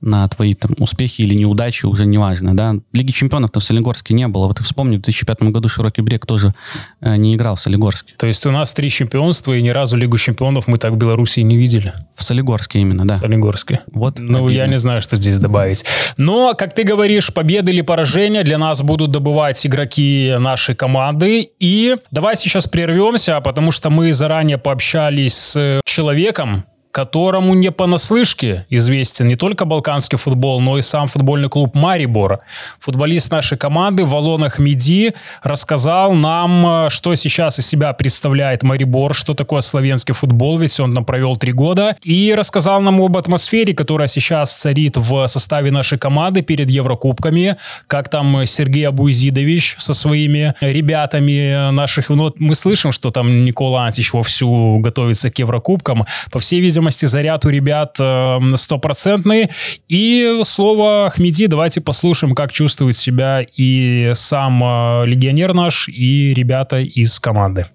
на 0.00 0.28
твои 0.28 0.54
там 0.54 0.74
успехи 0.78 1.22
или 1.22 1.34
неудачи, 1.34 1.86
уже 1.86 2.06
не 2.06 2.18
важно, 2.18 2.56
да. 2.56 2.76
Лиги 2.92 3.10
чемпионов-то 3.10 3.60
в 3.60 3.64
Солигорске 3.64 4.14
не 4.14 4.28
было. 4.28 4.46
Вот 4.46 4.58
ты 4.58 4.64
вспомни, 4.64 4.96
в 4.96 5.02
2005 5.02 5.42
году 5.50 5.68
Широкий 5.68 6.02
Брег 6.02 6.26
тоже 6.26 6.54
э, 7.00 7.16
не 7.16 7.34
играл 7.34 7.56
в 7.56 7.60
Солигорске. 7.60 8.14
То 8.16 8.26
есть 8.26 8.44
у 8.46 8.50
нас 8.50 8.72
три 8.72 8.90
чемпионства, 8.90 9.52
и 9.52 9.62
ни 9.62 9.70
разу 9.70 9.96
Лигу 9.96 10.16
чемпионов 10.18 10.66
мы 10.68 10.78
так 10.78 10.92
в 10.92 10.96
Беларуси 10.96 11.40
не 11.40 11.56
видели? 11.56 11.92
В 12.14 12.22
Солигорске 12.22 12.80
именно, 12.80 13.06
да. 13.06 13.16
В 13.16 13.20
Солигорске. 13.20 13.80
Вот. 13.92 14.18
Ну, 14.18 14.46
обидно. 14.46 14.50
я 14.50 14.66
не 14.66 14.78
знаю, 14.78 15.02
что 15.02 15.16
здесь 15.16 15.38
добавить. 15.38 15.84
Но, 16.16 16.54
как 16.54 16.74
ты 16.74 16.84
говоришь, 16.84 17.32
победы 17.32 17.72
или 17.72 17.80
поражения 17.80 18.42
для 18.42 18.58
нас 18.58 18.82
будут 18.82 19.10
добывать 19.10 19.64
игроки 19.66 20.34
нашей 20.38 20.74
команды. 20.74 21.48
И 21.58 21.96
давай 22.10 22.36
сейчас 22.36 22.66
прервемся, 22.66 23.40
потому 23.40 23.70
что 23.72 23.90
мы 23.90 24.12
заранее 24.12 24.58
пообщались 24.58 25.34
с 25.34 25.80
человеком, 25.84 26.64
которому 26.98 27.54
не 27.54 27.70
понаслышке 27.70 28.66
известен 28.70 29.28
не 29.28 29.36
только 29.36 29.64
балканский 29.64 30.18
футбол, 30.18 30.60
но 30.60 30.78
и 30.78 30.82
сам 30.82 31.06
футбольный 31.06 31.48
клуб 31.48 31.76
Марибор. 31.76 32.40
Футболист 32.80 33.30
нашей 33.30 33.56
команды 33.56 34.04
Валон 34.04 34.42
Ахмеди 34.42 35.14
рассказал 35.44 36.12
нам, 36.12 36.86
э, 36.86 36.90
что 36.90 37.14
сейчас 37.14 37.60
из 37.60 37.68
себя 37.68 37.92
представляет 37.92 38.64
Марибор, 38.64 39.14
что 39.14 39.34
такое 39.34 39.60
славянский 39.60 40.12
футбол, 40.12 40.58
ведь 40.58 40.80
он 40.80 40.92
там 40.92 41.04
провел 41.04 41.36
три 41.36 41.52
года, 41.52 41.96
и 42.02 42.34
рассказал 42.36 42.80
нам 42.80 43.00
об 43.00 43.16
атмосфере, 43.16 43.74
которая 43.74 44.08
сейчас 44.08 44.56
царит 44.56 44.96
в 44.96 45.28
составе 45.28 45.70
нашей 45.70 45.98
команды 45.98 46.42
перед 46.42 46.68
Еврокубками, 46.68 47.58
как 47.86 48.08
там 48.08 48.44
Сергей 48.44 48.88
Абуизидович 48.88 49.76
со 49.78 49.94
своими 49.94 50.52
ребятами 50.60 51.70
наших, 51.70 52.08
ну, 52.08 52.34
мы 52.40 52.56
слышим, 52.56 52.90
что 52.90 53.12
там 53.12 53.44
Никола 53.44 53.86
Антич 53.86 54.12
вовсю 54.12 54.80
готовится 54.80 55.30
к 55.30 55.38
Еврокубкам, 55.38 56.04
по 56.32 56.40
всей 56.40 56.60
видимости, 56.60 56.87
видимости, 56.88 57.06
заряд 57.06 57.44
у 57.44 57.50
ребят 57.50 57.96
э, 58.00 58.38
стопроцентный. 58.54 59.50
И 59.88 60.40
слово 60.44 61.06
Ахмеди, 61.06 61.46
давайте 61.46 61.80
послушаем, 61.80 62.34
как 62.34 62.52
чувствует 62.52 62.96
себя 62.96 63.44
и 63.56 64.12
сам 64.14 64.62
э, 64.62 65.06
легионер 65.06 65.52
наш, 65.52 65.88
и 65.88 66.32
ребята 66.34 66.78
из 66.78 67.20
команды. 67.20 67.66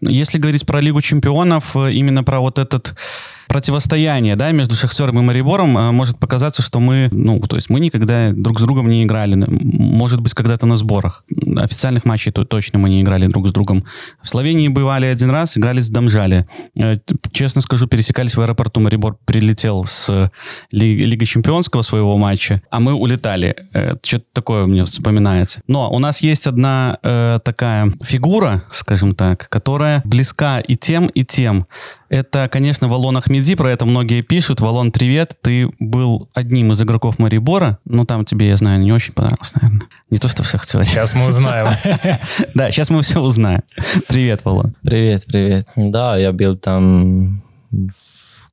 Если 0.00 0.38
говорить 0.38 0.64
про 0.64 0.80
Лигу 0.80 1.00
чемпионов, 1.00 1.76
э, 1.76 1.92
именно 1.92 2.22
про 2.22 2.38
вот 2.38 2.58
этот 2.58 2.94
противостояние, 3.48 4.36
да, 4.36 4.50
между 4.52 4.74
Шахтером 4.74 5.18
и 5.18 5.22
Марибором 5.22 5.76
э, 5.78 5.90
может 5.90 6.18
показаться, 6.18 6.62
что 6.62 6.80
мы, 6.80 7.08
ну, 7.10 7.40
то 7.40 7.56
есть 7.56 7.70
мы 7.70 7.80
никогда 7.80 8.32
друг 8.32 8.58
с 8.60 8.62
другом 8.62 8.88
не 8.88 9.04
играли. 9.04 9.34
Может 9.36 10.20
быть, 10.20 10.34
когда-то 10.34 10.66
на 10.66 10.76
сборах. 10.76 11.24
Официальных 11.56 12.04
матчей 12.04 12.32
то 12.32 12.44
точно 12.44 12.78
мы 12.78 12.88
не 12.88 13.02
играли 13.02 13.26
друг 13.26 13.48
с 13.48 13.52
другом. 13.52 13.84
В 14.22 14.28
Словении 14.28 14.68
бывали 14.68 15.06
один 15.06 15.30
раз, 15.30 15.56
играли 15.56 15.80
с 15.80 15.88
Домжали. 15.88 16.46
Э, 16.76 16.94
честно 17.32 17.60
скажу, 17.60 17.86
пересекались 17.86 18.36
в 18.36 18.40
аэропорту. 18.40 18.80
Марибор 18.80 19.16
прилетел 19.24 19.84
с 19.84 20.30
Ли 20.72 20.96
Лиги 21.06 21.24
Чемпионского 21.24 21.82
своего 21.82 22.16
матча, 22.18 22.62
а 22.70 22.80
мы 22.80 22.94
улетали. 22.94 23.56
Э, 23.72 23.92
что-то 24.02 24.26
такое 24.32 24.66
мне 24.66 24.84
вспоминается. 24.84 25.60
Но 25.66 25.90
у 25.90 25.98
нас 25.98 26.20
есть 26.20 26.46
одна 26.46 26.98
э, 27.02 27.38
такая 27.44 27.92
фигура, 28.02 28.64
скажем 28.70 29.14
так, 29.14 29.48
которая 29.48 30.02
близка 30.04 30.60
и 30.60 30.76
тем, 30.76 31.06
и 31.06 31.24
тем. 31.24 31.66
Это, 32.08 32.48
конечно, 32.50 32.88
Валон 32.88 33.16
Ахмеди, 33.16 33.56
про 33.56 33.70
это 33.70 33.84
многие 33.84 34.22
пишут. 34.22 34.60
Валон, 34.60 34.92
привет, 34.92 35.36
ты 35.40 35.68
был 35.80 36.28
одним 36.34 36.72
из 36.72 36.80
игроков 36.80 37.18
Марибора, 37.18 37.78
но 37.84 38.04
там 38.04 38.24
тебе, 38.24 38.48
я 38.48 38.56
знаю, 38.56 38.80
не 38.80 38.92
очень 38.92 39.12
понравилось, 39.12 39.54
наверное. 39.54 39.86
Не 40.10 40.18
то, 40.18 40.28
что 40.28 40.42
в 40.42 40.48
Шахтере. 40.48 40.84
Сейчас 40.84 41.14
мы 41.14 41.26
узнаем. 41.26 41.68
Да, 42.54 42.70
сейчас 42.70 42.90
мы 42.90 43.02
все 43.02 43.20
узнаем. 43.20 43.62
Привет, 44.08 44.44
Валон. 44.44 44.74
Привет, 44.82 45.26
привет. 45.26 45.66
Да, 45.74 46.16
я 46.16 46.32
был 46.32 46.56
там 46.56 47.42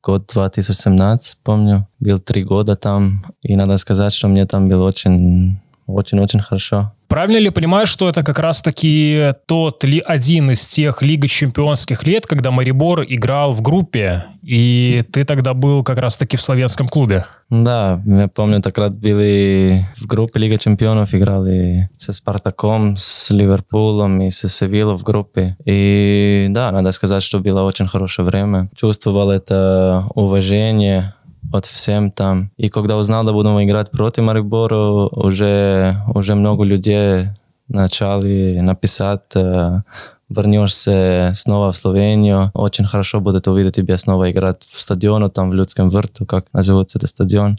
год 0.01 0.29
2017, 0.33 1.37
помню. 1.43 1.87
Был 1.99 2.19
три 2.19 2.43
года 2.43 2.75
там, 2.75 3.25
и 3.41 3.55
надо 3.55 3.77
сказать, 3.77 4.13
что 4.13 4.27
мне 4.27 4.45
там 4.45 4.67
было 4.67 4.83
очень 4.83 5.59
очень-очень 5.85 6.39
хорошо. 6.39 6.93
Правильно 7.13 7.37
ли 7.37 7.51
понимаю, 7.51 7.85
что 7.85 8.09
это 8.09 8.23
как 8.23 8.39
раз-таки 8.39 9.33
тот 9.45 9.83
ли 9.83 10.01
один 10.03 10.49
из 10.49 10.67
тех 10.67 11.03
Лига 11.03 11.27
чемпионских 11.27 12.07
лет, 12.07 12.25
когда 12.25 12.49
Марибор 12.49 13.03
играл 13.07 13.51
в 13.51 13.61
группе, 13.61 14.25
и 14.41 15.03
ты 15.11 15.23
тогда 15.23 15.53
был 15.53 15.83
как 15.83 15.99
раз-таки 15.99 16.37
в 16.37 16.41
славянском 16.41 16.87
клубе? 16.87 17.27
Да, 17.51 18.01
я 18.07 18.27
помню, 18.29 18.63
тогда 18.63 18.89
были 18.89 19.87
в 19.95 20.07
группе 20.07 20.39
Лига 20.39 20.57
чемпионов, 20.57 21.13
играли 21.13 21.91
со 21.99 22.13
Спартаком, 22.13 22.97
с 22.97 23.29
Ливерпулем 23.29 24.19
и 24.23 24.31
с 24.31 24.49
Севилом 24.49 24.97
в 24.97 25.03
группе. 25.03 25.55
И 25.65 26.47
да, 26.49 26.71
надо 26.71 26.91
сказать, 26.93 27.21
что 27.21 27.39
было 27.39 27.61
очень 27.61 27.87
хорошее 27.87 28.27
время. 28.27 28.71
Чувствовал 28.75 29.29
это 29.29 30.07
уважение 30.15 31.13
от 31.53 31.65
всем 31.65 32.11
там. 32.11 32.51
И 32.57 32.69
когда 32.69 32.97
узнал, 32.97 33.23
да 33.23 33.31
будем 33.31 33.61
играть 33.63 33.91
против 33.91 34.23
Марибору, 34.23 35.07
уже, 35.11 35.97
уже 36.13 36.35
много 36.35 36.63
людей 36.63 37.27
начали 37.67 38.59
написать, 38.59 39.35
э, 39.35 39.81
вернешься 40.29 41.31
снова 41.35 41.71
в 41.71 41.75
Словению, 41.75 42.51
очень 42.53 42.85
хорошо 42.85 43.19
будет 43.19 43.47
увидеть 43.47 43.75
тебя 43.75 43.97
снова 43.97 44.31
играть 44.31 44.63
в 44.63 44.81
стадионе, 44.81 45.29
там 45.29 45.49
в 45.49 45.53
Людском 45.53 45.89
верту, 45.89 46.25
как 46.25 46.45
называется 46.53 46.97
этот 46.97 47.09
стадион. 47.09 47.57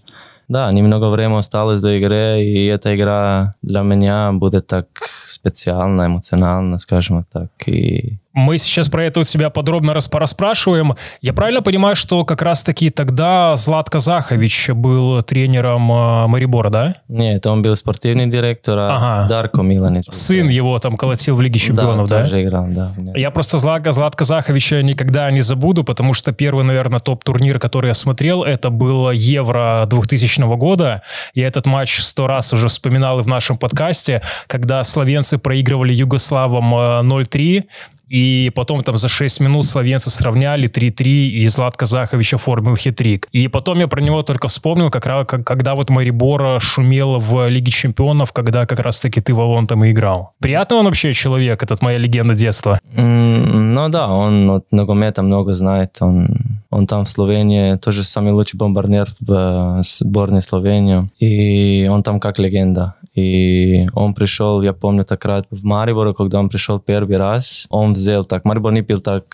Да, 0.49 0.71
немного 0.73 1.09
времени 1.09 1.39
осталось 1.39 1.81
до 1.81 1.97
игры, 1.97 2.43
и 2.43 2.67
эта 2.67 2.95
игра 2.95 3.55
для 3.63 3.81
меня 3.83 4.33
будет 4.33 4.67
так 4.67 4.87
специально, 5.25 6.07
эмоционально, 6.07 6.79
скажем 6.79 7.25
так. 7.33 7.51
И 7.67 8.19
мы 8.35 8.59
сейчас 8.59 8.89
про 8.89 9.05
это 9.05 9.21
у 9.21 9.25
себя 9.25 9.49
подробно 9.49 9.95
расспрашиваем. 9.95 10.95
Я 11.21 11.33
правильно 11.33 11.63
понимаю, 11.63 11.95
что 11.95 12.25
как 12.25 12.43
раз-таки 12.43 12.91
тогда 12.91 13.55
Златко 13.55 14.01
Захович 14.01 14.71
был 14.71 15.23
тренером 15.23 15.91
э, 15.91 16.27
Марибора, 16.27 16.69
да? 16.69 16.97
Нет, 17.09 17.47
он 17.47 17.63
был 17.63 17.77
спортивный 17.77 18.27
директор, 18.27 18.77
а 18.79 18.97
ага. 18.97 19.29
Дарко 19.29 19.63
Миланич. 19.63 20.07
Сын 20.11 20.49
его 20.49 20.79
там 20.81 20.97
колотил 20.97 21.37
в 21.37 21.41
Лиге 21.41 21.61
Чемпионов, 21.61 22.09
да? 22.09 22.29
Да, 22.29 22.43
играл, 22.43 22.67
да. 22.69 22.93
Я 23.15 23.31
просто 23.31 23.59
Златко, 23.59 23.93
Златко 23.93 24.25
Заховича 24.25 24.83
никогда 24.83 25.31
не 25.31 25.41
забуду, 25.41 25.85
потому 25.85 26.13
что 26.13 26.33
первый, 26.33 26.65
наверное, 26.65 26.99
топ-турнир, 26.99 27.61
который 27.61 27.89
я 27.89 27.95
смотрел, 27.95 28.43
это 28.43 28.71
был 28.71 29.13
Евро 29.13 29.87
2000 29.89 30.57
года. 30.57 31.03
Я 31.35 31.47
этот 31.47 31.67
матч 31.67 32.01
сто 32.01 32.27
раз 32.27 32.53
уже 32.53 32.67
вспоминал 32.67 33.21
и 33.21 33.23
в 33.23 33.29
нашем 33.29 33.57
подкасте, 33.57 34.23
когда 34.49 34.83
словенцы 34.83 35.39
проигрывали 35.39 35.93
Югославам 35.93 36.75
0-3, 36.75 37.59
э, 37.59 37.63
и 38.09 38.51
потом 38.55 38.83
там 38.83 38.97
за 38.97 39.09
6 39.09 39.41
минут 39.41 39.67
словенцы 39.67 40.11
сравняли 40.11 40.69
3-3, 40.69 41.05
и 41.05 41.47
Златко 41.49 41.87
Захович 41.87 42.35
оформил 42.35 42.77
хитрик. 42.77 43.29
И 43.33 43.49
потом 43.49 43.79
я 43.79 43.89
про 43.89 44.01
него 44.01 44.23
только 44.23 44.49
вспомнил, 44.49 44.91
как, 44.91 45.05
как, 45.05 45.45
когда 45.45 45.75
вот 45.75 45.91
Марибора 45.91 46.61
шумел 46.61 47.19
в 47.19 47.49
Лиге 47.49 47.71
Чемпионов, 47.71 48.33
когда 48.33 48.67
как 48.67 48.81
раз-таки 48.81 49.21
ты, 49.21 49.35
Валон, 49.35 49.67
там 49.67 49.85
и 49.85 49.91
играл. 49.91 50.33
Приятный 50.41 50.79
он 50.79 50.87
вообще 50.87 51.13
человек, 51.13 51.63
этот 51.63 51.83
моя 51.83 51.99
легенда 51.99 52.35
детства? 52.35 52.79
Ну 52.93 53.89
да, 53.89 54.09
он 54.09 54.51
от 54.51 54.73
Ногомета 54.73 55.23
много 55.23 55.53
знает, 55.55 55.97
он, 56.01 56.37
он 56.71 56.87
там 56.87 57.05
в 57.05 57.11
Словении 57.11 57.77
тоже 57.77 58.03
самый 58.05 58.33
лучший 58.33 58.57
бомбардир 58.57 59.09
в 59.21 59.83
сборной 59.83 60.43
Словении, 60.43 61.09
и 61.19 61.89
он 61.89 62.03
там 62.03 62.21
как 62.21 62.39
легенда. 62.39 62.95
И 63.15 63.89
он 63.95 64.13
пришел, 64.15 64.61
я 64.63 64.73
помню, 64.73 65.05
так 65.05 65.25
раз 65.25 65.45
в 65.51 65.65
Марибору, 65.65 66.15
когда 66.15 66.41
он 66.41 66.49
пришел 66.49 66.81
первый 66.81 67.17
раз, 67.17 67.67
он 67.71 67.93
взял 67.93 68.04
так, 68.25 68.45
Марибор 68.45 68.73
не 68.73 68.83
пил 68.83 69.01
так 69.01 69.25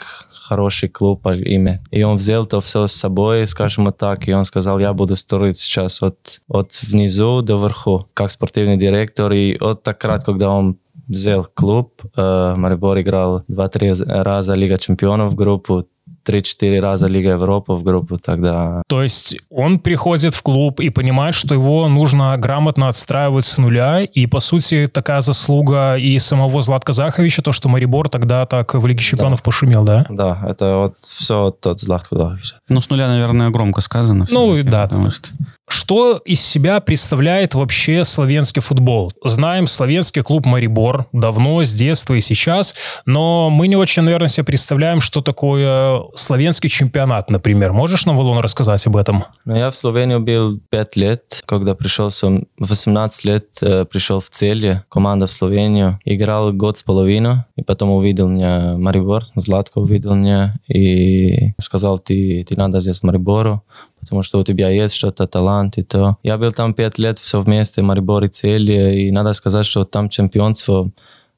хороший 0.51 0.89
клуб 0.89 1.23
по 1.23 1.35
имя. 1.35 1.81
И 1.91 2.03
он 2.03 2.17
взял 2.17 2.47
то 2.47 2.61
все 2.61 2.87
с 2.87 2.93
собой, 2.93 3.47
скажем 3.47 3.93
так, 3.93 4.29
и 4.29 4.33
он 4.33 4.45
сказал, 4.45 4.81
я 4.81 4.93
буду 4.93 5.17
строить 5.17 5.59
сейчас 5.59 6.03
от, 6.03 6.41
от 6.49 6.73
внизу 6.83 7.43
до 7.43 7.57
верху, 7.57 8.09
как 8.15 8.31
спортивный 8.31 8.77
директор. 8.77 9.33
И 9.33 9.57
вот 9.61 9.83
так 9.83 10.05
раз, 10.05 10.25
когда 10.25 10.51
он 10.51 10.77
взял 11.11 11.45
клуб, 11.55 12.03
э, 12.17 12.55
Марибор 12.57 13.01
играл 13.01 13.43
два-три 13.49 13.93
раза 14.07 14.55
Лига 14.55 14.79
чемпионов 14.79 15.35
группу, 15.35 15.87
3-4 16.25 16.81
раза 16.81 17.07
Лига 17.07 17.31
Европы 17.31 17.73
в 17.75 17.83
группу 17.83 18.19
тогда. 18.19 18.83
То 18.89 19.03
есть 19.03 19.37
он 19.51 19.79
приходит 19.79 20.35
в 20.35 20.43
клуб 20.43 20.81
и 20.81 20.91
понимает, 20.91 21.35
что 21.35 21.55
его 21.55 21.89
нужно 21.89 22.37
грамотно 22.37 22.89
отстраивать 22.89 23.45
с 23.45 23.59
нуля, 23.59 24.03
и, 24.03 24.27
по 24.27 24.41
сути, 24.41 24.89
такая 24.93 25.21
заслуга 25.21 25.97
и 25.97 26.19
самого 26.19 26.63
Златка 26.63 26.93
Заховича, 26.93 27.43
то, 27.43 27.53
что 27.53 27.69
Марибор 27.69 28.09
тогда 28.09 28.47
так 28.47 28.75
в 28.75 28.87
Лиге 28.87 29.01
Чемпионов 29.01 29.41
да. 29.41 29.45
пошумел, 29.45 29.85
да? 29.85 30.07
Да, 30.09 30.43
это 30.47 30.77
вот 30.77 30.97
все 30.97 31.51
тот 31.51 31.81
Златко 31.81 32.17
Захович. 32.17 32.55
Ну, 32.69 32.81
с 32.81 32.91
нуля, 32.91 33.09
наверное, 33.09 33.51
громко 33.51 33.81
сказано. 33.81 34.27
Ну, 34.31 34.63
да. 34.63 34.83
Потому 34.83 35.11
что... 35.11 35.31
Что 35.71 36.21
из 36.25 36.45
себя 36.45 36.81
представляет 36.81 37.55
вообще 37.55 38.03
славянский 38.03 38.61
футбол? 38.61 39.13
Знаем 39.23 39.69
славянский 39.69 40.21
клуб 40.23 40.45
«Марибор» 40.45 41.07
давно, 41.13 41.63
с 41.63 41.73
детства 41.73 42.15
и 42.15 42.21
сейчас, 42.21 42.75
но 43.07 43.51
мы 43.51 43.69
не 43.69 43.77
очень, 43.77 44.03
наверное, 44.03 44.27
себе 44.27 44.45
представляем, 44.45 45.01
что 45.01 45.21
такое 45.21 46.03
славянский 46.15 46.69
чемпионат, 46.69 47.31
например. 47.31 47.73
Можешь 47.73 48.05
нам, 48.05 48.17
Валон, 48.17 48.41
рассказать 48.41 48.85
об 48.89 48.97
этом? 48.97 49.25
Ну, 49.45 49.55
я 49.55 49.71
в 49.71 49.77
Словению 49.77 50.19
был 50.21 50.59
5 50.71 50.97
лет, 50.97 51.41
когда 51.47 51.77
пришел, 51.77 52.11
18 52.59 53.25
лет 53.25 53.47
э, 53.63 53.85
пришел 53.85 54.19
в 54.19 54.29
Целье, 54.29 54.85
команда 54.89 55.29
в 55.29 55.33
Словению. 55.33 56.01
Играл 56.05 56.53
год 56.53 56.79
с 56.79 56.83
половиной, 56.83 57.45
и 57.55 57.63
потом 57.63 57.91
увидел 57.91 58.27
меня 58.27 58.75
Марибор, 58.77 59.25
Златко 59.37 59.79
увидел 59.79 60.15
меня 60.15 60.57
и 60.67 61.53
сказал, 61.61 62.01
ты, 62.01 62.45
ты 62.49 62.57
надо 62.57 62.81
здесь 62.81 63.01
в 63.01 63.03
Марибору 63.05 63.63
потому 64.01 64.23
что 64.23 64.39
у 64.39 64.45
тебя 64.45 64.69
есть 64.69 64.95
что-то, 64.95 65.27
талант 65.27 65.79
и 65.79 65.83
то. 65.83 66.17
Я 66.23 66.39
был 66.39 66.53
там 66.53 66.75
пять 66.75 66.99
лет 66.99 67.19
все 67.19 67.41
вместе, 67.41 67.83
Марибор 67.83 68.25
и 68.25 68.29
Цели, 68.29 69.01
и 69.03 69.11
надо 69.11 69.33
сказать, 69.33 69.67
что 69.67 69.85
там 69.85 70.09
чемпионство 70.09 70.91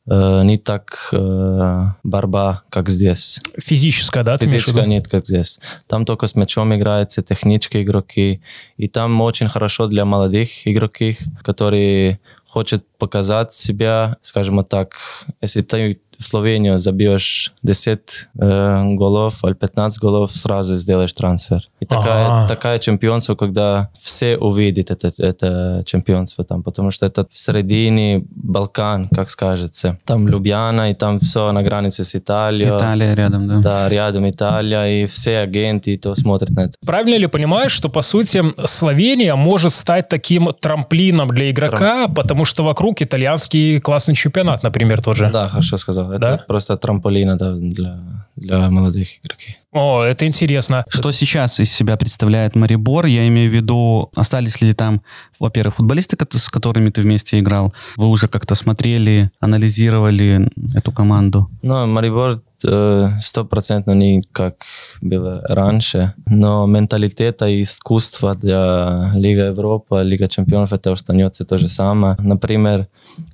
э, 0.07 0.43
не 0.45 0.59
так 0.59 1.09
э, 1.13 1.87
борьба, 2.03 2.63
как 2.71 2.89
здесь. 2.89 3.41
Физическая, 3.59 4.25
да? 4.25 4.39
Физическая 4.39 4.87
нет, 4.87 5.09
как 5.09 5.27
здесь. 5.27 5.59
Там 5.87 6.05
только 6.05 6.27
с 6.27 6.35
мячом 6.35 6.75
играются 6.75 7.23
технические 7.23 7.83
игроки, 7.83 8.41
и 8.77 8.89
там 8.89 9.21
очень 9.21 9.49
хорошо 9.49 9.87
для 9.87 10.05
молодых 10.05 10.67
игроков, 10.67 11.17
которые 11.43 12.21
хотят 12.53 12.85
показать 12.99 13.53
себя, 13.53 14.17
скажем 14.23 14.63
так, 14.65 14.97
если 15.41 15.63
ты 15.63 16.01
в 16.23 16.27
Словению 16.27 16.79
забьешь 16.79 17.53
10 17.63 18.29
э, 18.39 18.95
голов 18.95 19.45
или 19.45 19.55
15 19.55 20.01
голов, 20.01 20.35
сразу 20.35 20.77
сделаешь 20.77 21.13
трансфер. 21.13 21.69
И 21.81 21.85
такая, 21.85 22.27
ага. 22.27 22.49
такая 22.49 22.79
чемпионство, 22.79 23.35
когда 23.35 23.91
все 23.99 24.37
увидят 24.37 24.91
это, 24.91 25.13
это 25.19 25.83
чемпионство 25.85 26.45
там, 26.45 26.63
потому 26.63 26.91
что 26.91 27.07
это 27.07 27.27
в 27.31 27.39
середине 27.39 28.25
Балкан, 28.31 29.09
как 29.15 29.31
скажется. 29.31 29.99
Там 30.05 30.29
Любяна, 30.29 30.91
и 30.91 30.95
там 30.95 31.19
все 31.21 31.53
на 31.53 31.63
границе 31.63 32.05
с 32.05 32.15
Италией. 32.15 32.69
Италия 32.69 33.15
рядом, 33.15 33.49
да? 33.49 33.59
Да, 33.59 33.89
рядом 33.89 34.29
Италия, 34.31 35.03
и 35.03 35.07
все 35.07 35.39
агенты 35.39 35.97
то 35.99 36.15
смотрят 36.15 36.51
на 36.51 36.61
это. 36.61 36.75
Правильно 36.87 37.17
ли 37.17 37.27
понимаешь, 37.27 37.73
что, 37.73 37.89
по 37.89 38.03
сути, 38.03 38.43
Словения 38.65 39.35
может 39.35 39.73
стать 39.73 40.09
таким 40.09 40.53
трамплином 40.61 41.29
для 41.29 41.51
игрока, 41.51 41.77
Трамп... 41.77 42.17
потому 42.17 42.45
что 42.45 42.65
вокруг 42.65 43.03
итальянский 43.03 43.81
классный 43.81 44.15
чемпионат, 44.15 44.63
например, 44.63 45.03
тот 45.03 45.17
же? 45.17 45.31
Да, 45.33 45.49
хорошо 45.49 45.77
сказал. 45.77 46.12
Это 46.13 46.39
да? 46.39 46.45
просто 46.47 46.77
трамполина 46.77 47.37
да, 47.37 47.55
для, 47.55 48.01
для 48.37 48.71
молодых 48.71 49.19
игроков. 49.25 49.62
О, 49.73 50.03
это 50.03 50.27
интересно. 50.27 50.85
Что 50.89 51.13
сейчас 51.13 51.59
из 51.59 51.73
себя 51.73 51.97
представляет 51.97 52.55
Марибор? 52.55 53.07
Я 53.07 53.27
имею 53.29 53.51
в 53.51 53.55
виду, 53.55 54.11
остались 54.15 54.61
ли 54.61 54.75
там, 54.75 55.01
во-первых, 55.41 55.77
футболисты, 55.77 56.19
с 56.31 56.51
которыми 56.51 56.91
ты 56.91 57.01
вместе 57.01 57.39
играл? 57.39 57.73
Вы 57.97 58.09
уже 58.09 58.29
как-то 58.29 58.55
смотрели, 58.55 59.31
анализировали 59.41 60.51
эту 60.75 60.93
команду? 60.93 61.49
Ну, 61.63 61.87
Марибор 61.87 62.43
Э, 62.65 63.11
стопроцентно 63.21 63.93
не 63.93 64.23
как 64.33 64.65
было 65.01 65.43
раньше, 65.49 66.15
но 66.27 66.67
менталитета 66.67 67.47
и 67.47 67.63
искусство 67.63 68.35
для 68.35 69.13
Лига 69.15 69.47
Европы, 69.47 70.03
Лига 70.03 70.27
Чемпионов 70.27 70.73
это 70.73 70.93
останется 70.93 71.45
то 71.45 71.59
же 71.59 71.69
самое. 71.69 72.17
Например, 72.19 72.89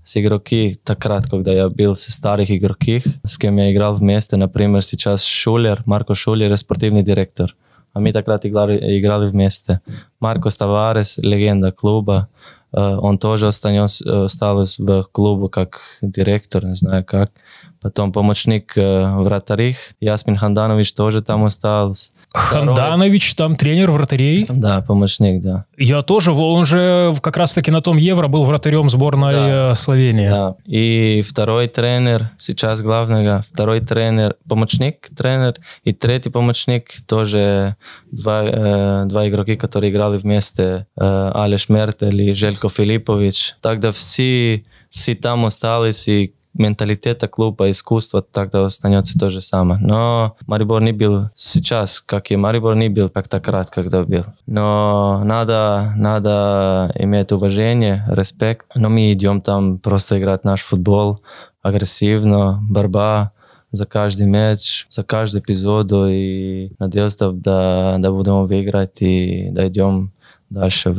с 0.05 0.17
игроки, 0.17 0.79
так 0.85 1.05
рад, 1.05 1.27
когда 1.29 1.53
я 1.53 1.69
был 1.69 1.97
с 1.97 2.07
старых 2.07 2.51
игроков, 2.51 3.03
с 3.25 3.39
кем 3.39 3.57
я 3.57 3.73
играл 3.73 3.95
вместе, 3.95 4.37
например, 4.37 4.83
сейчас 4.83 5.25
Шулер, 5.25 5.83
Марко 5.85 6.15
Шулер, 6.15 6.28
šoli 6.29 6.49
razportivni 6.49 7.03
direktor. 7.03 7.55
A 7.93 8.01
mi 8.01 8.13
takrat 8.13 8.45
igrali, 8.45 8.77
igrali 8.99 9.31
v 9.31 9.35
meste. 9.35 9.79
Marko 10.21 10.51
Stavares, 10.51 11.17
legenda 11.25 11.71
kluba, 11.71 12.27
uh, 12.73 12.99
on 13.01 13.17
tože 13.19 13.49
ostaje, 13.49 13.81
eh, 13.81 14.13
ostalo 14.29 14.65
v 14.79 15.03
klubu, 15.13 15.49
kak 15.49 15.81
direktor, 16.03 16.65
ne 16.65 16.75
znajo 16.75 17.03
kako 17.03 17.33
Потом 17.81 18.13
помощник 18.13 18.77
э, 18.77 19.15
вратарей 19.17 19.77
Ясмин 20.01 20.37
Ханданович 20.37 20.93
тоже 20.95 21.23
там 21.23 21.45
остался. 21.45 22.11
Ханданович 22.35 23.35
там 23.35 23.57
тренер 23.57 23.93
вратарей? 23.93 24.47
Да, 24.49 24.83
помощник, 24.83 25.43
да. 25.43 25.65
Я 25.77 26.03
тоже, 26.03 26.33
он 26.33 26.67
же 26.67 27.15
как 27.23 27.37
раз-таки 27.37 27.71
на 27.71 27.81
том 27.81 27.97
Евро 27.97 28.27
был 28.29 28.45
вратарем 28.45 28.91
сборной 28.91 29.33
да. 29.33 29.71
Э, 29.71 29.75
Словении. 29.75 30.29
Да. 30.29 30.57
И 30.67 31.23
второй 31.27 31.69
тренер, 31.69 32.33
сейчас 32.37 32.83
главный, 32.83 33.43
второй 33.43 33.81
тренер, 33.81 34.35
помощник 34.49 35.09
тренер, 35.17 35.55
и 35.85 35.93
третий 35.93 36.31
помощник 36.31 36.91
тоже 37.07 37.77
два, 38.11 38.45
э, 38.45 39.05
два 39.07 39.29
игроки, 39.29 39.55
которые 39.55 39.93
играли 39.93 40.17
вместе, 40.19 40.87
э, 40.97 41.33
Алеш 41.35 41.69
Мертель 41.69 42.21
и 42.23 42.35
Желько 42.35 42.69
Филиппович. 42.69 43.55
Тогда 43.61 43.93
все 43.93 44.65
все 44.91 45.15
там 45.15 45.45
остались, 45.45 46.09
и 46.09 46.35
менталитета 46.55 47.29
клуба, 47.29 47.71
искусства 47.71 48.23
тогда 48.23 48.65
останется 48.65 49.19
то 49.19 49.31
же 49.31 49.41
самое. 49.41 49.81
Но 49.81 50.37
Марибор 50.47 50.83
не 50.83 50.93
был 50.93 51.31
сейчас, 51.35 52.01
как 52.01 52.31
и 52.31 52.37
Марибор 52.37 52.75
не 52.75 52.89
был 52.89 53.09
как 53.09 53.29
тогда, 53.29 53.65
когда 53.65 54.03
был. 54.03 54.25
Но 54.47 55.23
надо, 55.25 55.93
надо 55.97 56.93
иметь 56.95 57.33
уважение, 57.33 58.05
респект. 58.09 58.67
Но 58.75 58.89
мы 58.89 59.13
идем 59.13 59.41
там 59.41 59.79
просто 59.79 60.19
играть 60.19 60.45
наш 60.45 60.63
футбол 60.63 61.21
агрессивно, 61.63 62.61
борьба 62.69 63.33
за 63.71 63.85
каждый 63.87 64.27
мяч, 64.27 64.87
за 64.89 65.05
каждый 65.05 65.41
эпизод, 65.41 65.93
и 65.93 66.73
надеюсь, 66.79 67.17
да, 67.17 67.97
да 67.99 68.11
будем 68.11 68.47
выиграть 68.47 69.03
и 69.03 69.51
дойдем 69.51 70.13
дальше 70.51 70.91
в, 70.91 70.97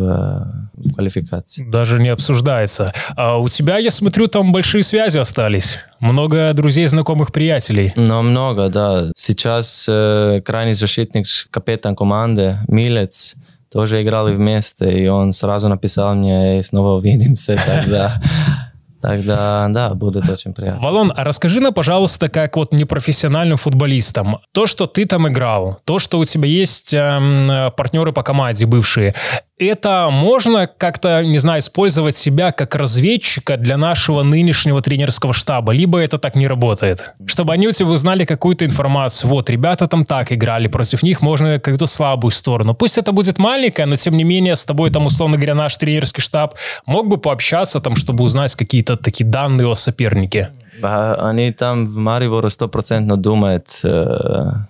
в 0.74 0.94
квалификации. 0.94 1.70
Даже 1.70 2.00
не 2.00 2.10
обсуждается. 2.10 2.94
А 3.16 3.38
у 3.38 3.48
тебя, 3.48 3.78
я 3.78 3.92
смотрю, 3.92 4.28
там 4.28 4.52
большие 4.52 4.84
связи 4.84 5.18
остались. 5.18 5.80
Много 6.00 6.52
друзей, 6.54 6.88
знакомых, 6.88 7.32
приятелей. 7.32 7.92
Ну, 7.96 8.22
много, 8.22 8.70
да. 8.70 9.12
Сейчас 9.16 9.86
э, 9.90 10.42
крайний 10.46 10.74
защитник, 10.74 11.26
капитан 11.50 11.96
команды, 11.96 12.60
Милец, 12.68 13.36
тоже 13.72 14.02
играли 14.02 14.34
вместе, 14.34 14.92
и 14.92 15.08
он 15.08 15.32
сразу 15.32 15.70
написал 15.70 16.16
мне, 16.16 16.60
и 16.60 16.62
снова 16.62 16.98
увидимся 16.98 17.56
тогда. 17.66 18.22
Тогда, 19.02 19.68
да, 19.70 19.94
будет 19.94 20.28
очень 20.30 20.54
приятно. 20.54 20.82
Валон, 20.82 21.14
а 21.16 21.24
расскажи 21.24 21.62
нам, 21.62 21.74
пожалуйста, 21.74 22.28
как 22.28 22.58
вот 22.58 22.74
непрофессиональным 22.74 23.58
футболистам, 23.58 24.40
то, 24.52 24.66
что 24.66 24.88
ты 24.88 25.06
там 25.06 25.28
играл, 25.28 25.80
то, 25.86 26.00
что 26.00 26.20
у 26.20 26.26
тебя 26.26 26.48
есть 26.48 26.94
эм, 26.94 27.72
партнеры 27.78 28.12
по 28.12 28.24
команде 28.24 28.66
бывшие, 28.66 29.16
это 29.60 30.10
можно 30.10 30.68
как-то, 30.68 31.22
не 31.24 31.38
знаю, 31.38 31.60
использовать 31.60 32.16
себя 32.16 32.52
как 32.52 32.76
разведчика 32.76 33.58
для 33.58 33.78
нашего 33.78 34.24
нынешнего 34.24 34.82
тренерского 34.82 35.34
штаба, 35.34 35.74
либо 35.74 36.00
это 36.00 36.18
так 36.18 36.36
не 36.36 36.48
работает? 36.48 37.14
Чтобы 37.26 37.54
они 37.54 37.68
у 37.68 37.72
тебя 37.72 37.90
узнали 37.90 38.24
какую-то 38.26 38.66
информацию. 38.66 39.30
Вот, 39.30 39.50
ребята 39.50 39.88
там 39.88 40.06
так 40.06 40.32
играли, 40.32 40.68
против 40.68 41.04
них 41.04 41.22
можно 41.22 41.60
какую-то 41.60 41.88
слабую 41.88 42.32
сторону. 42.32 42.74
Пусть 42.74 42.98
это 42.98 43.12
будет 43.12 43.38
маленькая, 43.38 43.86
но 43.86 43.98
тем 43.98 44.16
не 44.16 44.24
менее 44.24 44.56
с 44.56 44.64
тобой 44.64 44.90
там, 44.92 45.06
условно 45.06 45.36
говоря, 45.36 45.56
наш 45.56 45.76
тренерский 45.76 46.22
штаб 46.22 46.56
мог 46.86 47.08
бы 47.08 47.18
пообщаться 47.18 47.82
там, 47.82 47.96
чтобы 47.96 48.24
узнать 48.24 48.56
какие-то 48.56 48.96
такие 48.96 49.30
данные 49.30 49.68
о 49.68 49.76
сопернике. 49.76 50.50
Они 50.82 51.52
там 51.52 51.88
в 51.88 51.96
Марибору 51.96 52.50
стопроцентно 52.50 53.18
думают, 53.18 53.68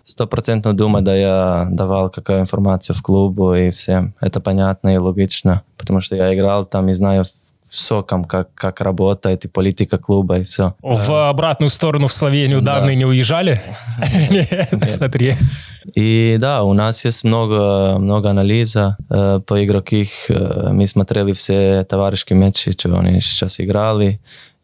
стопроцентно 0.03 0.75
думают, 0.75 1.05
да 1.05 1.15
я 1.15 1.67
давал 1.71 2.09
какую 2.09 2.39
информацию 2.39 2.95
в 2.95 3.01
клубу 3.01 3.53
и 3.53 3.71
всем. 3.71 4.13
Это 4.19 4.39
понятно 4.39 4.93
и 4.93 4.97
логично, 4.97 5.63
потому 5.77 6.01
что 6.01 6.15
я 6.15 6.33
играл 6.33 6.65
там 6.65 6.89
и 6.89 6.93
знаю 6.93 7.25
соком, 7.71 8.25
как, 8.25 8.53
как 8.53 8.81
работает 8.81 9.45
и 9.45 9.47
политика 9.47 9.97
клуба, 9.97 10.39
и 10.39 10.43
все. 10.43 10.75
В 10.81 11.29
обратную 11.29 11.69
сторону 11.69 12.07
в 12.07 12.13
Словению 12.13 12.61
да. 12.61 12.81
не 12.93 13.05
уезжали? 13.05 13.61
Нет, 14.29 14.73
смотри. 14.89 15.35
И 15.95 16.37
да, 16.39 16.63
у 16.63 16.73
нас 16.73 17.03
есть 17.05 17.23
много, 17.23 17.97
много 17.99 18.29
анализа 18.29 18.97
э, 19.09 19.39
по 19.45 19.63
игрокам. 19.63 19.79
Э, 20.29 20.69
мы 20.71 20.85
смотрели 20.85 21.31
все 21.31 21.83
товарищеские 21.83 22.37
матчи, 22.37 22.71
что 22.71 22.97
они 22.99 23.21
сейчас 23.21 23.59
играли 23.59 24.19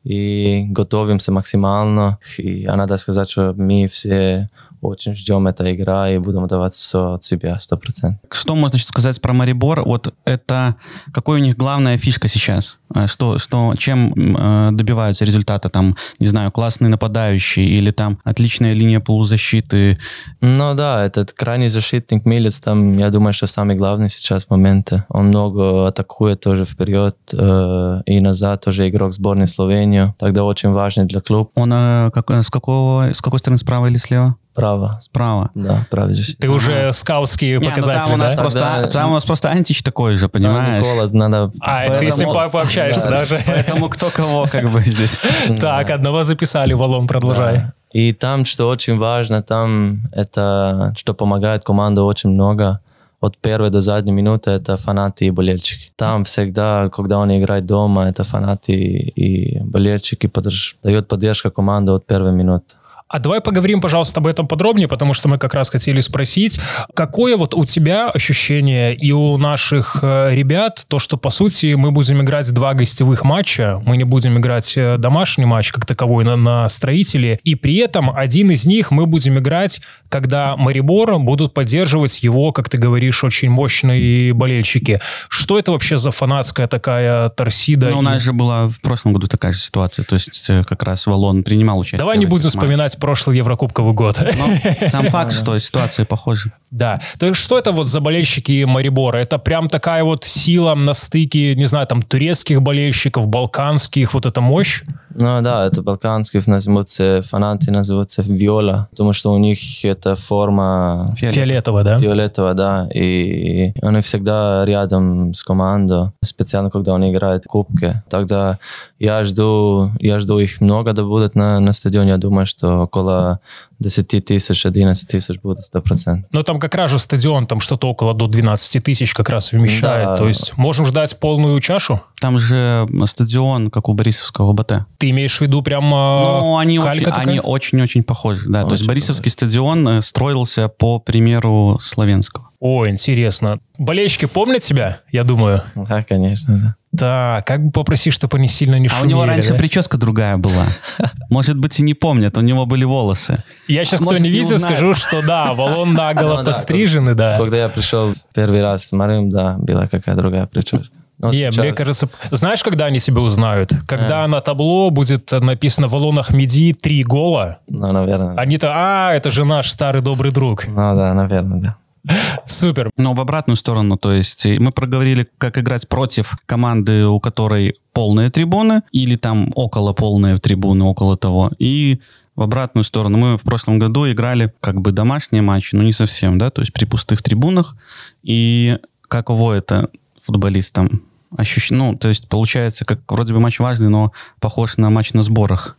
и 0.05 0.65
готовимся 0.67 1.31
максимально. 1.31 2.19
И 2.37 2.65
надо 2.67 2.97
сказать, 2.97 3.29
что 3.29 3.53
мы 3.57 3.87
все 3.87 4.49
очень 4.81 5.15
ждем 5.15 5.47
этой 5.47 5.73
игры 5.73 6.15
и 6.15 6.17
будем 6.19 6.47
давать 6.47 6.73
все 6.73 7.13
от 7.13 7.23
себя, 7.23 7.57
сто 7.59 7.75
процентов. 7.75 8.19
Что 8.31 8.55
можно 8.55 8.77
сказать 8.77 9.19
про 9.19 9.33
Марибор? 9.33 9.83
Вот 9.83 10.13
это 10.23 10.75
какой 11.11 11.39
у 11.39 11.43
них 11.43 11.57
главная 11.57 11.97
фишка 11.97 12.27
сейчас? 12.27 12.77
Э, 12.95 13.08
что, 13.08 13.38
что, 13.38 13.75
чем 13.77 14.13
э, 14.15 14.69
добиваются 14.71 15.25
результата? 15.25 15.69
Там, 15.69 15.95
не 16.19 16.27
знаю, 16.27 16.51
классные 16.51 16.89
нападающие 16.89 17.65
или 17.65 17.91
там 17.91 18.17
отличная 18.23 18.73
линия 18.73 18.99
полузащиты? 18.99 19.97
Ну 20.41 20.73
да, 20.73 21.05
этот 21.05 21.34
крайний 21.34 21.67
защитник 21.67 22.25
Милец, 22.25 22.60
там, 22.60 22.97
я 22.97 23.10
думаю, 23.10 23.34
что 23.34 23.47
самый 23.47 23.75
главный 23.75 24.10
сейчас 24.10 24.49
момент. 24.49 24.93
Он 25.10 25.27
много 25.27 25.88
атакует 25.88 26.39
тоже 26.39 26.65
вперед 26.65 27.15
э, 27.34 28.01
и 28.05 28.19
назад, 28.19 28.63
тоже 28.63 28.89
игрок 28.89 29.13
сборной 29.13 29.47
Словении. 29.47 30.13
Тогда 30.17 30.43
очень 30.43 30.71
важный 30.71 31.05
для 31.05 31.19
клуба. 31.19 31.49
Он 31.55 31.71
э, 31.73 32.12
как, 32.13 32.31
с, 32.31 32.49
какого, 32.49 33.12
с 33.13 33.21
какой 33.21 33.39
стороны, 33.39 33.58
справа 33.58 33.88
или 33.88 33.97
слева? 33.97 34.36
Справа. 34.55 34.99
Справа. 35.01 35.49
Да, 35.53 35.86
правда. 35.91 36.15
Ты 36.15 36.47
ага. 36.47 36.55
уже 36.55 36.93
скаутские 36.93 37.60
Не, 37.60 37.65
показатели, 37.65 38.03
ну 38.03 38.05
там 38.05 38.13
у 38.13 38.17
нас 38.17 38.36
да? 38.36 38.41
Просто, 38.41 38.60
Тогда... 38.60 38.88
Там 38.88 39.12
у 39.12 39.13
нас 39.15 39.25
просто 39.25 39.49
антич 39.49 39.84
такой 39.84 40.15
же, 40.15 40.29
понимаешь? 40.29 40.86
Да, 40.86 41.03
Никола, 41.03 41.10
надо... 41.12 41.51
А, 41.60 41.79
Поэтому... 41.79 41.99
ты 41.99 42.12
с 42.12 42.17
ним 42.17 42.29
пообщаешься 42.31 42.85
даже. 42.93 43.41
Поэтому 43.45 43.89
кто 43.89 44.10
кого 44.10 44.48
как 44.52 44.69
бы 44.69 44.82
здесь. 44.82 45.19
Так, 45.60 45.89
одного 45.89 46.24
записали, 46.24 46.74
Валом, 46.74 47.08
продолжай. 47.08 47.65
И 47.93 48.13
там, 48.13 48.45
что 48.45 48.67
очень 48.67 48.98
важно, 48.98 49.41
там 49.41 50.02
это, 50.12 50.93
что 50.98 51.13
помогает 51.13 51.63
команду 51.63 52.06
очень 52.06 52.30
много 52.30 52.80
от 53.21 53.38
первой 53.38 53.69
до 53.69 53.82
задней 53.82 54.12
минуты 54.12 54.52
это 54.52 54.78
фанаты 54.78 55.26
и 55.26 55.32
болельщики. 55.32 55.91
Там 55.95 56.24
всегда, 56.24 56.89
когда 56.89 57.21
они 57.24 57.39
играют 57.39 57.65
дома, 57.65 58.08
это 58.08 58.24
фанаты 58.24 58.74
и 58.74 59.60
болельщики 59.60 60.28
подерж... 60.28 60.78
дают 60.84 61.08
поддержку 61.08 61.52
команды 61.52 61.91
от 61.91 62.06
первой 62.06 62.32
минуты. 62.32 62.76
А 63.07 63.19
давай 63.19 63.39
поговорим, 63.39 63.81
пожалуйста, 63.81 64.19
об 64.19 64.25
этом 64.25 64.47
подробнее, 64.47 64.87
потому 64.87 65.13
что 65.13 65.29
мы 65.29 65.37
как 65.37 65.53
раз 65.53 65.69
хотели 65.69 66.01
спросить, 66.01 66.59
какое 66.95 67.37
вот 67.37 67.53
у 67.53 67.63
тебя 67.63 68.09
ощущение 68.09 68.95
и 68.95 69.11
у 69.11 69.37
наших 69.37 69.99
э, 70.01 70.33
ребят, 70.33 70.85
то, 70.87 70.97
что, 70.97 71.15
по 71.15 71.29
сути, 71.29 71.75
мы 71.75 71.91
будем 71.91 72.23
играть 72.23 72.51
два 72.51 72.73
гостевых 72.73 73.23
матча, 73.23 73.79
мы 73.85 73.97
не 73.97 74.05
будем 74.05 74.39
играть 74.39 74.73
э, 74.75 74.97
домашний 74.97 75.45
матч 75.45 75.71
как 75.71 75.85
таковой 75.85 76.23
на, 76.23 76.35
на 76.35 76.67
строителе, 76.67 77.39
и 77.43 77.53
при 77.53 77.77
этом 77.77 78.09
один 78.09 78.49
из 78.49 78.65
них 78.65 78.89
мы 78.89 79.05
будем 79.05 79.37
играть, 79.37 79.81
когда 80.09 80.57
Марибор 80.57 81.19
будут 81.19 81.53
поддерживать 81.53 82.23
его, 82.23 82.51
как 82.53 82.69
ты 82.69 82.79
говоришь, 82.79 83.23
очень 83.23 83.49
мощные 83.49 84.33
болельщики. 84.33 84.99
Что 85.29 85.59
это 85.59 85.71
вообще 85.71 85.97
за 85.97 86.09
фанатская 86.09 86.67
такая 86.67 87.29
торсида? 87.29 87.91
Ну, 87.91 87.99
у 87.99 88.01
нас 88.01 88.23
и... 88.23 88.25
же 88.25 88.33
была 88.33 88.67
в 88.67 88.81
прошлом 88.81 89.13
году 89.13 89.27
такая 89.27 89.51
же 89.51 89.59
ситуация, 89.59 90.03
то 90.05 90.15
есть 90.15 90.49
э, 90.49 90.63
как 90.63 90.81
раз 90.81 91.05
Валон 91.05 91.43
принимал 91.43 91.77
участие. 91.77 91.99
Давай 91.99 92.17
не 92.17 92.25
будем 92.25 92.49
вспоминать 92.49 92.94
прошлый 92.97 93.38
Еврокубковый 93.38 93.93
год. 93.93 94.19
Но 94.19 94.88
сам 94.88 95.05
факт, 95.10 95.31
что 95.31 95.58
ситуация 95.60 96.05
похожа. 96.05 96.51
Да. 96.75 96.99
То 97.19 97.27
есть 97.27 97.39
что 97.39 97.57
это 97.57 97.71
вот 97.71 97.88
за 97.88 98.01
болельщики 98.01 98.65
Марибора? 98.65 99.17
Это 99.17 99.38
прям 99.39 99.69
такая 99.69 100.03
вот 100.03 100.25
сила 100.25 100.75
на 100.75 100.93
стыке, 100.93 101.55
не 101.55 101.67
знаю, 101.67 101.88
там, 101.88 102.01
турецких 102.01 102.61
болельщиков, 102.61 103.27
балканских, 103.27 104.13
вот 104.13 104.25
эта 104.25 104.41
мощь? 104.41 104.83
Ну 105.17 105.41
да, 105.41 105.65
это 105.65 105.81
балканские 105.81 106.43
называются 106.45 107.21
фанаты, 107.21 107.71
называются 107.71 108.21
виола, 108.21 108.89
потому 108.91 109.13
что 109.13 109.31
у 109.31 109.38
них 109.38 109.85
это 109.85 110.15
форма... 110.15 111.15
Фиолетовая, 111.17 111.85
да? 111.85 111.97
Фиолетовая, 111.97 112.53
да. 112.53 112.89
И 112.93 113.71
они 113.81 114.01
всегда 114.01 114.65
рядом 114.65 115.33
с 115.33 115.43
командой, 115.43 116.11
специально 116.21 116.69
когда 116.69 116.95
они 116.95 117.13
играют 117.13 117.45
в 117.45 117.47
кубке. 117.47 118.03
Тогда 118.09 118.59
я 118.99 119.23
жду, 119.23 119.91
я 119.99 120.19
жду 120.19 120.39
их 120.39 120.59
много 120.59 120.91
да 120.91 121.03
будет 121.03 121.35
на, 121.35 121.61
на 121.61 121.71
стадионе. 121.71 122.09
Я 122.09 122.17
думаю, 122.17 122.45
что 122.45 122.81
около 122.81 123.39
10 123.79 124.25
тысяч, 124.25 124.65
11 124.65 125.07
тысяч 125.07 125.39
будет 125.41 125.59
100%. 125.73 126.23
Но 126.31 126.43
там 126.43 126.59
как 126.59 126.75
раз 126.75 126.91
же 126.91 126.99
стадион, 126.99 127.45
там 127.45 127.59
что-то 127.59 127.88
около 127.88 128.13
до 128.13 128.27
12 128.27 128.83
тысяч 128.83 129.13
как 129.13 129.29
раз 129.29 129.51
вмещает. 129.51 130.05
Да. 130.05 130.17
То 130.17 130.27
есть 130.27 130.57
можем 130.57 130.85
ждать 130.85 131.19
полную 131.19 131.59
чашу? 131.59 132.01
Там 132.19 132.39
же 132.39 132.88
стадион, 133.06 133.69
как 133.69 133.89
у 133.89 133.93
Борисовского 133.93 134.54
БТ. 134.54 134.86
Ты 134.97 135.10
имеешь 135.10 135.38
в 135.38 135.41
виду 135.41 135.62
прям 135.62 135.89
Ну, 135.89 136.58
они 136.58 136.80
очень, 136.80 137.06
они 137.08 137.39
очень-очень 137.39 138.04
похожи. 138.04 138.49
Да. 138.49 138.60
Очень 138.60 138.69
То 138.69 138.73
есть 138.75 138.88
Борисовский 138.88 139.32
стадион 139.32 139.88
э, 139.88 140.01
строился 140.01 140.67
по 140.69 140.99
примеру 140.99 141.78
Славянского. 141.82 142.49
О, 142.60 142.88
интересно. 142.88 143.60
Болельщики 143.78 144.25
помнят 144.25 144.63
тебя, 144.63 145.01
я 145.12 145.23
думаю? 145.23 145.62
Да, 145.75 146.04
конечно, 146.04 146.58
да. 146.58 146.75
Да, 146.95 147.43
как 147.45 147.65
бы 147.65 147.71
попроси, 147.71 148.10
чтобы 148.10 148.38
они 148.38 148.47
сильно 148.47 148.80
не 148.80 148.88
шумели. 148.88 149.04
А 149.04 149.06
у 149.06 149.10
него 149.10 149.25
раньше 149.25 149.49
да? 149.49 149.56
прическа 149.56 149.97
другая 149.97 150.38
была. 150.38 150.65
Может 151.30 151.60
быть, 151.60 151.78
и 151.80 151.84
не 151.84 151.93
помнят, 151.93 152.38
у 152.38 152.41
него 152.41 152.65
были 152.65 152.86
волосы. 152.86 153.43
Я 153.67 153.84
сейчас, 153.84 153.99
а 153.99 154.04
кто 154.04 154.17
не 154.17 154.30
видел, 154.30 154.58
скажу, 154.60 154.93
что 154.93 155.21
да, 155.25 155.54
Валон 155.54 155.93
наголо 155.93 156.39
ну 156.39 156.45
пострижены, 156.45 157.13
да. 157.13 157.38
Когда 157.38 157.58
я 157.58 157.69
пришел 157.69 158.13
первый 158.34 158.62
раз 158.62 158.88
в 158.88 158.91
Марим, 158.93 159.30
да, 159.30 159.58
была 159.58 159.88
какая 159.88 160.15
другая 160.15 160.45
прическа. 160.45 160.88
Но 161.17 161.30
не, 161.30 161.38
сейчас... 161.38 161.58
мне 161.58 161.73
кажется, 161.73 162.10
знаешь, 162.32 162.63
когда 162.63 162.86
они 162.86 162.99
себя 162.99 163.21
узнают? 163.21 163.71
Когда 163.88 164.25
а. 164.25 164.28
на 164.28 164.41
табло 164.41 164.89
будет 164.89 165.32
написано 165.32 165.88
«Валон 165.88 166.19
Ахмеди 166.19 166.73
три 166.73 167.04
гола». 167.04 167.60
Ну, 167.67 167.91
наверное. 167.91 168.36
Они-то, 168.36 168.71
а, 168.73 169.13
это 169.13 169.32
же 169.32 169.45
наш 169.45 169.69
старый 169.69 170.01
добрый 170.01 170.32
друг. 170.32 170.67
Ну, 170.67 170.75
да, 170.75 171.13
наверное, 171.13 171.60
да. 171.60 171.78
Супер. 172.45 172.91
Но 172.97 173.13
в 173.13 173.21
обратную 173.21 173.56
сторону, 173.56 173.97
то 173.97 174.12
есть 174.12 174.45
мы 174.45 174.71
проговорили, 174.71 175.28
как 175.38 175.58
играть 175.58 175.88
против 175.88 176.38
команды, 176.45 177.06
у 177.06 177.19
которой 177.19 177.75
полные 177.93 178.30
трибуны, 178.30 178.82
или 178.91 179.15
там 179.15 179.51
около 179.56 179.93
полные 179.93 180.38
трибуны, 180.38 180.84
около 180.84 181.17
того. 181.17 181.51
И 181.58 181.99
в 182.36 182.41
обратную 182.41 182.84
сторону. 182.84 183.17
Мы 183.17 183.38
в 183.38 183.43
прошлом 183.43 183.80
году 183.80 184.10
играли 184.12 184.54
как 184.60 184.82
бы 184.82 184.91
домашние 184.91 185.41
матчи, 185.41 185.75
но 185.75 185.84
не 185.84 185.93
совсем, 185.93 186.38
да, 186.38 186.49
то 186.49 186.62
есть 186.62 186.73
при 186.73 186.86
пустых 186.86 187.21
трибунах. 187.21 187.75
И 188.23 188.78
каково 189.08 189.54
это 189.54 189.89
футболистам? 190.25 191.01
ощущение, 191.38 191.83
ну, 191.83 191.97
то 191.97 192.07
есть 192.07 192.27
получается, 192.27 192.85
как 192.85 192.99
вроде 193.09 193.33
бы 193.33 193.39
матч 193.39 193.59
важный, 193.59 193.89
но 193.89 194.11
похож 194.39 194.77
на 194.77 194.89
матч 194.89 195.13
на 195.13 195.23
сборах. 195.23 195.77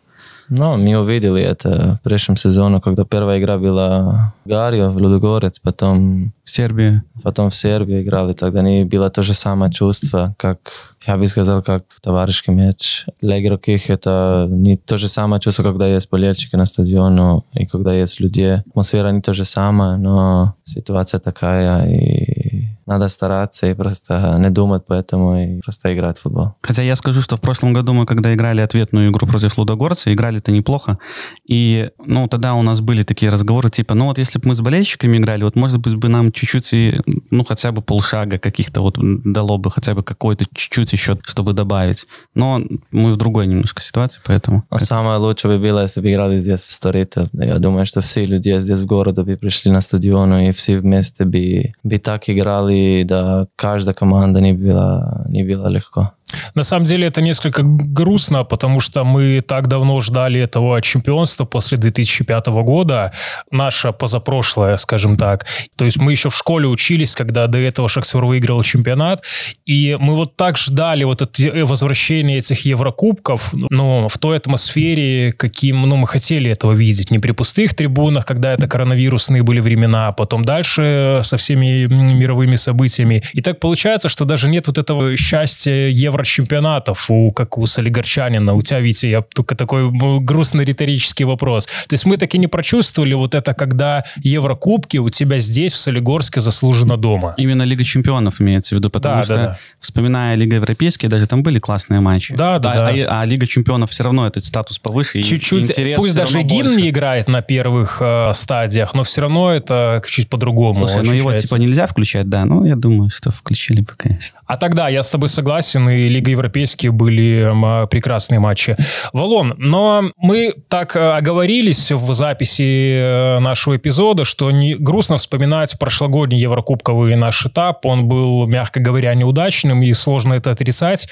Ну, 0.49 0.77
мы 0.77 0.97
увидели 0.97 1.43
это 1.43 1.99
в 2.01 2.05
прошлом 2.05 2.37
сезоне, 2.37 2.81
когда 2.81 3.05
первая 3.05 3.41
игра 3.41 3.59
была 3.59 4.33
в 4.45 4.49
Гарио, 4.49 4.93
в 4.93 4.99
Людогорец, 5.01 5.59
потом 5.59 6.33
в 6.45 6.51
Сербии. 6.51 7.03
Потом 7.25 7.51
в 7.51 7.57
Сербии 7.57 8.03
играли, 8.03 8.33
тогда 8.33 8.63
не 8.63 8.85
было 8.85 9.11
то 9.11 9.25
же 9.25 9.35
самое 9.35 9.73
чувство, 9.73 10.37
как, 10.39 10.95
я 11.05 11.17
бы 11.17 11.27
сказал, 11.27 11.63
как 11.65 11.83
товарищеский 12.01 12.55
мяч. 12.55 13.07
Для 13.21 13.43
игроков 13.43 13.91
это 13.91 14.47
не 14.49 14.77
то 14.77 14.97
же 14.97 15.09
самое 15.09 15.41
чувство, 15.41 15.65
когда 15.65 15.89
есть 15.89 16.09
болельщики 16.11 16.55
на 16.55 16.67
стадионе 16.67 17.43
и 17.53 17.67
когда 17.67 17.93
есть 17.93 18.21
люди. 18.21 18.63
Атмосфера 18.69 19.09
не 19.11 19.23
то 19.23 19.33
же 19.33 19.45
самое, 19.45 19.97
но 19.97 20.55
ситуация 20.65 21.19
такая, 21.19 21.91
и 21.91 22.46
надо 22.87 23.09
стараться 23.09 23.67
и 23.67 23.75
просто 23.75 24.37
не 24.39 24.51
думать 24.51 24.85
поэтому 24.87 25.39
и 25.43 25.61
просто 25.61 25.93
играть 25.95 26.19
в 26.19 26.23
футбол. 26.23 26.55
Хотя 26.63 26.83
я 26.83 26.97
скажу, 26.97 27.21
что 27.21 27.37
в 27.37 27.41
прошлом 27.41 27.73
году 27.73 27.93
мы, 27.93 28.07
когда 28.07 28.33
играли 28.33 28.61
ответную 28.61 29.11
игру 29.11 29.27
против 29.27 29.59
Лудогорца, 29.59 30.13
играли-то 30.13 30.53
неплохо. 30.53 30.99
И, 31.47 31.91
ну, 32.05 32.29
тогда 32.29 32.55
у 32.55 32.63
нас 32.63 32.81
были 32.81 33.03
такие 33.03 33.31
разговоры, 33.31 33.71
типа, 33.71 33.95
ну 33.95 34.07
вот 34.07 34.19
если 34.19 34.39
бы 34.39 34.49
мы 34.49 34.55
с 34.55 34.61
болельщиками 34.61 35.17
играли, 35.19 35.43
вот 35.43 35.57
может 35.57 35.81
быть 35.81 35.97
бы 35.97 36.09
нам 36.09 36.31
чуть-чуть, 36.31 36.73
и, 36.73 37.01
ну, 37.31 37.45
хотя 37.45 37.73
бы 37.73 37.83
полшага 37.83 38.39
каких-то 38.39 38.81
вот 38.81 38.99
дало 38.99 39.59
бы 39.59 39.71
хотя 39.71 39.95
бы 39.95 40.03
какой-то 40.03 40.45
чуть-чуть 40.55 40.93
еще, 40.93 41.19
чтобы 41.25 41.53
добавить. 41.53 42.07
Но 42.35 42.63
мы 42.93 43.13
в 43.13 43.17
другой 43.17 43.47
немножко 43.47 43.83
ситуации, 43.83 44.21
поэтому... 44.25 44.65
А 44.71 44.79
самое 44.79 45.19
лучшее 45.19 45.57
бы 45.57 45.67
было, 45.67 45.83
если 45.83 46.01
бы 46.01 46.11
играли 46.11 46.37
здесь 46.37 46.63
в 46.63 46.71
Сторите. 46.71 47.29
Я 47.33 47.59
думаю, 47.59 47.87
что 47.87 48.01
все 48.01 48.25
люди 48.25 48.57
здесь 48.61 48.81
в 48.81 48.87
городе 48.87 49.23
бы 49.23 49.37
пришли 49.37 49.73
на 49.73 49.81
стадион, 49.81 50.33
и 50.35 50.53
все 50.53 50.79
вместе 50.79 51.25
бы, 51.25 51.73
бы 51.83 51.99
так 51.99 52.29
играли 52.29 52.76
и 52.77 53.05
да, 53.05 53.47
каждая 53.57 53.95
команда 53.95 54.41
не 54.41 54.53
была, 54.53 55.25
не 55.29 55.43
была 55.45 55.69
легко. 55.69 56.13
На 56.55 56.65
самом 56.65 56.85
деле 56.85 57.07
это 57.07 57.21
несколько 57.21 57.63
грустно, 57.63 58.45
потому 58.45 58.81
что 58.81 59.05
мы 59.05 59.41
так 59.41 59.69
давно 59.69 60.01
ждали 60.01 60.41
этого 60.41 60.81
чемпионства 60.83 61.45
после 61.45 61.79
2005 61.79 62.47
года, 62.47 63.13
наше 63.51 63.93
позапрошлое, 63.93 64.77
скажем 64.77 65.17
так. 65.17 65.47
То 65.77 65.85
есть 65.85 65.99
мы 65.99 66.13
еще 66.13 66.31
в 66.31 66.37
школе 66.37 66.67
учились, 66.67 67.15
когда 67.15 67.47
до 67.47 67.59
этого 67.59 67.89
Шахтер 67.89 68.25
выиграл 68.25 68.63
чемпионат, 68.63 69.23
и 69.65 69.97
мы 70.01 70.15
вот 70.15 70.37
так 70.37 70.57
ждали 70.59 71.05
вот 71.05 71.23
это 71.23 71.43
э, 71.43 71.65
возвращение 71.65 72.39
этих 72.39 72.65
Еврокубков, 72.67 73.53
но 73.53 74.09
в 74.09 74.19
той 74.19 74.37
атмосфере, 74.37 75.33
каким 75.33 75.83
ну, 75.83 75.97
мы 75.97 76.07
хотели 76.07 76.51
этого 76.51 76.73
видеть. 76.73 77.11
Не 77.11 77.19
при 77.19 77.33
пустых 77.33 77.75
трибунах, 77.75 78.27
когда 78.27 78.53
это 78.53 78.67
коронавирусные 78.67 79.43
были 79.43 79.61
времена, 79.61 80.09
а 80.09 80.13
потом 80.13 80.45
дальше 80.45 81.21
со 81.23 81.37
всеми 81.37 81.87
мировыми 81.87 82.57
событиями. 82.57 83.23
И 83.33 83.41
так 83.41 83.61
получается, 83.61 84.09
что 84.09 84.25
даже 84.25 84.49
нет 84.49 84.67
вот 84.67 84.79
этого 84.79 85.17
счастья 85.17 85.73
Евро 85.73 86.25
еврочемпионатов, 86.27 87.11
у, 87.11 87.31
как 87.31 87.59
у 87.59 87.67
Солигарчанина. 87.67 88.55
У 88.55 88.63
тебя, 88.63 88.81
Витя, 88.81 89.07
я 89.07 89.23
только 89.23 89.55
такой 89.55 89.91
грустный 90.21 90.65
риторический 90.65 91.25
вопрос. 91.25 91.67
То 91.67 91.95
есть 91.95 92.07
мы 92.07 92.17
так 92.17 92.35
и 92.35 92.39
не 92.39 92.49
прочувствовали 92.49 93.15
вот 93.15 93.35
это, 93.35 93.55
когда 93.55 94.05
Еврокубки 94.23 94.99
у 94.99 95.09
тебя 95.09 95.39
здесь, 95.39 95.73
в 95.73 95.77
Солигорске, 95.77 96.41
заслуженно 96.41 96.97
дома. 96.97 97.35
Именно 97.37 97.63
Лига 97.63 97.85
чемпионов 97.85 98.41
имеется 98.41 98.75
в 98.75 98.79
виду, 98.79 98.91
потому 98.91 99.17
да, 99.17 99.23
что, 99.23 99.35
да, 99.35 99.43
да. 99.43 99.59
вспоминая 99.81 100.37
Лига 100.37 100.57
Европейская, 100.57 101.09
даже 101.09 101.27
там 101.27 101.43
были 101.43 101.59
классные 101.59 102.01
матчи. 102.01 102.35
Да, 102.35 102.59
да, 102.59 102.73
а, 102.73 102.75
да. 102.75 102.89
А, 102.89 103.21
а 103.21 103.25
Лига 103.25 103.47
чемпионов 103.47 103.91
все 103.91 104.05
равно 104.05 104.27
этот 104.27 104.45
статус 104.45 104.79
повыше. 104.79 105.23
Чуть-чуть, 105.23 105.97
пусть 105.97 106.15
даже 106.15 106.43
гимн 106.43 106.67
больше. 106.67 106.81
не 106.81 106.91
играет 106.91 107.29
на 107.29 107.43
первых 107.43 107.99
э, 108.01 108.33
стадиях, 108.35 108.95
но 108.95 109.05
все 109.05 109.23
равно 109.23 109.53
это 109.53 110.03
чуть 110.09 110.29
по-другому 110.29 110.87
Слушай, 110.87 111.05
ну 111.05 111.13
его 111.13 111.33
типа 111.33 111.57
нельзя 111.57 111.87
включать, 111.87 112.29
да, 112.29 112.45
ну 112.45 112.65
я 112.65 112.77
думаю, 112.77 113.11
что 113.11 113.31
включили 113.31 113.81
бы, 113.81 113.93
конечно. 113.97 114.41
А 114.47 114.57
тогда 114.57 114.89
я 114.89 115.03
с 115.03 115.11
тобой 115.11 115.29
согласен, 115.29 115.89
и 115.89 116.06
Лига 116.09 116.31
Европейские 116.31 116.93
были 116.93 117.53
прекрасные 117.89 118.41
матчи. 118.41 118.77
Валон, 119.13 119.55
но 119.59 120.11
мы 120.17 120.55
так 120.69 120.97
э, 120.97 121.01
оговорились 121.01 121.91
в 121.93 122.15
записи 122.15 122.99
э, 122.99 123.39
нашего 123.39 123.77
эпизода, 123.77 124.25
что 124.25 124.51
не 124.51 124.75
грустно 124.75 125.17
вспоминать 125.19 125.79
прошлогодний 125.79 126.39
Еврокубковый 126.39 127.17
наш 127.17 127.47
этап. 127.47 127.85
Он 127.87 128.07
был, 128.07 128.47
мягко 128.47 128.81
говоря, 128.81 129.15
неудачным, 129.15 129.83
и 129.83 129.93
сложно 129.93 130.35
это 130.35 130.51
отрицать. 130.51 131.09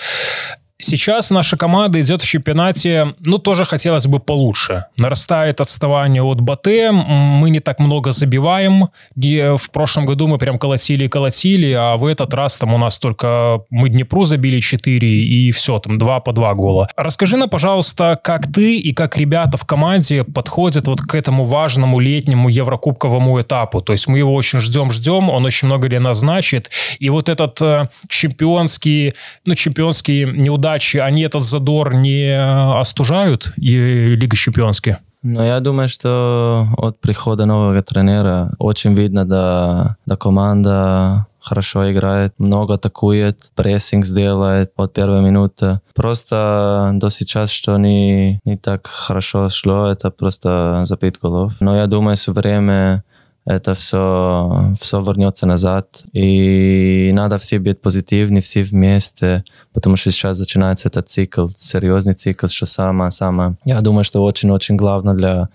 Сейчас 0.85 1.31
наша 1.31 1.57
команда 1.57 1.99
идет 2.03 2.21
в 2.21 2.29
чемпионате, 2.29 3.15
ну, 3.21 3.39
тоже 3.39 3.65
хотелось 3.65 4.07
бы 4.07 4.21
получше. 4.21 4.85
Нарастает 4.99 5.63
отставание 5.63 6.23
от 6.23 6.43
Батэ, 6.43 6.93
мы 6.93 7.49
не 7.49 7.61
так 7.61 7.79
много 7.79 8.13
забиваем. 8.13 8.89
И 9.17 9.55
в 9.57 9.71
прошлом 9.71 10.05
году 10.05 10.27
мы 10.27 10.37
прям 10.37 10.59
колотили 10.59 11.05
и 11.05 11.09
колотили, 11.09 11.73
а 11.73 11.97
в 11.97 12.05
этот 12.05 12.35
раз 12.35 12.59
там 12.59 12.75
у 12.75 12.79
нас 12.79 12.99
только 12.99 13.63
мы 13.71 13.89
Днепру 13.89 14.25
забили 14.25 14.61
4 14.61 15.09
и 15.09 15.53
все, 15.53 15.79
там 15.79 15.97
2 15.97 16.21
по 16.21 16.33
2 16.35 16.55
гола. 16.55 16.89
Расскажи 16.97 17.39
нам, 17.39 17.49
пожалуйста, 17.49 18.21
как 18.23 18.53
ты 18.53 18.77
и 18.77 18.93
как 18.93 19.17
ребята 19.17 19.57
в 19.57 19.65
команде 19.65 20.23
подходят 20.23 20.87
вот 20.87 21.01
к 21.01 21.15
этому 21.15 21.47
важному 21.47 21.99
летнему 21.99 22.51
еврокубковому 22.51 23.41
этапу. 23.41 23.81
То 23.81 23.93
есть 23.93 24.07
мы 24.07 24.19
его 24.19 24.35
очень 24.35 24.61
ждем-ждем, 24.61 25.31
он 25.31 25.47
очень 25.47 25.67
много 25.67 25.89
для 25.89 26.01
нас 26.01 26.19
значит. 26.19 26.71
И 26.99 27.09
вот 27.09 27.31
этот 27.31 27.63
э, 27.63 27.89
чемпионский, 28.09 29.15
ну, 29.47 29.55
чемпионский 29.55 30.25
неудачный 30.27 30.74
передачи, 30.75 30.97
они 30.97 31.23
этот 31.23 31.43
задор 31.43 31.95
не 31.95 32.37
остужают 32.81 33.53
и 33.57 34.17
Лига 34.17 34.37
Чемпионские? 34.37 34.99
Ну, 35.23 35.43
я 35.43 35.61
думаю, 35.61 35.89
что 35.89 36.69
от 36.77 37.01
прихода 37.01 37.47
нового 37.47 37.81
тренера 37.83 38.53
очень 38.59 38.95
видно, 38.95 39.25
да, 39.27 39.97
да 40.05 40.17
команда 40.17 41.27
хорошо 41.41 41.91
играет, 41.91 42.35
много 42.39 42.75
атакует, 42.75 43.51
прессинг 43.55 44.05
сделает 44.05 44.73
от 44.77 44.93
первой 44.93 45.23
минуты. 45.23 45.81
Просто 45.95 46.91
до 46.95 47.09
сейчас, 47.11 47.51
что 47.51 47.79
не, 47.79 48.41
не 48.45 48.57
так 48.57 48.87
хорошо 48.87 49.49
шло, 49.49 49.87
это 49.87 50.11
просто 50.11 50.83
забит 50.85 51.19
голов. 51.23 51.53
Но 51.61 51.77
я 51.77 51.87
думаю, 51.87 52.17
со 52.17 52.33
временем 52.33 53.03
это 53.47 53.75
все, 53.75 54.75
все 54.81 55.03
вернется 55.03 55.47
назад. 55.47 56.03
И 56.13 57.11
надо 57.15 57.39
все 57.39 57.59
быть 57.59 57.81
позитивны, 57.81 58.41
все 58.41 58.63
вместе, 58.63 59.45
потому 59.73 59.97
что 59.97 60.11
сейчас 60.11 60.39
начинается 60.39 60.89
этот 60.89 61.09
цикл, 61.09 61.49
серьезный 61.57 62.15
цикл, 62.15 62.47
что 62.47 62.67
самое-самое. 62.67 63.57
Я 63.65 63.81
думаю, 63.81 64.05
что 64.05 64.25
очень-очень 64.25 64.77
главное 64.77 65.15
для 65.15 65.49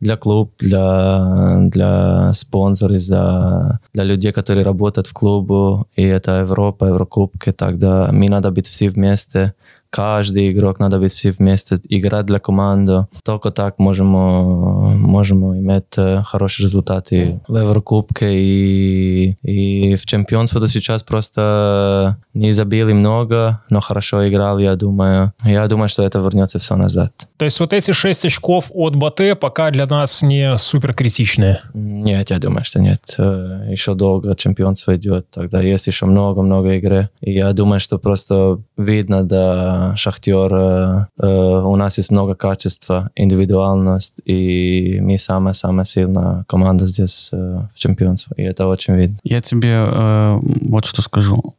для 0.00 0.16
клуб, 0.16 0.52
для, 0.58 1.58
для 1.70 2.32
спонсоров, 2.32 2.98
для, 2.98 3.80
для 3.92 4.04
людей, 4.04 4.32
которые 4.32 4.64
работают 4.64 5.08
в 5.08 5.12
клубу, 5.12 5.88
и 5.96 6.02
это 6.02 6.40
Европа, 6.40 6.84
Еврокубки, 6.84 7.52
тогда 7.52 8.10
мы 8.12 8.28
надо 8.28 8.50
быть 8.50 8.68
все 8.68 8.90
вместе, 8.90 9.54
каждый 9.90 10.52
игрок 10.52 10.78
надо 10.78 10.98
быть 10.98 11.12
все 11.12 11.30
вместе, 11.30 11.80
играть 11.88 12.26
для 12.26 12.38
команды. 12.38 13.06
Только 13.24 13.50
так 13.50 13.78
можем, 13.78 14.08
можем 14.08 15.56
иметь 15.58 16.24
хорошие 16.26 16.64
результаты 16.64 17.40
в 17.48 17.56
Еврокубке 17.56 18.26
и, 18.30 19.36
и 19.42 19.94
в 19.96 20.06
чемпионстве 20.06 20.60
до 20.60 20.68
сейчас 20.68 21.02
просто 21.02 22.18
не 22.34 22.52
забили 22.52 22.92
много, 22.92 23.62
но 23.70 23.80
хорошо 23.80 24.28
играл, 24.28 24.58
я 24.58 24.76
думаю. 24.76 25.32
Я 25.44 25.66
думаю, 25.66 25.88
что 25.88 26.02
это 26.02 26.18
вернется 26.18 26.58
все 26.58 26.76
назад. 26.76 27.12
То 27.36 27.44
есть 27.44 27.60
вот 27.60 27.72
эти 27.72 27.92
шесть 27.92 28.24
очков 28.24 28.70
от 28.74 28.96
Батэ 28.96 29.34
пока 29.34 29.70
для 29.70 29.86
нас 29.86 30.22
не 30.22 30.56
супер 30.58 30.92
критичные? 30.92 31.60
Нет, 31.74 32.30
я 32.30 32.38
думаю, 32.38 32.64
что 32.64 32.80
нет. 32.80 33.14
Еще 33.18 33.94
долго 33.94 34.34
чемпионство 34.36 34.96
идет, 34.96 35.30
тогда 35.30 35.60
есть 35.60 35.86
еще 35.86 36.06
много-много 36.06 36.74
игры. 36.74 37.10
И 37.20 37.32
я 37.32 37.52
думаю, 37.52 37.80
что 37.80 37.98
просто 37.98 38.58
видно, 38.76 39.24
да, 39.24 39.77
Шахтер, 39.96 41.06
у 41.18 41.76
нас 41.76 41.98
есть 41.98 42.10
много 42.10 42.34
качества, 42.34 43.10
индивидуальность, 43.16 44.20
и 44.24 44.98
мы 45.00 45.18
самая-самая 45.18 45.84
сильная 45.84 46.44
команда 46.48 46.86
здесь 46.86 47.30
в 47.32 47.70
чемпионстве, 47.74 48.34
и 48.36 48.42
это 48.42 48.66
очень 48.66 48.94
видно. 48.94 49.18
Я 49.24 49.40
тебе 49.40 50.38
вот 50.68 50.84
что 50.84 51.02
скажу. 51.02 51.54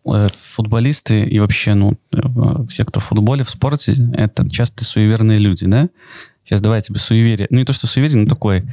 Футболисты 0.56 1.24
и 1.24 1.40
вообще, 1.40 1.74
ну, 1.74 1.94
все, 2.68 2.86
кто 2.86 3.00
в 3.00 3.04
футболе, 3.04 3.44
в 3.44 3.50
спорте, 3.50 3.94
это 4.14 4.50
часто 4.50 4.84
суеверные 4.84 5.38
люди, 5.38 5.66
да? 5.66 5.90
Сейчас 6.46 6.62
давай 6.62 6.80
я 6.80 6.82
тебе 6.82 7.00
суеверие. 7.00 7.48
Ну, 7.50 7.60
не 7.60 7.66
то, 7.66 7.74
что 7.74 7.86
суеверие, 7.86 8.18
но 8.18 8.28
такое 8.28 8.66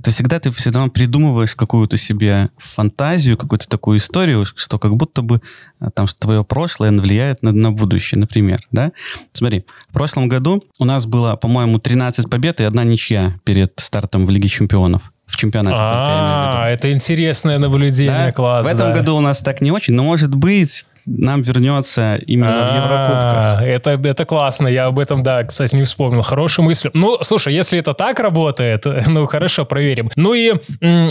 то 0.00 0.10
всегда 0.10 0.40
ты 0.40 0.50
всегда 0.50 0.86
придумываешь 0.88 1.54
какую-то 1.54 1.96
себе 1.96 2.50
фантазию, 2.56 3.36
какую-то 3.36 3.68
такую 3.68 3.98
историю, 3.98 4.44
что 4.44 4.78
как 4.78 4.96
будто 4.96 5.22
бы 5.22 5.42
а, 5.80 5.90
там 5.90 6.06
что 6.06 6.20
твое 6.20 6.44
прошлое 6.44 6.90
влияет 6.92 7.42
на, 7.42 7.52
на 7.52 7.72
будущее, 7.72 8.18
например, 8.18 8.62
да? 8.70 8.92
Смотри, 9.32 9.66
в 9.90 9.92
прошлом 9.92 10.28
году 10.28 10.64
у 10.78 10.84
нас 10.84 11.06
было, 11.06 11.36
по-моему, 11.36 11.78
13 11.78 12.30
побед 12.30 12.60
и 12.60 12.64
одна 12.64 12.84
ничья 12.84 13.38
перед 13.44 13.72
стартом 13.76 14.26
в 14.26 14.30
Лиге 14.30 14.48
чемпионов 14.48 15.12
в 15.26 15.36
чемпионате. 15.36 15.76
А, 15.78 16.68
это 16.68 16.92
интересное 16.92 17.58
наблюдение, 17.58 18.32
класс. 18.32 18.66
В 18.66 18.70
этом 18.70 18.92
году 18.92 19.16
у 19.16 19.20
нас 19.20 19.40
так 19.40 19.60
не 19.60 19.70
очень, 19.70 19.94
но 19.94 20.04
может 20.04 20.34
быть 20.34 20.86
нам 21.06 21.42
вернется 21.42 22.16
именно 22.26 22.50
в 22.50 22.70
А, 22.70 22.76
Еврокубках. 22.76 23.62
Это, 23.62 24.08
это 24.08 24.24
классно, 24.24 24.68
я 24.68 24.86
об 24.86 24.98
этом, 24.98 25.22
да, 25.22 25.42
кстати, 25.44 25.74
не 25.74 25.84
вспомнил. 25.84 26.22
Хорошая 26.22 26.64
мысль. 26.64 26.90
Ну, 26.94 27.18
слушай, 27.22 27.52
если 27.52 27.78
это 27.78 27.94
так 27.94 28.20
работает, 28.20 28.84
ну, 29.06 29.26
хорошо, 29.26 29.64
проверим. 29.64 30.10
Ну 30.16 30.34
и 30.34 30.52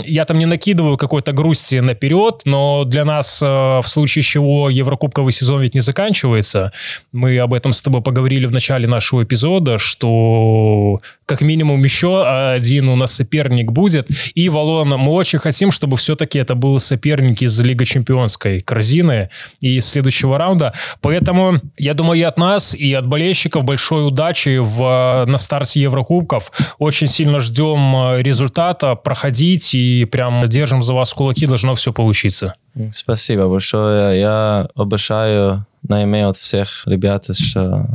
я 0.04 0.24
там 0.24 0.38
не 0.38 0.46
накидываю 0.46 0.96
какой-то 0.96 1.32
грусти 1.32 1.76
наперед, 1.76 2.42
но 2.44 2.84
для 2.84 3.04
нас, 3.04 3.42
э, 3.42 3.46
в 3.46 3.84
случае 3.86 4.22
чего, 4.22 4.70
Еврокубковый 4.70 5.32
сезон 5.32 5.60
ведь 5.60 5.74
не 5.74 5.80
заканчивается. 5.80 6.72
Мы 7.12 7.38
об 7.38 7.54
этом 7.54 7.72
с 7.72 7.82
тобой 7.82 8.02
поговорили 8.02 8.46
в 8.46 8.52
начале 8.52 8.88
нашего 8.88 9.24
эпизода, 9.24 9.78
что 9.78 11.00
как 11.26 11.40
минимум 11.40 11.82
еще 11.82 12.26
один 12.26 12.88
у 12.88 12.96
нас 12.96 13.12
соперник 13.12 13.72
будет. 13.72 14.08
И, 14.34 14.48
Валон, 14.48 14.88
мы 14.88 15.12
очень 15.12 15.38
хотим, 15.38 15.70
чтобы 15.70 15.96
все-таки 15.96 16.38
это 16.38 16.54
был 16.54 16.78
соперник 16.78 17.42
из 17.42 17.58
Лига 17.60 17.84
Чемпионской 17.84 18.60
корзины 18.60 19.30
и 19.60 19.80
из 19.82 19.88
следующего 19.88 20.38
раунда. 20.38 20.72
Поэтому, 21.00 21.60
я 21.76 21.94
думаю, 21.94 22.18
и 22.20 22.22
от 22.22 22.38
нас, 22.38 22.74
и 22.74 22.94
от 22.94 23.06
болельщиков 23.06 23.64
большой 23.64 24.06
удачи 24.06 24.58
в, 24.58 25.24
на 25.26 25.38
старте 25.38 25.80
Еврокубков. 25.80 26.52
Очень 26.78 27.08
сильно 27.08 27.40
ждем 27.40 27.94
э, 27.96 28.22
результата, 28.22 28.94
проходить 28.94 29.74
и 29.74 30.04
прям 30.04 30.48
держим 30.48 30.82
за 30.82 30.94
вас 30.94 31.12
кулаки, 31.12 31.46
должно 31.46 31.74
все 31.74 31.92
получиться. 31.92 32.54
Спасибо 32.92 33.48
большое. 33.48 34.18
Я 34.20 34.68
обещаю 34.74 35.66
на 35.88 36.02
имя 36.02 36.28
от 36.28 36.36
всех 36.36 36.86
ребят, 36.86 37.26
что, 37.34 37.86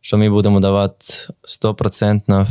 что 0.00 0.16
мы 0.16 0.30
будем 0.30 0.60
давать 0.60 1.28
стопроцентно 1.44 2.46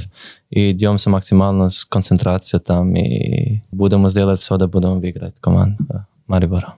и 0.50 0.78
максимально 1.08 1.70
с 1.70 1.86
концентрацией 1.86 2.62
там 2.62 2.96
и 2.96 3.62
будем 3.72 4.08
сделать 4.10 4.40
все, 4.40 4.58
да 4.58 4.68
будем 4.68 5.00
выиграть 5.00 5.36
команду 5.42 6.06
Марибора. 6.28 6.76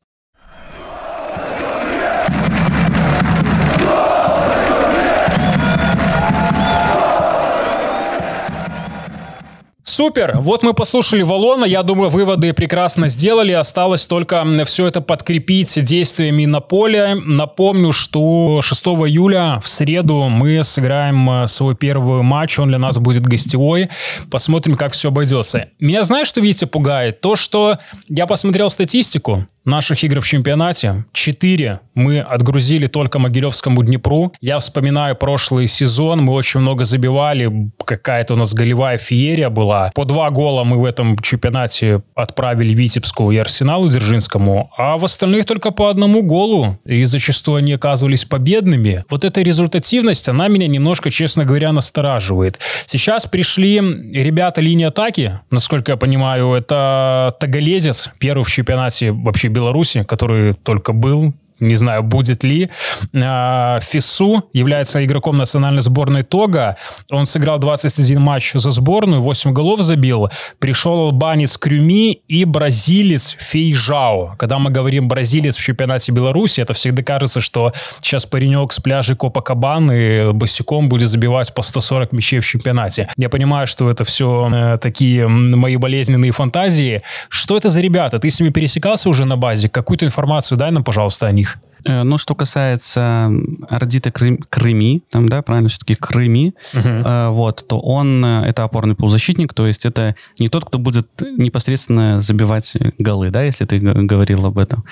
Супер! 9.97 10.37
Вот 10.41 10.61
мы 10.61 10.75
послушали 10.75 11.23
Валона. 11.23 11.65
Я 11.65 11.81
думаю, 11.81 12.11
выводы 12.11 12.53
прекрасно 12.53 13.07
сделали. 13.07 13.51
Осталось 13.51 14.05
только 14.05 14.45
все 14.65 14.85
это 14.85 15.01
подкрепить 15.01 15.83
действиями 15.83 16.45
на 16.45 16.59
поле. 16.59 17.15
Напомню, 17.25 17.91
что 17.91 18.61
6 18.61 18.85
июля 18.85 19.59
в 19.59 19.67
среду 19.67 20.29
мы 20.29 20.63
сыграем 20.63 21.27
э, 21.31 21.47
свой 21.47 21.75
первый 21.75 22.21
матч. 22.21 22.59
Он 22.59 22.67
для 22.67 22.77
нас 22.77 22.99
будет 22.99 23.23
гостевой. 23.23 23.89
Посмотрим, 24.29 24.77
как 24.77 24.93
все 24.93 25.07
обойдется. 25.07 25.69
Меня 25.79 26.03
знаешь, 26.03 26.27
что, 26.27 26.41
Витя, 26.41 26.65
пугает? 26.65 27.19
То, 27.19 27.35
что 27.35 27.79
я 28.07 28.27
посмотрел 28.27 28.69
статистику 28.69 29.47
наших 29.67 30.03
игр 30.03 30.21
в 30.21 30.27
чемпионате. 30.27 31.05
Четыре 31.11 31.81
мы 31.93 32.21
отгрузили 32.21 32.87
только 32.87 33.19
Могилевскому 33.19 33.83
Днепру. 33.83 34.33
Я 34.41 34.59
вспоминаю 34.59 35.15
прошлый 35.15 35.67
сезон, 35.67 36.23
мы 36.23 36.33
очень 36.33 36.61
много 36.61 36.85
забивали, 36.85 37.71
какая-то 37.83 38.33
у 38.33 38.37
нас 38.37 38.53
голевая 38.53 38.97
феерия 38.97 39.49
была. 39.49 39.86
По 39.95 40.05
два 40.05 40.29
гола 40.29 40.63
мы 40.63 40.77
в 40.77 40.85
этом 40.85 41.17
чемпионате 41.19 42.01
отправили 42.15 42.73
Витебску 42.73 43.31
и 43.31 43.37
Арсеналу 43.37 43.89
Дзержинскому, 43.89 44.71
а 44.77 44.97
в 44.97 45.05
остальных 45.05 45.45
только 45.45 45.71
по 45.71 45.89
одному 45.89 46.23
голу. 46.23 46.79
И 46.85 47.05
зачастую 47.05 47.57
они 47.57 47.73
оказывались 47.73 48.25
победными. 48.25 49.03
Вот 49.09 49.23
эта 49.23 49.41
результативность, 49.41 50.29
она 50.29 50.47
меня 50.47 50.67
немножко, 50.67 51.09
честно 51.11 51.45
говоря, 51.45 51.71
настораживает. 51.71 52.59
Сейчас 52.85 53.25
пришли 53.25 53.77
ребята 53.77 54.61
линии 54.61 54.85
атаки, 54.85 55.39
насколько 55.51 55.91
я 55.91 55.97
понимаю, 55.97 56.53
это 56.53 57.35
Таголезец, 57.39 58.09
первый 58.19 58.43
в 58.43 58.51
чемпионате 58.51 59.11
вообще 59.11 59.47
Беларуси, 59.47 60.03
который 60.03 60.53
только 60.53 60.93
был, 60.93 61.33
не 61.59 61.75
знаю, 61.75 62.03
будет 62.03 62.43
ли. 62.43 62.69
А, 63.13 63.79
Фису 63.81 64.49
является 64.53 65.03
игроком 65.03 65.35
национальной 65.35 65.81
сборной 65.81 66.23
Тога. 66.23 66.77
Он 67.09 67.25
сыграл 67.25 67.59
21 67.59 68.21
матч 68.21 68.51
за 68.53 68.71
сборную, 68.71 69.21
8 69.21 69.53
голов 69.53 69.81
забил. 69.81 70.29
Пришел 70.59 70.99
албанец 70.99 71.57
Крюми 71.57 72.21
и 72.27 72.45
бразилец 72.45 73.35
Фейжао. 73.39 74.35
Когда 74.37 74.59
мы 74.59 74.69
говорим 74.71 75.07
бразилец 75.07 75.55
в 75.55 75.63
чемпионате 75.63 76.11
Беларуси, 76.11 76.61
это 76.61 76.73
всегда 76.73 77.03
кажется, 77.03 77.41
что 77.41 77.73
сейчас 78.01 78.25
паренек 78.25 78.73
с 78.73 78.79
пляжа 78.79 79.15
Копакабаны 79.15 80.33
босиком 80.33 80.89
будет 80.89 81.09
забивать 81.09 81.53
по 81.53 81.61
140 81.61 82.11
мячей 82.11 82.39
в 82.39 82.45
чемпионате. 82.45 83.07
Я 83.17 83.29
понимаю, 83.29 83.67
что 83.67 83.89
это 83.89 84.03
все 84.03 84.49
э, 84.51 84.77
такие 84.79 85.27
мои 85.27 85.75
болезненные 85.77 86.31
фантазии. 86.31 87.01
Что 87.29 87.57
это 87.57 87.69
за 87.69 87.81
ребята? 87.81 88.19
Ты 88.19 88.29
с 88.29 88.39
ними 88.39 88.51
пересекался 88.51 89.09
уже 89.09 89.25
на 89.25 89.37
базе? 89.37 89.69
Какую-то 89.69 90.05
информацию 90.05 90.57
дай 90.57 90.71
нам, 90.71 90.83
пожалуйста, 90.83 91.27
о 91.27 91.31
них. 91.31 91.46
Ну, 91.87 92.17
что 92.17 92.35
касается 92.35 93.31
Ардита 93.69 94.11
Крым, 94.11 94.37
Крыми, 94.49 95.03
там, 95.09 95.29
да, 95.29 95.41
правильно, 95.41 95.69
все-таки 95.69 95.95
Крыми, 95.95 96.53
uh-huh. 96.73 97.31
вот, 97.31 97.65
то 97.67 97.79
он, 97.79 98.23
это 98.25 98.63
опорный 98.63 98.95
полузащитник, 98.95 99.53
то 99.53 99.67
есть 99.67 99.85
это 99.85 100.15
не 100.39 100.49
тот, 100.49 100.65
кто 100.65 100.79
будет 100.79 101.07
непосредственно 101.37 102.21
забивать 102.21 102.75
голы, 102.97 103.29
да, 103.29 103.43
если 103.43 103.65
ты 103.65 103.79
говорил 103.79 104.45
об 104.45 104.57
этом. 104.57 104.83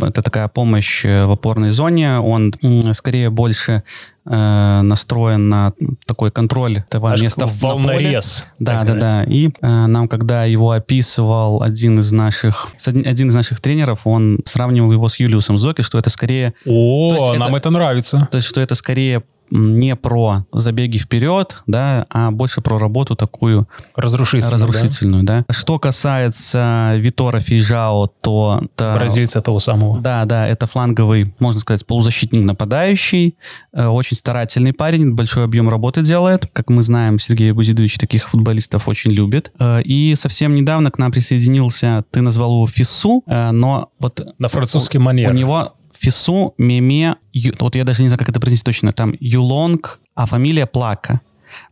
Это 0.00 0.22
такая 0.22 0.48
помощь 0.48 1.04
в 1.04 1.30
опорной 1.30 1.70
зоне, 1.72 2.18
он 2.18 2.54
скорее 2.92 3.30
больше 3.30 3.82
э, 4.24 4.80
настроен 4.82 5.48
на 5.48 5.72
такой 6.06 6.30
контроль 6.30 6.78
этого 6.78 7.12
Аж 7.12 7.20
места 7.20 7.46
в 7.46 7.58
волнорез. 7.60 8.46
Да, 8.58 8.84
да, 8.84 8.94
да. 8.94 9.24
И 9.24 9.48
э, 9.48 9.86
нам, 9.86 10.08
когда 10.08 10.44
его 10.44 10.70
описывал 10.70 11.62
один 11.62 11.98
из 12.00 12.12
наших 12.12 12.68
один 12.86 13.28
из 13.28 13.34
наших 13.34 13.60
тренеров, 13.60 14.00
он 14.04 14.40
сравнивал 14.44 14.92
его 14.92 15.08
с 15.08 15.18
Юлиусом 15.18 15.58
Зоки, 15.58 15.82
что 15.82 15.98
это 15.98 16.10
скорее... 16.10 16.54
О, 16.66 17.34
нам 17.36 17.48
это, 17.50 17.58
это 17.58 17.70
нравится. 17.70 18.28
То 18.30 18.38
есть, 18.38 18.48
что 18.48 18.60
это 18.60 18.74
скорее 18.74 19.22
не 19.50 19.96
про 19.96 20.46
забеги 20.52 20.98
вперед, 20.98 21.62
да, 21.66 22.06
а 22.10 22.30
больше 22.30 22.60
про 22.60 22.78
работу 22.78 23.16
такую 23.16 23.68
разрушительную. 23.94 24.60
разрушительную 24.60 25.22
да? 25.24 25.44
Да. 25.46 25.54
Что 25.54 25.78
касается 25.78 26.94
Витора 26.96 27.40
Фейжао, 27.40 28.08
то... 28.20 28.62
то 28.74 28.94
Бразильца 28.98 29.40
того 29.40 29.58
самого. 29.60 30.00
Да, 30.00 30.24
да, 30.24 30.46
это 30.46 30.66
фланговый, 30.66 31.34
можно 31.38 31.60
сказать, 31.60 31.86
полузащитник 31.86 32.44
нападающий, 32.44 33.36
очень 33.72 34.16
старательный 34.16 34.72
парень, 34.72 35.12
большой 35.14 35.44
объем 35.44 35.68
работы 35.68 36.02
делает. 36.02 36.48
Как 36.52 36.70
мы 36.70 36.82
знаем, 36.82 37.18
Сергей 37.18 37.52
Бузидович 37.52 37.98
таких 37.98 38.28
футболистов 38.28 38.88
очень 38.88 39.10
любит. 39.12 39.52
И 39.84 40.14
совсем 40.16 40.54
недавно 40.54 40.90
к 40.90 40.98
нам 40.98 41.12
присоединился, 41.12 42.04
ты 42.10 42.20
назвал 42.20 42.52
его 42.52 42.66
Фису, 42.66 43.22
но 43.26 43.90
вот... 43.98 44.20
На 44.38 44.48
французский 44.48 44.98
манер. 44.98 45.30
У 45.30 45.34
него 45.34 45.74
Фису, 45.98 46.54
Меме, 46.58 47.16
Ю, 47.32 47.54
вот 47.58 47.74
я 47.74 47.84
даже 47.84 48.02
не 48.02 48.08
знаю, 48.08 48.18
как 48.18 48.28
это 48.28 48.40
произнести 48.40 48.64
точно, 48.64 48.92
там 48.92 49.14
Юлонг, 49.20 50.00
а 50.14 50.26
фамилия 50.26 50.66
Плака. 50.66 51.20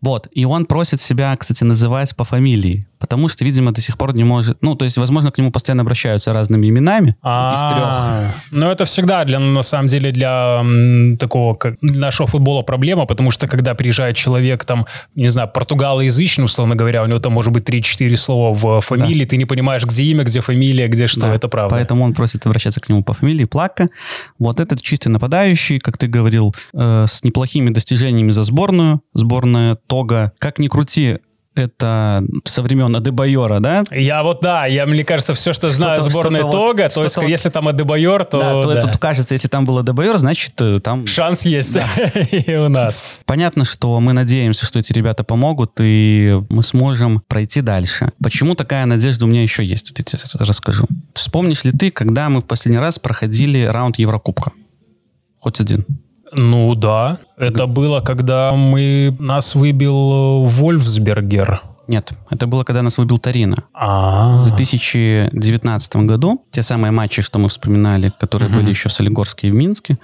Вот, 0.00 0.28
и 0.32 0.44
он 0.44 0.66
просит 0.66 1.00
себя, 1.00 1.36
кстати, 1.36 1.64
называть 1.64 2.16
по 2.16 2.24
фамилии, 2.24 2.85
потому 3.06 3.28
что, 3.28 3.44
видимо, 3.44 3.72
до 3.72 3.80
сих 3.80 3.96
пор 3.96 4.14
не 4.14 4.24
может... 4.24 4.58
Ну, 4.62 4.74
то 4.74 4.84
есть, 4.84 4.98
возможно, 4.98 5.30
к 5.30 5.38
нему 5.38 5.52
постоянно 5.52 5.82
обращаются 5.82 6.32
разными 6.32 6.68
именами 6.68 7.10
из 7.22 7.72
трех. 7.72 8.34
Ну, 8.50 8.68
это 8.68 8.84
всегда, 8.84 9.24
для, 9.24 9.38
на 9.38 9.62
самом 9.62 9.86
деле, 9.86 10.10
для 10.10 10.58
м, 10.60 11.16
такого 11.16 11.54
как, 11.54 11.76
нашего 11.80 12.26
футбола 12.26 12.62
проблема, 12.62 13.06
потому 13.06 13.30
что, 13.30 13.46
когда 13.46 13.74
приезжает 13.74 14.16
человек, 14.16 14.64
там, 14.64 14.86
не 15.14 15.28
знаю, 15.28 15.48
португалоязычный, 15.48 16.44
условно 16.44 16.74
говоря, 16.74 17.04
у 17.04 17.06
него 17.06 17.20
там 17.20 17.32
может 17.32 17.52
быть 17.52 17.62
3-4 17.62 18.16
слова 18.16 18.52
в 18.52 18.80
фамилии, 18.80 19.24
да. 19.24 19.30
ты 19.30 19.36
не 19.36 19.44
понимаешь, 19.44 19.84
где 19.84 20.02
имя, 20.02 20.24
где 20.24 20.40
фамилия, 20.40 20.88
где 20.88 21.06
что, 21.06 21.20
да, 21.20 21.34
это 21.34 21.48
правда. 21.48 21.76
Поэтому 21.76 22.04
он 22.04 22.12
просит 22.12 22.44
обращаться 22.44 22.80
к 22.80 22.88
нему 22.88 23.04
по 23.04 23.12
фамилии 23.12 23.44
Плака. 23.44 23.86
Вот 24.40 24.58
этот 24.58 24.82
чистый 24.82 25.08
нападающий, 25.08 25.78
как 25.78 25.96
ты 25.96 26.08
говорил, 26.08 26.54
э, 26.74 27.04
с 27.06 27.22
неплохими 27.22 27.70
достижениями 27.70 28.32
за 28.32 28.42
сборную. 28.42 29.00
Сборная 29.14 29.76
Тога, 29.86 30.32
как 30.38 30.58
ни 30.58 30.66
крути, 30.66 31.18
это 31.56 32.22
со 32.44 32.62
времен 32.62 32.94
Адебайора, 32.94 33.60
да? 33.60 33.82
Я 33.90 34.22
вот, 34.22 34.40
да, 34.42 34.66
я, 34.66 34.86
мне 34.86 35.04
кажется, 35.04 35.34
все, 35.34 35.52
что 35.52 35.68
знаю 35.70 36.00
что 36.00 36.10
сборной 36.10 36.40
что 36.40 36.50
Тога, 36.50 36.84
вот, 36.84 36.94
то 36.94 37.02
есть, 37.02 37.16
вот, 37.16 37.26
если 37.26 37.48
там 37.48 37.66
Адебайор, 37.66 38.24
то... 38.24 38.38
Да, 38.38 38.52
то 38.52 38.68
да. 38.68 38.88
это 38.88 38.98
кажется, 38.98 39.34
если 39.34 39.48
там 39.48 39.64
был 39.64 39.78
Адебайор, 39.78 40.18
значит, 40.18 40.52
там... 40.82 41.06
Шанс 41.06 41.46
есть 41.46 41.74
да. 41.74 41.86
и 42.30 42.54
у 42.56 42.68
нас. 42.68 43.04
Понятно, 43.24 43.64
что 43.64 43.98
мы 44.00 44.12
надеемся, 44.12 44.66
что 44.66 44.78
эти 44.78 44.92
ребята 44.92 45.24
помогут, 45.24 45.72
и 45.80 46.40
мы 46.50 46.62
сможем 46.62 47.22
пройти 47.26 47.62
дальше. 47.62 48.12
Почему 48.22 48.54
такая 48.54 48.84
надежда 48.84 49.24
у 49.24 49.28
меня 49.28 49.42
еще 49.42 49.64
есть? 49.64 49.90
Вот 49.90 49.98
я 49.98 50.04
тебе 50.04 50.22
расскажу. 50.38 50.86
Вспомнишь 51.14 51.64
ли 51.64 51.72
ты, 51.72 51.90
когда 51.90 52.28
мы 52.28 52.40
в 52.40 52.44
последний 52.44 52.78
раз 52.78 52.98
проходили 52.98 53.62
раунд 53.64 53.98
Еврокубка? 53.98 54.52
Хоть 55.40 55.60
один. 55.60 55.86
Ну 56.38 56.74
да, 56.74 57.18
это 57.36 57.66
было, 57.66 58.00
когда 58.00 58.52
мы 58.52 59.16
нас 59.18 59.54
выбил 59.54 60.44
Вольфсбергер. 60.44 61.62
Нет, 61.88 62.12
это 62.30 62.46
было, 62.46 62.64
когда 62.64 62.82
нас 62.82 62.98
выбил 62.98 63.18
Тарина. 63.18 63.56
А-а-а. 63.72 64.42
В 64.42 64.56
2019 64.56 65.96
году, 65.96 66.44
те 66.50 66.62
самые 66.62 66.90
матчи, 66.90 67.22
что 67.22 67.38
мы 67.38 67.48
вспоминали, 67.48 68.12
которые 68.18 68.50
uh-huh. 68.50 68.56
были 68.56 68.70
еще 68.70 68.88
в 68.88 68.92
Солигорске 68.92 69.48
и 69.48 69.50
в 69.52 69.54
Минске. 69.54 69.98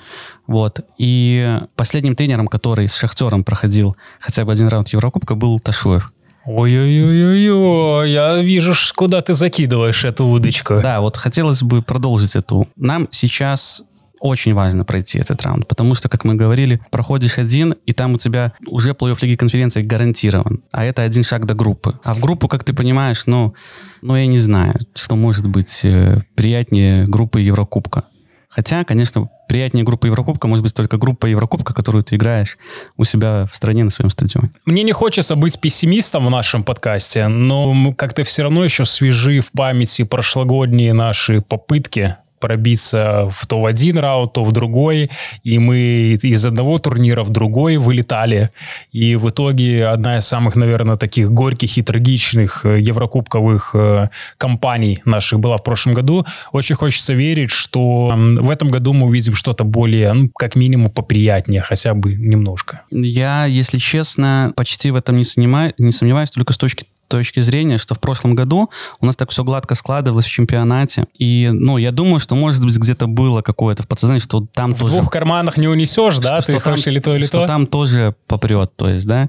Вот. 0.46 0.80
И 0.96 1.58
последним 1.74 2.14
тренером, 2.14 2.46
который 2.46 2.88
с 2.88 2.94
Шахтером 2.96 3.42
проходил 3.42 3.96
хотя 4.20 4.44
бы 4.44 4.52
один 4.52 4.68
раунд 4.68 4.88
Еврокубка, 4.90 5.34
был 5.34 5.58
Ташуев. 5.58 6.12
Ой-ой-ой-ой, 6.44 8.10
я 8.10 8.38
вижу, 8.38 8.74
куда 8.94 9.20
ты 9.20 9.32
закидываешь 9.32 10.04
эту 10.04 10.26
удочку. 10.26 10.80
Да, 10.82 11.00
вот 11.00 11.16
хотелось 11.16 11.62
бы 11.62 11.82
продолжить 11.82 12.36
эту. 12.36 12.68
Нам 12.76 13.08
сейчас 13.10 13.84
очень 14.22 14.54
важно 14.54 14.84
пройти 14.84 15.18
этот 15.18 15.42
раунд, 15.42 15.66
потому 15.66 15.96
что, 15.96 16.08
как 16.08 16.24
мы 16.24 16.36
говорили, 16.36 16.80
проходишь 16.90 17.38
один, 17.38 17.74
и 17.86 17.92
там 17.92 18.14
у 18.14 18.18
тебя 18.18 18.52
уже 18.68 18.92
плей-офф 18.92 19.18
Лиги 19.22 19.34
Конференции 19.34 19.82
гарантирован, 19.82 20.62
а 20.70 20.84
это 20.84 21.02
один 21.02 21.24
шаг 21.24 21.44
до 21.44 21.54
группы. 21.54 21.98
А 22.04 22.14
в 22.14 22.20
группу, 22.20 22.46
как 22.46 22.62
ты 22.62 22.72
понимаешь, 22.72 23.26
ну, 23.26 23.54
ну 24.00 24.14
я 24.14 24.26
не 24.26 24.38
знаю, 24.38 24.78
что 24.94 25.16
может 25.16 25.48
быть 25.48 25.80
э, 25.84 26.22
приятнее 26.36 27.06
группы 27.08 27.40
Еврокубка. 27.40 28.04
Хотя, 28.48 28.84
конечно, 28.84 29.30
приятнее 29.48 29.82
группа 29.82 30.06
Еврокубка 30.06 30.46
может 30.46 30.62
быть 30.62 30.74
только 30.74 30.98
группа 30.98 31.26
Еврокубка, 31.26 31.74
которую 31.74 32.04
ты 32.04 32.16
играешь 32.16 32.58
у 32.98 33.04
себя 33.04 33.46
в 33.50 33.56
стране 33.56 33.82
на 33.82 33.90
своем 33.90 34.10
стадионе. 34.10 34.50
Мне 34.66 34.82
не 34.82 34.92
хочется 34.92 35.36
быть 35.36 35.58
пессимистом 35.58 36.26
в 36.26 36.30
нашем 36.30 36.62
подкасте, 36.62 37.28
но 37.28 37.92
как-то 37.94 38.24
все 38.24 38.42
равно 38.42 38.62
еще 38.62 38.84
свежи 38.84 39.40
в 39.40 39.52
памяти 39.52 40.04
прошлогодние 40.04 40.92
наши 40.92 41.40
попытки 41.40 42.16
пробиться 42.42 43.28
в 43.30 43.46
то 43.46 43.60
в 43.60 43.66
один 43.66 43.98
раунд, 43.98 44.32
то 44.32 44.42
в 44.42 44.50
другой, 44.50 45.10
и 45.44 45.58
мы 45.58 46.18
из 46.20 46.44
одного 46.44 46.78
турнира 46.78 47.22
в 47.22 47.30
другой 47.30 47.76
вылетали, 47.76 48.50
и 48.90 49.14
в 49.14 49.30
итоге 49.30 49.86
одна 49.86 50.18
из 50.18 50.26
самых, 50.26 50.56
наверное, 50.56 50.96
таких 50.96 51.30
горьких 51.30 51.78
и 51.78 51.82
трагичных 51.82 52.66
э, 52.66 52.80
еврокубковых 52.80 53.70
э, 53.74 54.08
кампаний 54.38 55.00
наших 55.04 55.38
была 55.38 55.56
в 55.56 55.62
прошлом 55.62 55.94
году. 55.94 56.26
Очень 56.50 56.74
хочется 56.74 57.14
верить, 57.14 57.50
что 57.50 58.12
в 58.16 58.50
этом 58.50 58.68
году 58.68 58.92
мы 58.92 59.06
увидим 59.06 59.36
что-то 59.36 59.62
более, 59.64 60.12
ну, 60.12 60.28
как 60.28 60.56
минимум, 60.56 60.90
поприятнее, 60.90 61.62
хотя 61.62 61.94
бы 61.94 62.14
немножко. 62.14 62.82
Я, 62.90 63.46
если 63.46 63.78
честно, 63.78 64.52
почти 64.56 64.90
в 64.90 64.96
этом 64.96 65.16
не, 65.16 65.24
сомневаюсь, 65.24 65.74
не 65.78 65.92
сомневаюсь, 65.92 66.30
только 66.32 66.52
с 66.52 66.58
точки 66.58 66.86
точки 67.12 67.40
зрения, 67.40 67.78
что 67.78 67.94
в 67.94 68.00
прошлом 68.00 68.34
году 68.34 68.70
у 69.00 69.06
нас 69.06 69.16
так 69.16 69.30
все 69.30 69.44
гладко 69.44 69.74
складывалось 69.74 70.24
в 70.24 70.30
чемпионате. 70.30 71.06
И, 71.18 71.50
ну, 71.52 71.76
я 71.76 71.92
думаю, 71.92 72.18
что, 72.20 72.34
может 72.34 72.64
быть, 72.64 72.76
где-то 72.76 73.06
было 73.06 73.42
какое-то 73.42 73.82
в 73.82 73.88
подсознании, 73.88 74.20
что 74.20 74.46
там 74.52 74.74
в 74.74 74.80
тоже... 74.80 74.92
В 74.92 74.96
двух 74.96 75.10
карманах 75.10 75.56
не 75.56 75.68
унесешь, 75.68 76.18
да? 76.18 76.40
Что, 76.40 76.52
ты 76.52 76.58
что 76.58 76.70
хочешь 76.70 76.84
там, 76.84 76.92
или 76.92 77.00
то, 77.00 77.14
или 77.14 77.26
что 77.26 77.40
то? 77.40 77.46
там 77.46 77.66
тоже 77.66 78.14
попрет, 78.26 78.72
то 78.76 78.88
есть, 78.88 79.06
да? 79.06 79.28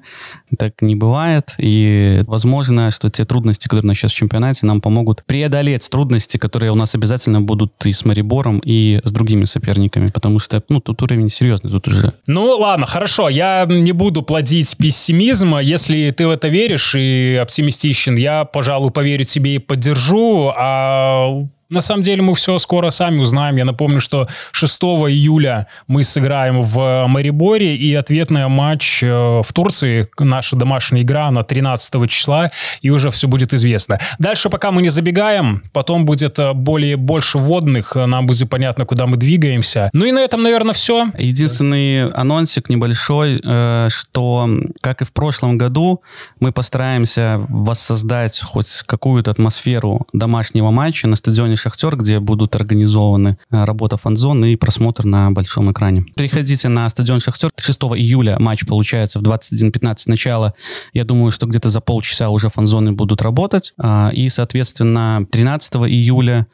Так 0.57 0.81
не 0.81 0.95
бывает. 0.95 1.55
И, 1.57 2.23
возможно, 2.27 2.91
что 2.91 3.09
те 3.09 3.25
трудности, 3.25 3.67
которые 3.67 3.83
у 3.83 3.87
нас 3.87 3.97
сейчас 3.97 4.11
в 4.13 4.15
чемпионате, 4.15 4.65
нам 4.65 4.81
помогут 4.81 5.23
преодолеть 5.25 5.89
трудности, 5.89 6.37
которые 6.37 6.71
у 6.71 6.75
нас 6.75 6.95
обязательно 6.95 7.41
будут 7.41 7.85
и 7.85 7.91
с 7.91 8.05
Марибором, 8.05 8.59
и 8.59 9.01
с 9.03 9.11
другими 9.11 9.45
соперниками, 9.45 10.07
потому 10.07 10.39
что, 10.39 10.63
ну, 10.69 10.79
тут 10.79 11.01
уровень 11.01 11.29
серьезный, 11.29 11.69
тут 11.69 11.87
уже... 11.87 12.13
Ну, 12.27 12.57
ладно, 12.57 12.85
хорошо, 12.85 13.29
я 13.29 13.65
не 13.67 13.91
буду 13.91 14.21
плодить 14.21 14.77
пессимизма, 14.77 15.61
если 15.61 16.11
ты 16.11 16.27
в 16.27 16.31
это 16.31 16.47
веришь 16.47 16.95
и 16.95 17.39
оптимистично 17.41 17.72
оптимистичен. 17.73 18.15
Я, 18.15 18.45
пожалуй, 18.45 18.91
поверю 18.91 19.23
тебе 19.23 19.55
и 19.55 19.59
поддержу. 19.59 20.51
А 20.55 21.45
на 21.69 21.81
самом 21.81 22.03
деле 22.03 22.21
мы 22.21 22.35
все 22.35 22.59
скоро 22.59 22.89
сами 22.89 23.19
узнаем. 23.19 23.55
Я 23.55 23.65
напомню, 23.65 23.99
что 23.99 24.27
6 24.51 24.81
июля 24.83 25.67
мы 25.87 26.03
сыграем 26.03 26.61
в 26.61 27.05
Мариборе, 27.07 27.75
и 27.75 27.93
ответный 27.95 28.47
матч 28.47 29.03
э, 29.03 29.07
в 29.07 29.53
Турции, 29.53 30.07
наша 30.19 30.55
домашняя 30.55 31.03
игра 31.03 31.31
на 31.31 31.43
13 31.43 32.09
числа, 32.09 32.51
и 32.81 32.89
уже 32.89 33.09
все 33.11 33.27
будет 33.27 33.53
известно. 33.53 33.99
Дальше, 34.19 34.49
пока 34.49 34.71
мы 34.71 34.81
не 34.81 34.89
забегаем, 34.89 35.63
потом 35.73 36.05
будет 36.05 36.37
э, 36.39 36.53
более 36.53 36.97
больше 36.97 37.37
водных, 37.37 37.95
нам 37.95 38.27
будет 38.27 38.49
понятно, 38.49 38.85
куда 38.85 39.07
мы 39.07 39.17
двигаемся. 39.17 39.89
Ну 39.93 40.05
и 40.05 40.11
на 40.11 40.19
этом, 40.19 40.43
наверное, 40.43 40.73
все. 40.73 41.07
Единственный 41.17 42.09
анонсик 42.11 42.69
небольшой, 42.69 43.41
э, 43.43 43.87
что, 43.89 44.47
как 44.81 45.01
и 45.01 45.05
в 45.05 45.13
прошлом 45.13 45.57
году, 45.57 46.01
мы 46.39 46.51
постараемся 46.51 47.41
воссоздать 47.49 48.39
хоть 48.39 48.83
какую-то 48.85 49.31
атмосферу 49.31 50.07
домашнего 50.13 50.69
матча 50.71 51.07
на 51.07 51.15
стадионе 51.15 51.55
«Шахтер», 51.63 51.95
где 51.95 52.19
будут 52.19 52.55
организованы 52.55 53.37
э, 53.49 53.63
работа 53.63 53.95
фан-зон 53.95 54.43
и 54.45 54.55
просмотр 54.57 55.05
на 55.05 55.31
большом 55.31 55.71
экране. 55.71 56.05
Приходите 56.15 56.67
на 56.67 56.89
стадион 56.89 57.21
«Шахтер». 57.21 57.51
6 57.57 57.79
июля 57.95 58.37
матч 58.39 58.65
получается 58.65 59.19
в 59.19 59.23
21.15 59.23 59.95
начала. 60.07 60.53
Я 60.91 61.05
думаю, 61.05 61.31
что 61.31 61.45
где-то 61.45 61.69
за 61.69 61.79
полчаса 61.79 62.29
уже 62.29 62.49
фан-зоны 62.49 62.91
будут 62.91 63.21
работать. 63.21 63.73
А, 63.77 64.11
и, 64.13 64.27
соответственно, 64.27 65.25
13 65.31 65.75
июля 65.75 66.47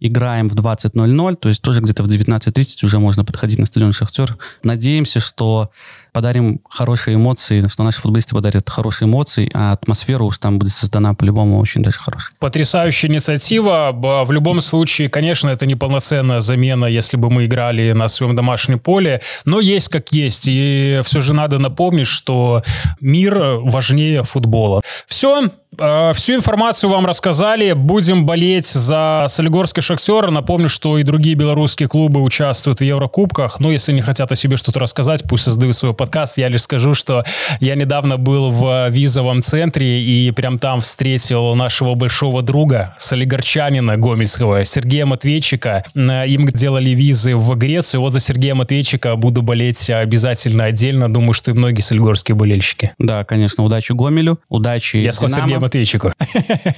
играем 0.00 0.48
в 0.48 0.54
20.00, 0.54 1.34
то 1.36 1.48
есть 1.48 1.62
тоже 1.62 1.80
где-то 1.80 2.02
в 2.02 2.08
19.30 2.08 2.84
уже 2.84 2.98
можно 2.98 3.24
подходить 3.24 3.58
на 3.58 3.66
стадион 3.66 3.92
«Шахтер». 3.92 4.36
Надеемся, 4.62 5.20
что 5.20 5.70
подарим 6.14 6.60
хорошие 6.70 7.16
эмоции, 7.16 7.66
что 7.68 7.82
наши 7.82 8.00
футболисты 8.00 8.34
подарят 8.34 8.70
хорошие 8.70 9.06
эмоции, 9.06 9.50
а 9.52 9.72
атмосфера 9.72 10.22
уж 10.22 10.38
там 10.38 10.58
будет 10.58 10.72
создана 10.72 11.12
по-любому 11.12 11.58
очень 11.58 11.82
даже 11.82 11.98
хорошая. 11.98 12.34
Потрясающая 12.38 13.10
инициатива. 13.10 13.90
В 13.92 14.30
любом 14.30 14.60
случае, 14.60 15.08
конечно, 15.08 15.48
это 15.48 15.66
не 15.66 15.74
полноценная 15.74 16.40
замена, 16.40 16.86
если 16.86 17.16
бы 17.16 17.30
мы 17.30 17.46
играли 17.46 17.92
на 17.92 18.06
своем 18.06 18.36
домашнем 18.36 18.78
поле, 18.78 19.20
но 19.44 19.60
есть 19.60 19.88
как 19.88 20.12
есть. 20.12 20.44
И 20.46 21.00
все 21.04 21.20
же 21.20 21.34
надо 21.34 21.58
напомнить, 21.58 22.06
что 22.06 22.62
мир 23.00 23.36
важнее 23.64 24.22
футбола. 24.22 24.82
Все, 25.08 25.50
а, 25.78 26.12
Всю 26.12 26.34
информацию 26.34 26.90
вам 26.90 27.06
рассказали. 27.06 27.72
Будем 27.72 28.26
болеть 28.26 28.66
за 28.66 29.26
Солигорский 29.28 29.82
Шахтер. 29.82 30.30
Напомню, 30.30 30.68
что 30.68 30.98
и 30.98 31.02
другие 31.02 31.34
белорусские 31.34 31.88
клубы 31.88 32.20
участвуют 32.20 32.80
в 32.80 32.84
Еврокубках. 32.84 33.60
Но 33.60 33.70
если 33.72 33.92
не 33.92 34.00
хотят 34.00 34.30
о 34.32 34.36
себе 34.36 34.56
что-то 34.56 34.80
рассказать, 34.80 35.24
пусть 35.24 35.44
создают 35.44 35.76
свой 35.76 35.94
подкаст. 36.04 36.36
Я 36.36 36.48
лишь 36.48 36.62
скажу, 36.62 36.92
что 36.92 37.24
я 37.60 37.76
недавно 37.76 38.18
был 38.18 38.50
в 38.50 38.90
визовом 38.90 39.40
центре 39.40 40.02
и 40.02 40.30
прям 40.32 40.58
там 40.58 40.80
встретил 40.80 41.54
нашего 41.54 41.94
большого 41.94 42.42
друга, 42.42 42.94
солигарчанина 42.98 43.96
гомельского, 43.96 44.66
Сергея 44.66 45.06
Матвейчика. 45.06 45.82
Им 45.94 46.46
делали 46.48 46.90
визы 46.90 47.36
в 47.36 47.56
Грецию. 47.56 48.02
Вот 48.02 48.12
за 48.12 48.20
Сергея 48.20 48.54
Матвейчика 48.54 49.16
буду 49.16 49.40
болеть 49.40 49.88
обязательно 49.88 50.64
отдельно. 50.64 51.10
Думаю, 51.10 51.32
что 51.32 51.52
и 51.52 51.54
многие 51.54 51.80
солигорские 51.80 52.34
болельщики. 52.34 52.92
Да, 52.98 53.24
конечно. 53.24 53.64
Удачи 53.64 53.92
Гомелю, 53.92 54.38
удачи 54.50 54.98
Я 54.98 55.12
сказал 55.12 55.40
Сергею 55.40 55.60
Матвейчику. 55.60 56.12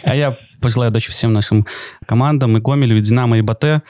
А 0.04 0.14
я 0.14 0.36
пожелаю 0.60 0.90
удачи 0.90 1.10
всем 1.10 1.32
нашим 1.32 1.66
командам, 2.06 2.56
и 2.56 2.60
Гомелю, 2.60 2.96
и 2.96 3.00
Динамо, 3.00 3.38
и 3.38 3.42
Батэ. 3.42 3.82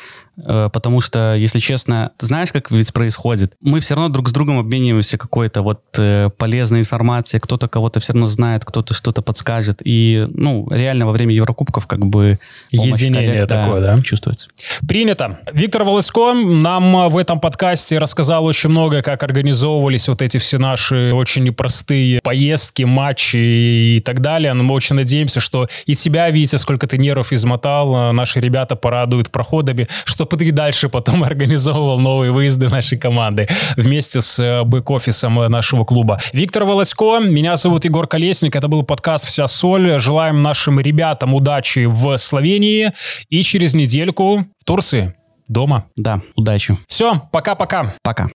Э, 0.45 0.69
потому 0.73 1.01
что, 1.01 1.35
если 1.35 1.59
честно, 1.59 2.13
ты 2.19 2.27
знаешь, 2.27 2.53
как 2.53 2.71
ведь 2.71 2.93
происходит? 2.93 3.55
Мы 3.61 3.81
все 3.81 3.95
равно 3.95 4.11
друг 4.11 4.29
с 4.29 4.33
другом 4.33 4.59
обмениваемся 4.59 5.19
какой-то 5.19 5.63
вот 5.63 5.83
э, 5.97 6.29
полезной 6.37 6.81
информацией, 6.81 7.41
кто-то 7.41 7.69
кого-то 7.69 8.01
все 8.01 8.13
равно 8.13 8.29
знает, 8.29 8.65
кто-то 8.65 8.95
что-то 8.95 9.23
подскажет, 9.23 9.81
и, 9.85 10.27
ну, 10.31 10.69
реально 10.71 11.07
во 11.07 11.13
время 11.13 11.35
Еврокубков 11.35 11.87
как 11.87 12.05
бы 12.07 12.39
единение 12.71 13.29
коллег, 13.29 13.49
такое, 13.49 13.81
да, 13.81 13.97
да, 13.97 14.03
чувствуется. 14.03 14.49
Принято. 14.87 15.41
Виктор 15.53 15.85
Волосько 15.85 16.35
нам 16.35 17.09
в 17.09 17.17
этом 17.17 17.41
подкасте 17.41 17.99
рассказал 17.99 18.45
очень 18.45 18.71
много, 18.71 19.03
как 19.03 19.23
организовывались 19.23 20.09
вот 20.09 20.23
эти 20.23 20.39
все 20.39 20.59
наши 20.59 21.13
очень 21.15 21.45
непростые 21.45 22.21
поездки, 22.23 22.83
матчи 22.83 23.37
и 23.37 24.03
так 24.05 24.21
далее. 24.21 24.53
Но 24.53 24.65
мы 24.65 24.75
очень 24.75 24.97
надеемся, 24.97 25.41
что 25.41 25.69
и 25.87 25.95
тебя, 25.95 26.29
Витя, 26.31 26.56
сколько 26.59 26.87
ты 26.87 26.99
нервов 26.99 27.33
измотал, 27.33 28.13
наши 28.13 28.41
ребята 28.41 28.77
порадуют 28.77 29.31
проходами, 29.31 29.87
что 30.05 30.27
чтобы 30.27 30.45
ты 30.45 30.53
дальше 30.53 30.89
потом 30.89 31.23
организовывал 31.25 31.99
новые 31.99 32.33
выезды 32.33 32.69
нашей 32.69 32.99
команды 32.99 33.47
вместе 33.77 34.21
с 34.21 34.39
э, 34.39 34.63
бэк-офисом 34.63 35.41
э, 35.41 35.49
нашего 35.49 35.85
клуба. 35.85 36.19
Виктор 36.33 36.65
Володько, 36.65 37.21
меня 37.21 37.57
зовут 37.57 37.85
Егор 37.85 38.07
Колесник, 38.07 38.57
это 38.57 38.69
был 38.69 38.83
подкаст 38.83 39.27
«Вся 39.27 39.47
соль». 39.47 40.01
Желаем 40.01 40.43
нашим 40.43 40.81
ребятам 40.81 41.35
удачи 41.35 41.87
в 41.87 42.17
Словении 42.19 42.93
и 43.29 43.43
через 43.43 43.75
недельку 43.75 44.47
в 44.59 44.65
Турции 44.65 45.15
дома. 45.49 45.87
Да, 45.97 46.21
удачи. 46.35 46.77
Все, 46.89 47.23
пока-пока. 47.31 47.95
Пока. 48.03 48.25